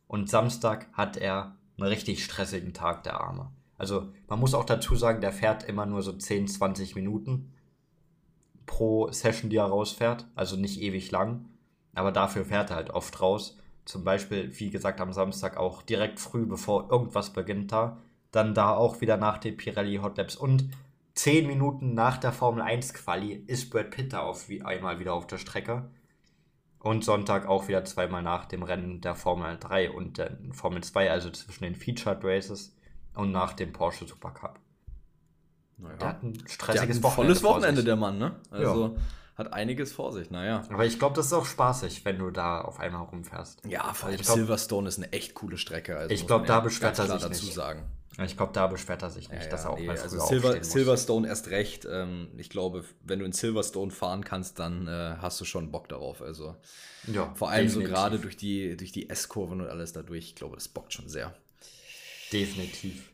Und 0.08 0.30
Samstag 0.30 0.88
hat 0.92 1.16
er 1.16 1.56
einen 1.78 1.88
richtig 1.88 2.24
stressigen 2.24 2.74
Tag, 2.74 3.04
der 3.04 3.22
Arme. 3.22 3.50
Also 3.78 4.10
man 4.28 4.42
muss 4.42 4.54
auch 4.54 4.66
dazu 4.66 4.98
sagen, 4.98 5.22
der 5.22 5.32
fährt 5.32 5.64
immer 5.64 5.86
nur 5.86 6.02
so 6.04 6.12
10, 6.12 6.50
20 6.50 6.96
Minuten 6.96 7.54
pro 8.66 9.10
Session, 9.12 9.50
die 9.50 9.58
er 9.58 9.66
rausfährt. 9.66 10.28
Also 10.36 10.58
nicht 10.58 10.82
ewig 10.82 11.12
lang. 11.12 11.46
Aber 11.96 12.12
dafür 12.12 12.44
fährt 12.44 12.72
er 12.72 12.76
halt 12.76 12.90
oft 12.90 13.22
raus. 13.22 13.58
Zum 13.86 14.04
Beispiel, 14.04 14.52
wie 14.60 14.70
gesagt, 14.70 15.00
am 15.00 15.14
Samstag 15.14 15.56
auch 15.56 15.82
direkt 15.82 16.20
früh, 16.20 16.46
bevor 16.46 16.92
irgendwas 16.92 17.32
beginnt 17.32 17.72
da. 17.72 18.00
Dann 18.32 18.54
da 18.54 18.76
auch 18.76 19.00
wieder 19.00 19.16
nach 19.16 19.38
den 19.38 19.56
Pirelli 19.56 19.98
Hot 19.98 20.18
Labs. 20.18 20.36
Und 20.36 20.70
zehn 21.14 21.48
Minuten 21.48 21.94
nach 21.94 22.18
der 22.18 22.32
Formel 22.32 22.62
1 22.62 22.94
Quali 22.94 23.34
ist 23.34 23.70
Brad 23.70 23.92
Pitt 23.92 24.14
da 24.14 24.22
auf, 24.22 24.50
wie 24.50 24.64
einmal 24.64 25.00
wieder 25.00 25.14
auf 25.14 25.28
der 25.28 25.38
Strecke. 25.38 25.90
Und 26.80 27.06
Sonntag 27.06 27.48
auch 27.48 27.70
wieder 27.70 27.86
zweimal 27.86 28.22
nach 28.22 28.46
dem 28.46 28.62
Rennen 28.62 29.00
der 29.00 29.16
Formel 29.16 29.58
3 29.58 29.92
und 29.92 30.18
der 30.18 30.38
Formel 30.52 30.84
2, 30.84 31.12
also 31.12 31.30
zwischen 31.30 31.64
den 31.64 31.76
Featured 31.76 32.24
Races 32.24 32.76
und 33.16 33.32
nach 33.32 33.54
dem 33.54 33.72
Porsche 33.72 34.06
Supercup. 34.06 34.60
Naja. 35.78 35.96
Der 35.98 36.08
hat 36.10 36.24
ein 36.24 36.34
stressiges 36.48 37.00
der 37.00 37.10
hat 37.10 37.12
ein 37.14 37.16
volles 37.16 37.44
Wochenende, 37.44 37.84
der 37.84 37.96
Mann, 37.96 38.18
ne? 38.18 38.36
Also 38.52 38.88
ja. 38.88 39.02
hat 39.38 39.54
einiges 39.54 39.94
vor 39.94 40.12
sich, 40.12 40.30
naja. 40.30 40.64
Aber 40.70 40.86
ich 40.86 41.00
glaube, 41.00 41.16
das 41.16 41.28
ist 41.28 41.34
auch 41.34 41.46
spaßig, 41.46 42.04
wenn 42.04 42.20
du 42.20 42.32
da 42.32 42.62
auf 42.62 42.82
einmal 42.82 43.04
rumfährst. 43.04 43.66
Ja, 43.66 43.94
vor 43.94 44.10
allem 44.10 44.22
Silverstone 44.22 44.90
ist 44.90 44.98
eine 44.98 45.12
echt 45.14 45.36
coole 45.36 45.58
Strecke. 45.58 45.98
Also 45.98 46.14
ich 46.14 46.28
glaube, 46.28 46.46
da 46.46 46.60
beschwert 46.60 47.00
er 47.00 47.08
sich 47.08 47.22
dazu 47.22 47.46
nicht. 47.46 47.54
sagen. 47.54 47.84
Ich 48.22 48.38
glaube, 48.38 48.54
da 48.54 48.68
beschwert 48.68 49.02
er 49.02 49.10
sich 49.10 49.30
nicht, 49.30 49.44
ja, 49.44 49.50
dass 49.50 49.66
er 49.66 49.72
auch 49.72 49.80
nee, 49.80 49.88
mal 49.88 49.98
also 49.98 50.20
Silver, 50.20 50.64
Silverstone 50.64 51.28
erst 51.28 51.48
recht. 51.48 51.88
Ähm, 51.90 52.28
ich 52.38 52.50
glaube, 52.50 52.86
wenn 53.04 53.20
du 53.20 53.26
in 53.26 53.32
Silverstone 53.32 53.90
fahren 53.90 54.24
kannst, 54.24 54.60
dann 54.60 54.88
äh, 54.88 55.16
hast 55.20 55.42
du 55.42 55.46
schon 55.46 55.72
Bock 55.72 55.90
darauf. 55.90 56.22
Also 56.22 56.56
ja, 57.08 57.34
vor 57.34 57.50
allem 57.50 57.66
definitiv. 57.66 57.90
so 57.90 57.94
gerade 57.94 58.20
durch 58.20 58.38
die, 58.38 58.78
durch 58.78 58.92
die 58.92 59.10
S-Kurven 59.10 59.62
und 59.62 59.68
alles 59.68 59.94
dadurch, 59.94 60.26
ich 60.26 60.36
glaube, 60.36 60.56
das 60.56 60.68
bockt 60.68 60.94
schon 60.94 61.10
sehr. 61.10 61.34
Definitiv. 62.32 63.12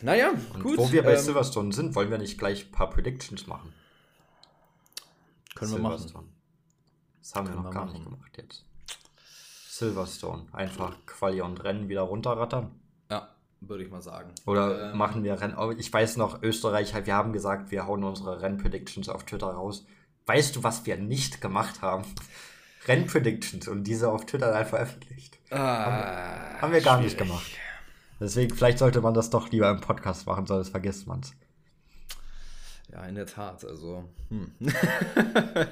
Naja, 0.00 0.32
und 0.52 0.64
gut. 0.64 0.78
Wo 0.78 0.90
wir 0.90 1.04
bei 1.04 1.14
ähm, 1.14 1.20
Silverstone 1.20 1.72
sind, 1.72 1.94
wollen 1.94 2.10
wir 2.10 2.18
nicht 2.18 2.36
gleich 2.36 2.66
ein 2.66 2.72
paar 2.72 2.90
Predictions 2.90 3.46
machen? 3.46 3.72
Können 5.54 5.72
wir 5.72 5.78
machen. 5.78 6.12
Das 7.22 7.34
haben 7.36 7.46
können 7.46 7.58
wir 7.58 7.62
noch 7.62 7.70
wir 7.70 7.72
gar 7.72 7.84
machen. 7.86 7.98
nicht 7.98 8.04
gemacht 8.04 8.36
jetzt. 8.36 8.64
Silverstone. 9.68 10.46
Einfach 10.52 10.96
Quali 11.06 11.40
und 11.40 11.62
Rennen 11.62 11.88
wieder 11.88 12.02
runterrattern 12.02 12.72
würde 13.68 13.84
ich 13.84 13.90
mal 13.90 14.02
sagen. 14.02 14.32
Oder 14.46 14.92
ähm, 14.92 14.98
machen 14.98 15.24
wir 15.24 15.40
Rennen. 15.40 15.56
Ich 15.78 15.92
weiß 15.92 16.16
noch, 16.16 16.42
Österreich, 16.42 16.94
wir 17.04 17.14
haben 17.14 17.32
gesagt, 17.32 17.70
wir 17.70 17.86
hauen 17.86 18.04
unsere 18.04 18.40
Rennpredictions 18.42 19.08
auf 19.08 19.24
Twitter 19.24 19.48
raus. 19.48 19.86
Weißt 20.26 20.56
du, 20.56 20.62
was 20.62 20.86
wir 20.86 20.96
nicht 20.96 21.40
gemacht 21.40 21.82
haben? 21.82 22.04
Rennpredictions 22.86 23.68
und 23.68 23.84
diese 23.84 24.10
auf 24.10 24.26
Twitter 24.26 24.52
dann 24.52 24.66
veröffentlicht. 24.66 25.38
Ah, 25.50 26.60
Haben 26.60 26.72
wir 26.72 26.80
gar 26.80 26.98
nicht 27.00 27.12
schwierig. 27.12 27.28
gemacht. 27.28 27.50
Deswegen, 28.20 28.54
vielleicht 28.54 28.78
sollte 28.78 29.00
man 29.00 29.14
das 29.14 29.30
doch 29.30 29.50
lieber 29.50 29.70
im 29.70 29.80
Podcast 29.80 30.26
machen, 30.26 30.46
sonst 30.46 30.68
vergisst 30.68 31.06
man 31.06 31.20
es. 31.20 31.32
Ja, 32.92 33.04
in 33.04 33.14
der 33.14 33.26
Tat. 33.26 33.64
Also, 33.64 34.04
hm. 34.28 34.52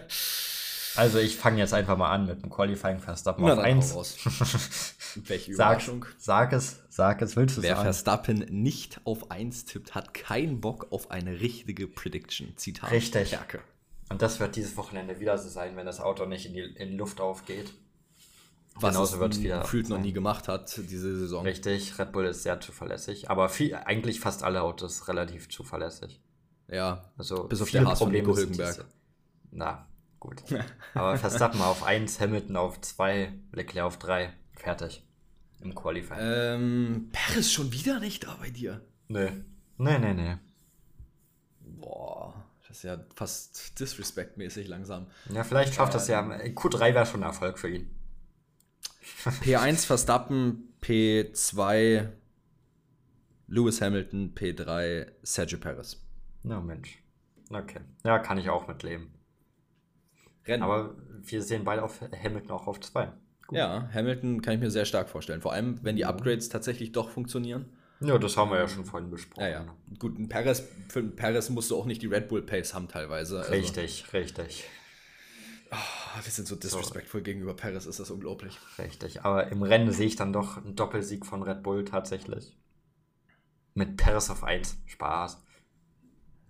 Also 0.97 1.19
ich 1.19 1.37
fange 1.37 1.59
jetzt 1.59 1.73
einfach 1.75 1.97
mal 1.97 2.11
an 2.11 2.27
mit 2.27 2.43
dem 2.43 2.51
Qualifying 2.51 2.99
Verstappen 3.01 3.45
Na, 3.45 3.53
auf 3.53 3.59
dann 3.59 3.67
1. 3.67 3.93
hau 3.93 3.99
raus. 3.99 4.17
Welche 5.27 5.55
Sag, 5.55 5.67
Überraschung. 5.85 6.07
sag 6.19 6.53
es, 6.53 6.83
sag 6.89 7.23
es, 7.23 7.37
willst 7.37 7.57
du 7.59 7.63
Wer 7.63 7.77
sagen? 7.77 7.85
Verstappen 7.85 8.39
nicht 8.51 9.01
auf 9.05 9.31
1 9.31 9.65
tippt, 9.67 9.95
hat 9.95 10.15
keinen 10.15 10.61
Bock 10.61 10.89
auf 10.91 11.11
eine 11.11 11.41
richtige 11.41 11.87
Prediction. 11.89 12.57
Zitat. 12.57 12.91
Richtig. 12.91 13.31
Perke. 13.31 13.61
Und 14.11 14.21
das 14.23 14.41
wird 14.41 14.57
dieses 14.57 14.77
Wochenende 14.77 15.21
wieder 15.21 15.39
so 15.39 15.49
sein, 15.49 15.77
wenn 15.77 15.87
das 15.87 16.01
Auto 16.01 16.27
nicht 16.27 16.47
in 16.47 16.53
die 16.53 16.61
in 16.61 16.97
Luft 16.99 17.21
aufgeht. 17.21 17.73
Was 18.75 18.95
Genauso 18.95 19.15
es 19.17 19.21
wird's 19.21 19.41
wieder 19.41 19.61
gefühlt 19.61 19.89
noch 19.91 19.99
nie 19.99 20.13
gemacht 20.13 20.49
hat, 20.49 20.77
diese 20.77 21.19
Saison. 21.19 21.45
Richtig, 21.45 21.99
Red 21.99 22.13
Bull 22.13 22.25
ist 22.25 22.43
sehr 22.43 22.59
zuverlässig, 22.61 23.29
aber 23.31 23.49
viel, 23.51 23.75
eigentlich 23.75 24.19
fast 24.21 24.43
alle 24.43 24.63
Autos 24.63 25.09
relativ 25.09 25.51
zuverlässig. 25.51 26.21
Ja, 26.69 27.05
Also 27.19 27.45
Bis 27.45 27.61
auf 27.61 27.71
der 27.71 27.85
Haas 27.85 27.99
von 27.99 28.11
Nico 28.11 28.35
Hülkenberg. 28.35 28.87
Na, 29.51 29.87
gut. 30.23 30.43
Aber 30.95 31.17
Verstappen 31.17 31.61
auf 31.61 31.83
1, 31.83 32.21
Hamilton 32.21 32.57
auf 32.57 32.81
2, 32.81 33.33
Leclerc 33.53 33.87
auf 33.87 33.99
3. 33.99 34.33
Fertig. 34.55 35.05
Im 35.61 35.75
Qualifying. 35.75 36.19
ähm, 36.21 37.11
Paris 37.13 37.53
schon 37.53 37.73
wieder 37.73 38.01
nicht 38.01 38.25
da 38.25 38.37
bei 38.41 38.51
dir. 38.51 38.81
Nö. 39.09 39.29
Nee, 39.79 39.99
nee, 39.99 40.15
nee. 40.15 40.37
Boah, 41.61 42.35
das 42.67 42.79
ist 42.79 42.83
ja 42.85 42.99
fast 43.15 43.79
disrespectmäßig 43.79 44.69
langsam. 44.69 45.07
Ja, 45.33 45.45
vielleicht 45.45 45.75
schafft 45.75 45.95
das 45.95 46.09
ja. 46.09 46.21
Q3 46.21 46.95
wäre 46.95 47.07
schon 47.07 47.23
ein 47.23 47.29
Erfolg 47.29 47.59
für 47.59 47.69
ihn. 47.69 47.91
P1 49.25 49.87
Verstappen, 49.87 50.75
P2 50.83 52.09
Lewis 53.49 53.81
Hamilton, 53.81 54.35
P3 54.35 55.07
Sergio 55.23 55.59
Perez. 55.59 56.01
Na 56.43 56.61
Mensch. 56.61 56.99
Okay. 57.51 57.81
Ja, 58.05 58.19
kann 58.19 58.39
ich 58.39 58.49
auch 58.51 58.67
mitleben. 58.67 59.13
Rennen. 60.47 60.63
Aber 60.63 60.95
wir 61.23 61.43
sehen 61.43 61.65
beide 61.65 61.83
auf 61.83 62.01
Hamilton 62.01 62.51
auch 62.51 62.67
auf 62.67 62.81
2. 62.81 63.13
ja, 63.51 63.89
Hamilton 63.93 64.43
kann 64.43 64.55
ich 64.55 64.61
mir 64.61 64.71
sehr 64.71 64.85
stark 64.85 65.09
vorstellen. 65.09 65.41
Vor 65.41 65.53
allem, 65.53 65.79
wenn 65.83 65.97
die 65.97 66.05
Upgrades 66.05 66.49
tatsächlich 66.49 66.93
doch 66.93 67.11
funktionieren. 67.11 67.67
Ja, 68.01 68.19
das 68.19 68.37
haben 68.37 68.51
wir 68.51 68.59
ja 68.59 68.69
schon 68.69 68.85
vorhin 68.85 69.11
besprochen. 69.11 69.45
Ja, 69.45 69.49
ja. 69.49 69.77
Gut, 69.99 70.19
ein 70.19 70.29
Perez, 70.29 70.69
für 70.89 70.99
einen 70.99 71.15
Perez 71.15 71.51
musst 71.51 71.71
du 71.71 71.77
auch 71.77 71.87
nicht 71.87 72.03
die 72.03 72.09
Red 72.09 72.29
Bull 72.29 72.43
Pace 72.43 72.75
haben 72.75 72.89
teilweise. 72.89 73.39
Also, 73.39 73.53
Richtig, 73.53 74.13
richtig, 74.13 74.65
ah, 75.73 76.21
wir 76.23 76.31
sind 76.31 76.47
so 76.47 76.55
disrespectful 76.55 77.23
gegenüber 77.23 77.55
Perez, 77.55 77.87
ist 77.87 77.99
das 77.99 78.11
unglaublich. 78.11 78.59
richtig. 78.79 79.25
Aber 79.25 79.49
im 79.49 79.63
Rennen 79.63 79.91
sehe 79.91 80.07
ich 80.07 80.17
dann 80.17 80.33
doch 80.33 80.59
einen 80.59 80.77
Doppelsieg 80.77 81.27
von 81.27 81.43
Red 81.43 81.63
Bull 81.63 81.85
tatsächlich. 81.85 82.57
Mit 83.75 83.97
Paris 83.97 84.31
auf 84.31 84.45
1. 84.45 84.77
Spaß. 84.87 85.43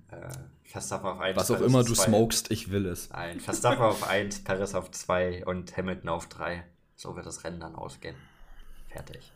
Äh, 0.08 0.28
Verstappen 0.72 1.06
auf 1.06 1.20
1. 1.20 1.36
Was 1.36 1.50
auch 1.50 1.60
immer 1.60 1.84
du 1.84 1.92
zwei. 1.94 2.06
smokest, 2.06 2.50
ich 2.50 2.70
will 2.70 2.86
es. 2.86 3.10
Nein, 3.10 3.40
Verstappen 3.40 3.82
auf 3.82 4.08
1, 4.08 4.42
Paris 4.44 4.74
auf 4.74 4.90
2 4.90 5.44
und 5.44 5.76
Hamilton 5.76 6.08
auf 6.08 6.28
3. 6.28 6.64
So 6.96 7.14
wird 7.14 7.26
das 7.26 7.44
Rennen 7.44 7.60
dann 7.60 7.74
ausgehen. 7.74 8.16
Fertig. 8.88 9.30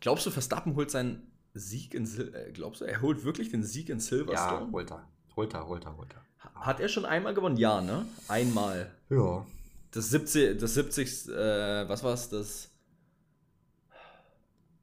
Glaubst 0.00 0.24
du, 0.26 0.30
Verstappen 0.30 0.76
holt 0.76 0.90
seinen 0.90 1.32
Sieg 1.54 1.94
in 1.94 2.06
Sil 2.06 2.30
äh, 2.34 2.52
Glaubst 2.52 2.80
du, 2.80 2.84
er 2.84 3.00
holt 3.02 3.24
wirklich 3.24 3.50
den 3.50 3.64
Sieg 3.64 3.88
in 3.88 3.98
Ja, 3.98 4.04
Silverstone? 4.04 4.70
holt 4.72 4.90
er. 4.92 5.08
Holt 5.34 5.54
er, 5.54 5.66
holt 5.66 5.84
er, 5.84 5.96
holt 5.96 6.14
er. 6.14 6.22
Hat 6.54 6.78
er 6.78 6.88
schon 6.88 7.04
einmal 7.04 7.34
gewonnen? 7.34 7.56
Ja, 7.56 7.80
ne? 7.80 8.06
Einmal. 8.28 8.92
Ja. 9.10 9.44
Das 9.90 10.10
70. 10.10 10.60
Das 10.60 10.74
70. 10.74 11.28
Äh, 11.28 11.88
was 11.88 12.04
war's? 12.04 12.28
Das 12.28 12.70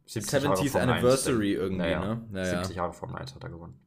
70 0.08 0.44
Jahre 0.44 0.56
70th 0.56 0.70
Formel 0.72 0.90
1, 0.90 0.98
Anniversary 0.98 1.54
irgendwie, 1.54 1.78
naja, 1.78 2.00
ne? 2.16 2.28
Naja. 2.32 2.58
70 2.60 2.76
Jahre 2.76 2.94
Formel 2.94 3.16
1 3.18 3.34
hat 3.36 3.44
er 3.44 3.50
gewonnen. 3.50 3.80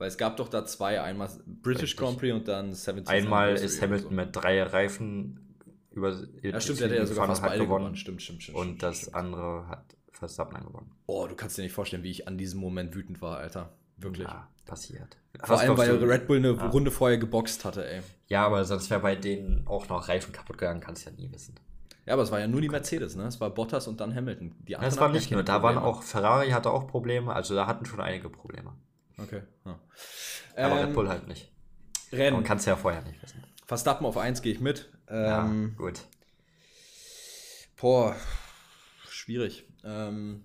Weil 0.00 0.08
es 0.08 0.16
gab 0.16 0.38
doch 0.38 0.48
da 0.48 0.64
zwei, 0.64 1.02
einmal 1.02 1.28
British 1.44 1.82
Richtig. 1.82 1.96
Grand 1.98 2.18
Prix 2.18 2.34
und 2.34 2.48
dann 2.48 2.72
70 2.72 3.06
Einmal 3.06 3.54
ist 3.54 3.82
Hamilton 3.82 4.14
mit 4.14 4.30
drei 4.34 4.62
Reifen 4.62 5.54
über 5.90 6.16
Ja, 6.42 6.58
stimmt, 6.58 6.80
der 6.80 6.88
hat 6.88 6.96
ja 6.96 7.04
sogar 7.06 7.26
fast 7.26 7.42
beide 7.42 7.58
gewonnen. 7.64 7.80
gewonnen. 7.80 7.96
Stimmt, 7.96 8.22
stimmt, 8.22 8.42
stimmt. 8.42 8.56
Und 8.56 8.64
stimmt, 8.64 8.82
das 8.82 8.98
stimmt. 9.00 9.14
andere 9.16 9.68
hat 9.68 9.84
Verstappen 10.10 10.64
gewonnen. 10.64 10.90
Oh, 11.04 11.26
du 11.26 11.34
kannst 11.34 11.58
dir 11.58 11.62
nicht 11.62 11.74
vorstellen, 11.74 12.02
wie 12.02 12.10
ich 12.10 12.26
an 12.26 12.38
diesem 12.38 12.60
Moment 12.60 12.94
wütend 12.94 13.20
war, 13.20 13.36
Alter. 13.36 13.74
Wirklich. 13.98 14.26
Ja, 14.26 14.48
passiert. 14.64 15.18
Vor 15.38 15.48
Was 15.50 15.60
allem, 15.60 15.76
weil 15.76 15.98
du? 15.98 16.06
Red 16.08 16.26
Bull 16.26 16.38
eine 16.38 16.52
Ja. 16.52 16.68
Runde 16.68 16.90
vorher 16.90 17.18
geboxt 17.18 17.66
hatte, 17.66 17.86
ey. 17.86 18.00
Ja, 18.28 18.46
aber 18.46 18.64
sonst 18.64 18.88
wäre 18.88 19.00
bei 19.00 19.16
denen 19.16 19.66
auch 19.66 19.90
noch 19.90 20.08
Reifen 20.08 20.32
kaputt 20.32 20.56
gegangen, 20.56 20.80
kannst 20.80 21.04
du 21.04 21.10
ja 21.10 21.16
nie 21.16 21.30
wissen. 21.30 21.56
Ja, 22.06 22.14
aber 22.14 22.22
es 22.22 22.30
war 22.30 22.40
ja 22.40 22.48
nur 22.48 22.62
die 22.62 22.70
Mercedes, 22.70 23.16
ne? 23.16 23.24
Es 23.24 23.38
war 23.38 23.50
Bottas 23.50 23.86
und 23.86 24.00
dann 24.00 24.14
Hamilton. 24.14 24.54
Die 24.66 24.72
Das 24.72 24.78
anderen 24.80 24.96
war 24.96 25.04
hatten 25.08 25.14
nicht 25.16 25.30
nur, 25.30 25.42
da 25.42 25.62
waren 25.62 25.76
auch, 25.76 26.02
Ferrari 26.02 26.48
hatte 26.52 26.70
auch 26.70 26.86
Probleme, 26.86 27.34
also 27.34 27.54
da 27.54 27.66
hatten 27.66 27.84
schon 27.84 28.00
einige 28.00 28.30
Probleme. 28.30 28.72
Okay. 29.22 29.42
Ja. 29.64 29.78
Aber 30.56 30.80
Ähm, 30.80 30.86
Red 30.86 30.94
Bull 30.94 31.08
halt 31.08 31.28
nicht. 31.28 31.50
Rennen. 32.12 32.36
Man 32.36 32.44
kann 32.44 32.58
es 32.58 32.64
ja 32.64 32.76
vorher 32.76 33.02
nicht 33.02 33.22
wissen. 33.22 33.42
Verstappen 33.66 34.04
auf 34.06 34.16
1 34.16 34.42
gehe 34.42 34.52
ich 34.52 34.60
mit. 34.60 34.90
Ähm, 35.08 35.68
ja, 35.70 35.76
gut. 35.76 36.00
Boah, 37.76 38.16
schwierig. 39.08 39.64
Ähm, 39.84 40.44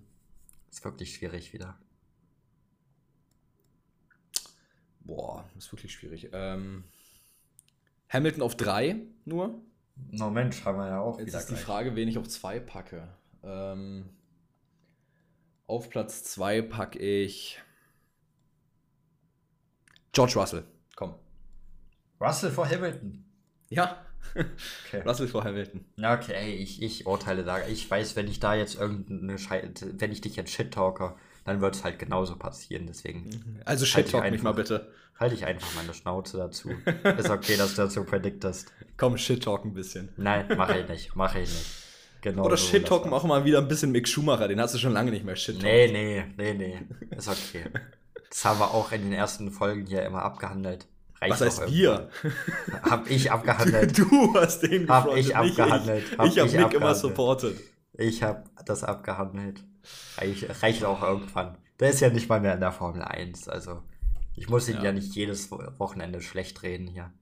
Ist 0.70 0.84
wirklich 0.84 1.14
schwierig 1.14 1.52
wieder. 1.52 1.78
boah, 5.00 5.48
ist 5.56 5.72
wirklich 5.72 5.92
schwierig. 5.92 6.30
Ähm, 6.32 6.82
Hamilton 8.08 8.42
auf 8.42 8.56
3 8.56 8.96
nur. 9.24 9.60
No 10.10 10.30
Mensch, 10.30 10.64
haben 10.64 10.78
wir 10.78 10.88
ja 10.88 11.00
auch 11.00 11.18
Jetzt 11.20 11.34
ist 11.34 11.46
die 11.46 11.54
gleich. 11.54 11.64
Frage, 11.64 11.94
wen 11.96 12.08
ich 12.08 12.18
auf 12.18 12.28
2 12.28 12.58
packe. 12.60 13.08
Ähm, 13.44 14.10
auf 15.68 15.88
Platz 15.90 16.24
2 16.24 16.62
packe 16.62 16.98
ich 16.98 17.60
George 20.16 20.32
Russell. 20.36 20.64
Komm. 20.96 21.14
Russell 22.20 22.50
vor 22.50 22.66
Hamilton. 22.66 23.22
Ja, 23.68 23.98
Okay. 24.34 25.02
Russell 25.06 25.28
vor 25.28 25.44
Hamilton. 25.44 25.84
Okay, 26.02 26.54
ich, 26.56 26.82
ich 26.82 27.06
urteile 27.06 27.44
da. 27.44 27.66
Ich 27.68 27.90
weiß, 27.90 28.16
wenn 28.16 28.28
ich 28.28 28.40
da 28.40 28.54
jetzt 28.54 28.74
irgendeine 28.80 29.38
Schei 29.38 29.70
wenn 29.80 30.10
ich 30.12 30.20
dich 30.20 30.36
jetzt 30.36 30.50
shit 30.50 30.72
talker, 30.72 31.16
dann 31.44 31.60
wird 31.60 31.74
es 31.74 31.84
halt 31.84 31.98
genauso 31.98 32.36
passieren. 32.36 32.86
Deswegen 32.86 33.60
Also 33.64 33.84
Halt 33.84 34.06
shit 34.06 34.10
talk 34.12 34.22
mich 34.24 34.32
einfach. 34.32 34.44
mal 34.44 34.52
bitte. 34.52 34.92
halte 35.18 35.34
ich 35.34 35.44
einfach 35.46 35.68
meine 35.76 35.94
Schnauze 35.94 36.38
dazu. 36.38 36.70
Ist 37.18 37.30
okay, 37.30 37.56
dass 37.56 37.74
du 37.74 37.82
dazu 37.82 38.04
prediktest. 38.04 38.72
Komm, 38.96 39.16
shit 39.18 39.44
talk 39.44 39.64
ein 39.64 39.74
bisschen. 39.74 40.08
Nein, 40.16 40.48
mache 40.56 40.80
ich 40.80 40.88
nicht. 40.88 41.14
Mache 41.14 41.40
ich 41.40 41.48
nicht. 41.48 41.66
Genau 42.22 42.44
Oder 42.46 42.56
so 42.56 42.66
shit 42.66 42.82
das 42.82 42.88
talken 42.88 43.12
auch 43.12 43.24
mal 43.24 43.44
wieder 43.44 43.58
ein 43.58 43.68
bisschen 43.68 43.92
Mick 43.92 44.08
Schumacher. 44.08 44.48
Den 44.48 44.60
hast 44.60 44.74
du 44.74 44.78
schon 44.78 44.92
lange 44.92 45.10
nicht 45.10 45.24
mehr 45.24 45.36
shit 45.36 45.62
Nee, 45.62 45.88
nee, 45.92 46.24
nee, 46.36 46.54
nee. 46.54 47.16
Ist 47.16 47.28
okay. 47.28 47.66
Das 48.30 48.44
haben 48.44 48.58
wir 48.58 48.72
auch 48.72 48.92
in 48.92 49.02
den 49.02 49.12
ersten 49.12 49.50
Folgen 49.50 49.86
hier 49.86 50.04
immer 50.04 50.22
abgehandelt. 50.22 50.86
Reicht 51.20 51.32
Was 51.32 51.40
heißt 51.40 51.70
wir? 51.70 52.10
Hab 52.82 53.08
ich 53.10 53.30
abgehandelt. 53.32 53.98
Du 53.98 54.34
hast 54.34 54.60
den 54.60 54.88
Hab 54.88 55.14
ich 55.16 55.34
abgehandelt. 55.34 56.04
Ich, 56.12 56.18
Hab 56.18 56.26
ich 56.26 56.38
habe 56.38 56.48
ich 56.48 56.56
Mick 56.56 56.74
immer 56.74 56.94
supportet. 56.94 57.58
Ich 57.94 58.22
habe 58.22 58.44
das 58.66 58.84
abgehandelt. 58.84 59.64
Reich, 60.18 60.46
reicht 60.62 60.84
auch 60.84 61.02
irgendwann. 61.02 61.56
Der 61.80 61.90
ist 61.90 62.00
ja 62.00 62.10
nicht 62.10 62.28
mal 62.28 62.40
mehr 62.40 62.54
in 62.54 62.60
der 62.60 62.72
Formel 62.72 63.02
1. 63.02 63.48
Also, 63.48 63.82
ich 64.34 64.48
muss 64.48 64.68
ihn 64.68 64.76
Ja. 64.76 64.84
ja, 64.84 64.92
nicht 64.92 65.14
jedes 65.14 65.50
Wo- 65.50 65.62
Wochenende 65.78 66.20
schlecht 66.20 66.62
reden 66.62 66.86
hier. 66.86 67.12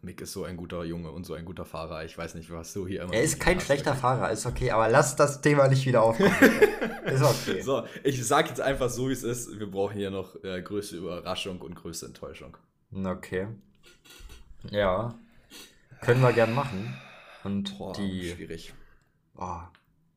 Mick 0.00 0.20
ist 0.20 0.32
so 0.32 0.44
ein 0.44 0.56
guter 0.56 0.84
Junge 0.84 1.10
und 1.10 1.24
so 1.24 1.34
ein 1.34 1.44
guter 1.44 1.64
Fahrer. 1.64 2.04
Ich 2.04 2.16
weiß 2.16 2.34
nicht, 2.36 2.50
was 2.52 2.72
du 2.72 2.86
hier 2.86 3.02
immer. 3.02 3.12
Er 3.12 3.22
ist 3.22 3.40
kein 3.40 3.60
schlechter 3.60 3.94
Fahrer, 3.94 4.30
ist 4.30 4.46
okay, 4.46 4.70
aber 4.70 4.88
lass 4.88 5.16
das 5.16 5.40
Thema 5.40 5.66
nicht 5.68 5.86
wieder 5.86 6.02
aufkommen. 6.02 6.32
ist 7.06 7.22
okay. 7.22 7.60
So, 7.62 7.84
ich 8.04 8.24
sag 8.24 8.48
jetzt 8.48 8.60
einfach 8.60 8.90
so, 8.90 9.08
wie 9.08 9.12
es 9.12 9.24
ist. 9.24 9.58
Wir 9.58 9.68
brauchen 9.68 9.96
hier 9.96 10.10
noch 10.10 10.36
äh, 10.44 10.62
größte 10.62 10.96
Überraschung 10.96 11.60
und 11.60 11.74
größte 11.74 12.06
Enttäuschung. 12.06 12.56
Okay. 12.92 13.48
Ja. 14.70 15.14
Können 16.00 16.22
wir 16.22 16.32
gern 16.32 16.54
machen. 16.54 16.96
Und 17.42 17.76
Boah, 17.76 17.92
die. 17.94 18.30
schwierig. 18.30 18.74
Oh, 19.36 19.60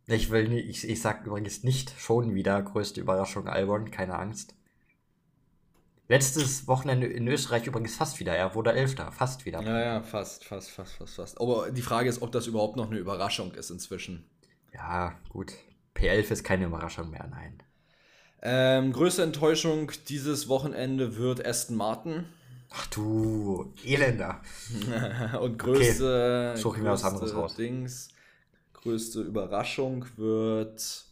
ich 0.08 0.30
will 0.30 0.48
nicht, 0.48 0.68
ich, 0.68 0.90
ich 0.90 1.02
sag 1.02 1.26
übrigens 1.26 1.64
nicht 1.64 1.94
schon 2.00 2.36
wieder 2.36 2.62
größte 2.62 3.02
Überraschung 3.02 3.48
Albon, 3.48 3.92
keine 3.92 4.18
Angst. 4.18 4.56
Letztes 6.12 6.68
Wochenende 6.68 7.08
in 7.08 7.26
Österreich 7.30 7.66
übrigens 7.66 7.96
fast 7.96 8.20
wieder. 8.20 8.36
Er 8.36 8.54
wurde 8.54 8.74
Elfter, 8.74 9.14
fast 9.14 9.46
wieder. 9.46 9.62
Ja, 9.62 9.80
ja, 9.80 10.02
fast, 10.02 10.44
fast, 10.44 10.70
fast, 10.70 10.96
fast, 10.96 11.16
fast. 11.16 11.40
Aber 11.40 11.72
die 11.72 11.82
Frage 11.82 12.10
ist, 12.10 12.22
ob 12.22 12.34
das 12.34 12.48
überhaupt 12.48 12.76
noch 12.76 12.92
eine 12.92 13.00
Überraschung 13.00 13.54
ist 13.54 13.70
inzwischen. 13.70 14.26
Ja, 14.74 15.18
gut. 15.30 15.54
P11 15.96 16.32
ist 16.32 16.44
keine 16.44 16.66
Überraschung 16.66 17.12
mehr, 17.12 17.26
nein. 17.32 17.64
Ähm, 18.42 18.92
größte 18.92 19.24
Enttäuschung 19.24 19.90
dieses 20.10 20.50
Wochenende 20.50 21.16
wird 21.16 21.48
Aston 21.48 21.78
Martin. 21.78 22.26
Ach 22.72 22.88
du, 22.88 23.74
Elender. 23.86 24.42
Und 25.40 25.60
größte, 25.60 26.56
ich 26.58 26.66
mir 26.66 26.90
was 26.90 27.04
größte 27.04 27.08
anderes 27.08 27.34
raus. 27.34 27.56
Dings, 27.56 28.10
größte 28.74 29.22
Überraschung 29.22 30.06
wird. 30.18 31.06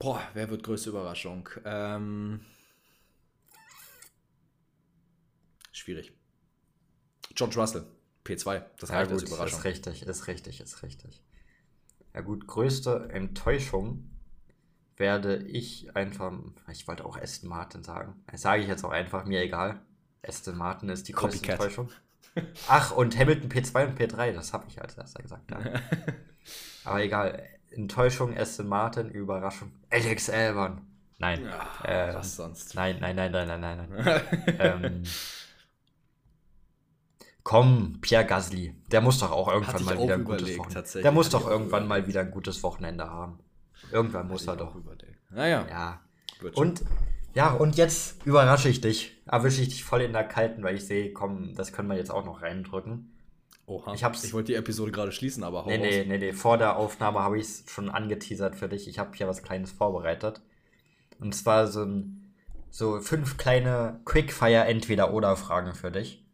Boah, 0.00 0.20
wer 0.34 0.50
wird 0.50 0.64
größte 0.64 0.90
Überraschung? 0.90 1.48
Ähm, 1.64 2.40
schwierig. 5.88 6.12
George 7.34 7.56
Russell. 7.58 7.84
P2. 8.24 8.62
Das 8.78 8.90
Ja, 8.90 8.96
reicht 8.96 9.10
gut, 9.10 9.20
als 9.22 9.30
Überraschung. 9.30 9.58
ist 9.60 9.64
richtig, 9.64 10.02
ist 10.02 10.26
richtig, 10.26 10.60
ist 10.60 10.82
richtig. 10.82 11.22
Ja 12.14 12.20
gut, 12.20 12.46
größte 12.46 13.08
Enttäuschung 13.10 14.10
werde 14.98 15.38
ich 15.46 15.94
einfach, 15.96 16.32
ich 16.70 16.86
wollte 16.88 17.06
auch 17.06 17.16
Aston 17.16 17.48
Martin 17.48 17.82
sagen. 17.84 18.22
Das 18.30 18.42
sage 18.42 18.62
ich 18.62 18.68
jetzt 18.68 18.84
auch 18.84 18.90
einfach, 18.90 19.24
mir 19.24 19.40
egal. 19.40 19.80
Aston 20.22 20.56
Martin 20.58 20.88
ist 20.90 21.08
die 21.08 21.12
größte 21.12 21.38
Copycat. 21.38 21.54
Enttäuschung. 21.60 21.90
Ach, 22.68 22.90
und 22.90 23.16
Hamilton 23.16 23.50
P2 23.50 23.86
und 23.86 23.98
P3, 23.98 24.32
das 24.32 24.52
habe 24.52 24.66
ich 24.68 24.80
als 24.82 24.96
erster 24.98 25.22
gesagt. 25.22 25.50
Ja. 25.50 25.58
Aber 26.84 27.02
egal, 27.02 27.42
Enttäuschung 27.70 28.36
Aston 28.36 28.66
Martin, 28.68 29.08
Überraschung 29.10 29.72
Alex 29.90 30.28
Albon. 30.28 30.82
Nein, 31.18 31.44
Ja, 31.44 32.10
äh, 32.10 32.14
was 32.14 32.36
sonst? 32.36 32.74
nein, 32.74 32.98
nein, 33.00 33.16
nein, 33.16 33.32
nein, 33.32 33.48
nein, 33.48 33.60
nein, 33.60 33.88
nein. 33.90 34.22
ähm, 34.58 35.02
komm, 37.48 37.96
Pierre 38.02 38.26
Gasly, 38.26 38.74
der 38.92 39.00
muss 39.00 39.20
doch 39.20 39.32
auch 39.32 39.48
irgendwann 39.50 39.82
mal 39.86 39.96
auch 39.96 40.02
wieder 40.02 40.14
ein 40.16 40.24
gutes 40.24 40.58
Wochenende. 40.58 41.00
Der 41.00 41.12
muss 41.12 41.30
doch 41.30 41.48
irgendwann 41.48 41.88
mal 41.88 41.94
überlegt. 42.00 42.08
wieder 42.08 42.20
ein 42.20 42.30
gutes 42.30 42.62
Wochenende 42.62 43.08
haben. 43.08 43.38
Irgendwann 43.90 44.28
muss 44.28 44.46
er 44.46 44.56
doch. 44.56 44.74
überlegt. 44.74 45.16
Naja, 45.30 45.66
Ja. 45.66 46.00
Und 46.54 46.84
ja, 47.34 47.52
und 47.52 47.76
jetzt 47.78 48.26
überrasche 48.26 48.68
ich 48.68 48.82
dich. 48.82 49.16
Erwische 49.24 49.62
ich 49.62 49.68
dich 49.70 49.82
voll 49.82 50.02
in 50.02 50.12
der 50.12 50.24
kalten, 50.24 50.62
weil 50.62 50.74
ich 50.74 50.84
sehe, 50.86 51.10
komm, 51.14 51.54
das 51.54 51.72
können 51.72 51.88
wir 51.88 51.96
jetzt 51.96 52.10
auch 52.10 52.26
noch 52.26 52.42
reindrücken. 52.42 53.14
Oha. 53.64 53.94
ich 53.94 54.04
hab's- 54.04 54.24
ich 54.24 54.34
wollte 54.34 54.52
die 54.52 54.54
Episode 54.58 54.92
gerade 54.92 55.12
schließen, 55.12 55.42
aber 55.42 55.64
hau 55.64 55.68
Nee, 55.70 55.78
nee, 55.78 56.04
nee, 56.06 56.18
nee. 56.18 56.32
Vor 56.34 56.58
der 56.58 56.76
Aufnahme 56.76 57.20
habe 57.20 57.38
ich 57.38 57.44
es 57.46 57.64
schon 57.66 57.88
angeteasert 57.88 58.56
für 58.56 58.68
dich. 58.68 58.88
Ich 58.88 58.98
habe 58.98 59.16
hier 59.16 59.26
was 59.26 59.42
Kleines 59.42 59.72
vorbereitet. 59.72 60.42
Und 61.18 61.34
zwar 61.34 61.66
so, 61.66 61.82
ein, 61.84 62.34
so 62.70 63.00
fünf 63.00 63.38
kleine 63.38 64.00
Quickfire-Entweder-Oder-Fragen 64.04 65.74
für 65.74 65.90
dich. 65.90 66.24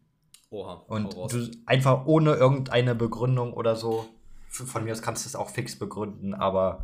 Oha. 0.49 0.83
Und 0.87 1.13
du 1.13 1.51
einfach 1.65 2.05
ohne 2.05 2.33
irgendeine 2.33 2.95
Begründung 2.95 3.53
oder 3.53 3.75
so, 3.75 4.07
von 4.47 4.83
mir 4.83 4.93
aus 4.93 5.01
kannst 5.01 5.25
du 5.25 5.29
es 5.29 5.35
auch 5.35 5.49
fix 5.49 5.77
begründen, 5.77 6.33
aber 6.33 6.83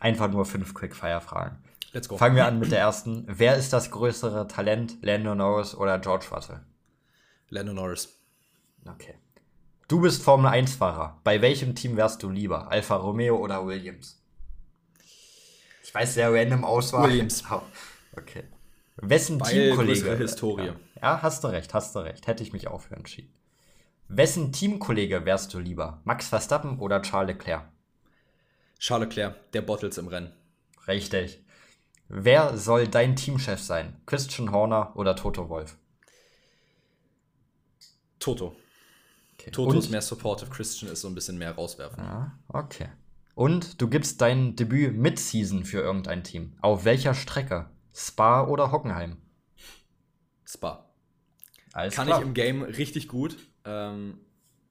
einfach 0.00 0.30
nur 0.30 0.44
fünf 0.44 0.74
Quickfire-Fragen. 0.74 1.58
Let's 1.92 2.08
go. 2.08 2.16
Fangen 2.16 2.34
wir 2.34 2.46
an 2.46 2.58
mit 2.58 2.72
der 2.72 2.80
ersten. 2.80 3.24
Wer 3.28 3.56
ist 3.56 3.72
das 3.72 3.90
größere 3.92 4.48
Talent, 4.48 4.96
Lando 5.02 5.34
Norris 5.34 5.76
oder 5.76 5.98
George 6.00 6.26
Russell? 6.32 6.60
Lando 7.50 7.72
Norris. 7.72 8.18
Okay. 8.84 9.14
Du 9.86 10.00
bist 10.00 10.22
Formel 10.22 10.50
1-Fahrer. 10.50 11.20
Bei 11.22 11.40
welchem 11.40 11.74
Team 11.74 11.96
wärst 11.96 12.22
du 12.22 12.30
lieber? 12.30 12.70
Alfa 12.70 12.96
Romeo 12.96 13.36
oder 13.36 13.64
Williams? 13.66 14.20
Ich 15.84 15.94
weiß, 15.94 16.14
sehr 16.14 16.32
random 16.32 16.64
Auswahl. 16.64 17.08
Williams. 17.08 17.44
Okay. 18.16 18.44
Wessen 18.98 19.40
Weil 19.40 19.50
Teamkollege. 19.50 20.16
Historie. 20.16 20.66
Ja. 20.66 20.76
Ja, 21.04 21.22
hast 21.22 21.44
du 21.44 21.48
recht, 21.48 21.74
hast 21.74 21.94
du 21.94 21.98
recht. 22.00 22.26
Hätte 22.26 22.42
ich 22.42 22.52
mich 22.52 22.66
auch 22.68 22.80
für 22.80 22.96
entschieden. 22.96 23.32
Wessen 24.08 24.52
Teamkollege 24.52 25.24
wärst 25.24 25.52
du 25.52 25.58
lieber? 25.58 26.00
Max 26.04 26.28
Verstappen 26.28 26.78
oder 26.78 27.02
Charles 27.02 27.34
Leclerc? 27.36 27.68
Charles 28.78 29.08
Leclerc, 29.08 29.52
der 29.52 29.62
Bottles 29.62 29.98
im 29.98 30.08
Rennen. 30.08 30.32
Richtig. 30.88 31.44
Wer 32.08 32.56
soll 32.56 32.88
dein 32.88 33.16
Teamchef 33.16 33.60
sein? 33.60 34.00
Christian 34.06 34.50
Horner 34.50 34.92
oder 34.96 35.14
Toto 35.16 35.48
Wolf? 35.48 35.76
Toto. 38.18 38.56
Okay. 39.34 39.50
Toto 39.50 39.70
Und- 39.72 39.78
ist 39.78 39.90
mehr 39.90 40.02
supportive, 40.02 40.50
Christian 40.50 40.90
ist 40.90 41.02
so 41.02 41.08
ein 41.08 41.14
bisschen 41.14 41.36
mehr 41.38 41.52
rauswerfen. 41.52 42.02
Ja, 42.02 42.38
okay. 42.48 42.88
Und 43.34 43.80
du 43.80 43.88
gibst 43.88 44.20
dein 44.20 44.54
Debüt 44.56 44.96
Mid-Season 44.96 45.64
für 45.64 45.80
irgendein 45.80 46.22
Team. 46.24 46.56
Auf 46.60 46.84
welcher 46.84 47.14
Strecke? 47.14 47.68
Spa 47.92 48.46
oder 48.46 48.70
Hockenheim? 48.70 49.16
Spa. 50.46 50.83
Alles 51.74 51.96
Kann 51.96 52.06
klar. 52.06 52.20
ich 52.20 52.26
im 52.26 52.34
Game 52.34 52.62
richtig 52.62 53.08
gut. 53.08 53.36
Ähm, 53.64 54.18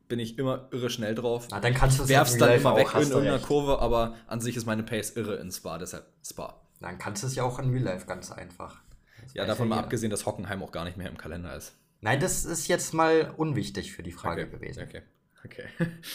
bin 0.07 0.19
ich 0.19 0.37
immer 0.37 0.69
irre 0.71 0.89
schnell 0.89 1.15
drauf. 1.15 1.47
Na, 1.51 1.59
dann 1.59 1.73
kannst 1.73 1.99
du 1.99 2.03
es 2.03 2.09
Werf's 2.09 2.37
dann 2.37 2.53
immer 2.59 2.75
weg 2.77 2.87
auch, 2.95 3.01
in 3.01 3.09
irgendeiner 3.09 3.35
recht. 3.35 3.45
Kurve, 3.45 3.79
aber 3.79 4.15
an 4.27 4.39
sich 4.39 4.55
ist 4.55 4.65
meine 4.65 4.83
Pace 4.83 5.11
irre 5.17 5.35
in 5.35 5.51
Spa, 5.51 5.77
deshalb 5.77 6.05
Spa. 6.25 6.61
Dann 6.79 6.97
kannst 6.97 7.23
du 7.23 7.27
es 7.27 7.35
ja 7.35 7.43
auch 7.43 7.59
in 7.59 7.71
Real 7.71 7.83
Life 7.83 8.05
ganz 8.05 8.31
einfach. 8.31 8.81
Das 9.21 9.33
Ja, 9.33 9.45
davon 9.45 9.67
mal 9.67 9.75
jeder. 9.75 9.83
abgesehen, 9.85 10.11
dass 10.11 10.25
Hockenheim 10.25 10.63
auch 10.63 10.71
gar 10.71 10.85
nicht 10.85 10.97
mehr 10.97 11.09
im 11.09 11.17
Kalender 11.17 11.55
ist. 11.55 11.73
Nein, 12.01 12.19
das 12.19 12.45
ist 12.45 12.67
jetzt 12.67 12.93
mal 12.93 13.33
unwichtig 13.37 13.91
für 13.93 14.03
die 14.03 14.11
Frage 14.11 14.43
okay. 14.43 14.51
gewesen. 14.51 14.83
Okay. 14.83 15.01
Okay. 15.45 15.65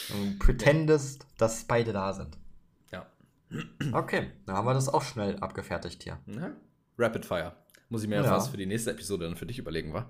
Du 0.08 0.38
pretendest, 0.38 1.26
dass 1.36 1.64
beide 1.64 1.92
da 1.92 2.14
sind. 2.14 2.38
ja. 2.92 3.06
Okay, 3.92 4.30
dann 4.46 4.56
haben 4.56 4.66
wir 4.66 4.74
das 4.74 4.88
auch 4.88 5.02
schnell 5.02 5.36
abgefertigt 5.40 6.02
hier. 6.02 6.18
Na? 6.26 6.52
Rapid 6.96 7.26
Fire. 7.26 7.52
Muss 7.90 8.02
ich 8.02 8.08
mir 8.08 8.16
ja. 8.16 8.22
Ja. 8.22 8.28
fast 8.30 8.50
für 8.50 8.56
die 8.56 8.66
nächste 8.66 8.90
Episode 8.90 9.26
dann 9.26 9.36
für 9.36 9.46
dich 9.46 9.58
überlegen, 9.58 9.92
wa? 9.92 10.08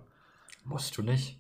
Musst 0.69 0.97
du 0.99 1.03
nicht. 1.03 1.39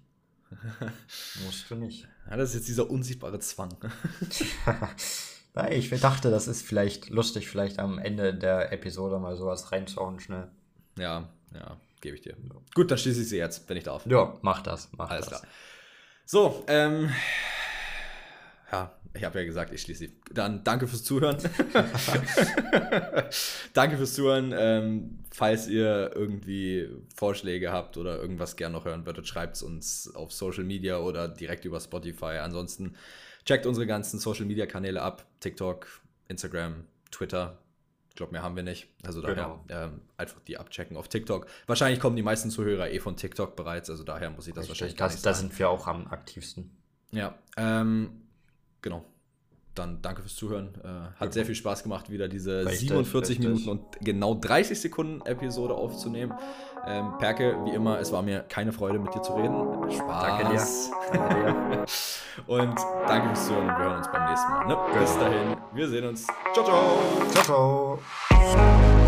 Musst 1.44 1.70
du 1.70 1.74
nicht. 1.74 2.08
Ja, 2.28 2.36
das 2.36 2.50
ist 2.50 2.56
jetzt 2.56 2.68
dieser 2.68 2.90
unsichtbare 2.90 3.38
Zwang. 3.40 3.76
Nein, 5.54 5.72
ich 5.72 5.90
dachte, 6.00 6.30
das 6.30 6.48
ist 6.48 6.62
vielleicht 6.62 7.10
lustig, 7.10 7.48
vielleicht 7.48 7.78
am 7.78 7.98
Ende 7.98 8.34
der 8.34 8.72
Episode 8.72 9.18
mal 9.18 9.36
sowas 9.36 9.70
reinzuhauen 9.72 10.20
schnell. 10.20 10.48
ja, 10.96 11.28
ja, 11.52 11.76
gebe 12.00 12.16
ich 12.16 12.22
dir. 12.22 12.36
Gut, 12.74 12.90
dann 12.90 12.98
schließe 12.98 13.22
ich 13.22 13.28
sie 13.28 13.38
jetzt, 13.38 13.68
wenn 13.68 13.76
ich 13.76 13.84
darf. 13.84 14.06
Ja, 14.06 14.36
mach 14.42 14.62
das, 14.62 14.88
mach 14.92 15.10
Alles 15.10 15.26
das. 15.26 15.40
klar. 15.40 15.52
So, 16.24 16.64
ähm. 16.68 17.10
Ja, 18.70 18.92
ich 19.14 19.24
habe 19.24 19.40
ja 19.40 19.44
gesagt, 19.46 19.72
ich 19.72 19.82
schließe 19.82 19.98
sie. 20.00 20.20
Dann 20.32 20.62
danke 20.62 20.86
fürs 20.86 21.02
Zuhören. 21.02 21.38
danke 23.72 23.96
fürs 23.96 24.14
Zuhören. 24.14 24.54
Ähm, 24.56 25.24
falls 25.38 25.68
ihr 25.68 26.10
irgendwie 26.16 26.88
Vorschläge 27.14 27.70
habt 27.70 27.96
oder 27.96 28.20
irgendwas 28.20 28.56
gern 28.56 28.72
noch 28.72 28.84
hören 28.84 29.06
würdet, 29.06 29.28
schreibt 29.28 29.54
es 29.54 29.62
uns 29.62 30.12
auf 30.16 30.32
Social 30.32 30.64
Media 30.64 30.98
oder 30.98 31.28
direkt 31.28 31.64
über 31.64 31.78
Spotify. 31.78 32.38
Ansonsten 32.42 32.96
checkt 33.44 33.64
unsere 33.64 33.86
ganzen 33.86 34.18
Social 34.18 34.46
Media 34.46 34.66
Kanäle 34.66 35.00
ab: 35.00 35.24
TikTok, 35.38 35.86
Instagram, 36.26 36.84
Twitter. 37.12 37.58
Ich 38.10 38.16
glaube, 38.16 38.32
mehr 38.32 38.42
haben 38.42 38.56
wir 38.56 38.64
nicht. 38.64 38.88
Also 39.04 39.22
daher 39.22 39.36
Genau. 39.36 39.64
ähm, 39.68 40.00
einfach 40.16 40.40
die 40.40 40.58
abchecken 40.58 40.96
auf 40.96 41.06
TikTok. 41.06 41.46
Wahrscheinlich 41.68 42.00
kommen 42.00 42.16
die 42.16 42.24
meisten 42.24 42.50
Zuhörer 42.50 42.90
eh 42.90 42.98
von 42.98 43.16
TikTok 43.16 43.54
bereits, 43.54 43.88
also 43.90 44.02
daher 44.02 44.30
muss 44.30 44.48
ich 44.48 44.54
das 44.54 44.62
Richtig, 44.64 44.70
wahrscheinlich 44.70 44.96
gar 44.96 45.06
das, 45.06 45.14
nicht 45.14 45.26
da 45.26 45.34
sind 45.34 45.56
wir 45.56 45.70
auch 45.70 45.86
am 45.86 46.08
aktivsten. 46.08 46.68
Ja, 47.12 47.38
ähm, 47.56 48.10
genau. 48.82 49.04
Dann 49.78 50.02
danke 50.02 50.22
fürs 50.22 50.34
Zuhören. 50.36 50.70
Äh, 50.82 50.88
hat 50.88 51.18
Genau. 51.20 51.32
sehr 51.32 51.46
viel 51.46 51.54
Spaß 51.54 51.82
gemacht, 51.82 52.10
wieder 52.10 52.28
diese 52.28 52.64
Richtig, 52.66 52.88
47 52.88 53.38
richtig. 53.38 53.46
Minuten 53.48 53.68
und 53.68 53.80
genau 54.00 54.34
30 54.34 54.80
Sekunden 54.80 55.24
Episode 55.24 55.74
aufzunehmen. 55.74 56.34
Ähm, 56.86 57.12
Perke, 57.18 57.56
wie 57.64 57.70
immer, 57.70 57.98
es 57.98 58.12
war 58.12 58.22
mir 58.22 58.40
keine 58.48 58.72
Freude, 58.72 58.98
mit 58.98 59.14
dir 59.14 59.22
zu 59.22 59.32
reden. 59.34 59.90
Spaß. 59.90 60.22
Danke 60.22 60.54
dir. 60.54 60.62
Danke 61.12 61.34
dir. 61.76 61.84
Und 62.46 62.74
danke 63.08 63.28
fürs 63.28 63.46
Zuhören 63.46 63.68
und 63.68 63.78
wir 63.78 63.84
hören 63.84 63.98
uns 63.98 64.08
beim 64.12 64.28
nächsten 64.30 64.50
Mal. 64.52 64.66
Ne? 64.68 64.76
Bis 65.00 65.12
Genau. 65.14 65.24
dahin, 65.24 65.56
wir 65.74 65.88
sehen 65.88 66.06
uns. 66.08 66.26
Ciao, 66.54 66.64
ciao. 66.64 66.98
Ciao, 67.32 67.98
ciao. 68.38 69.07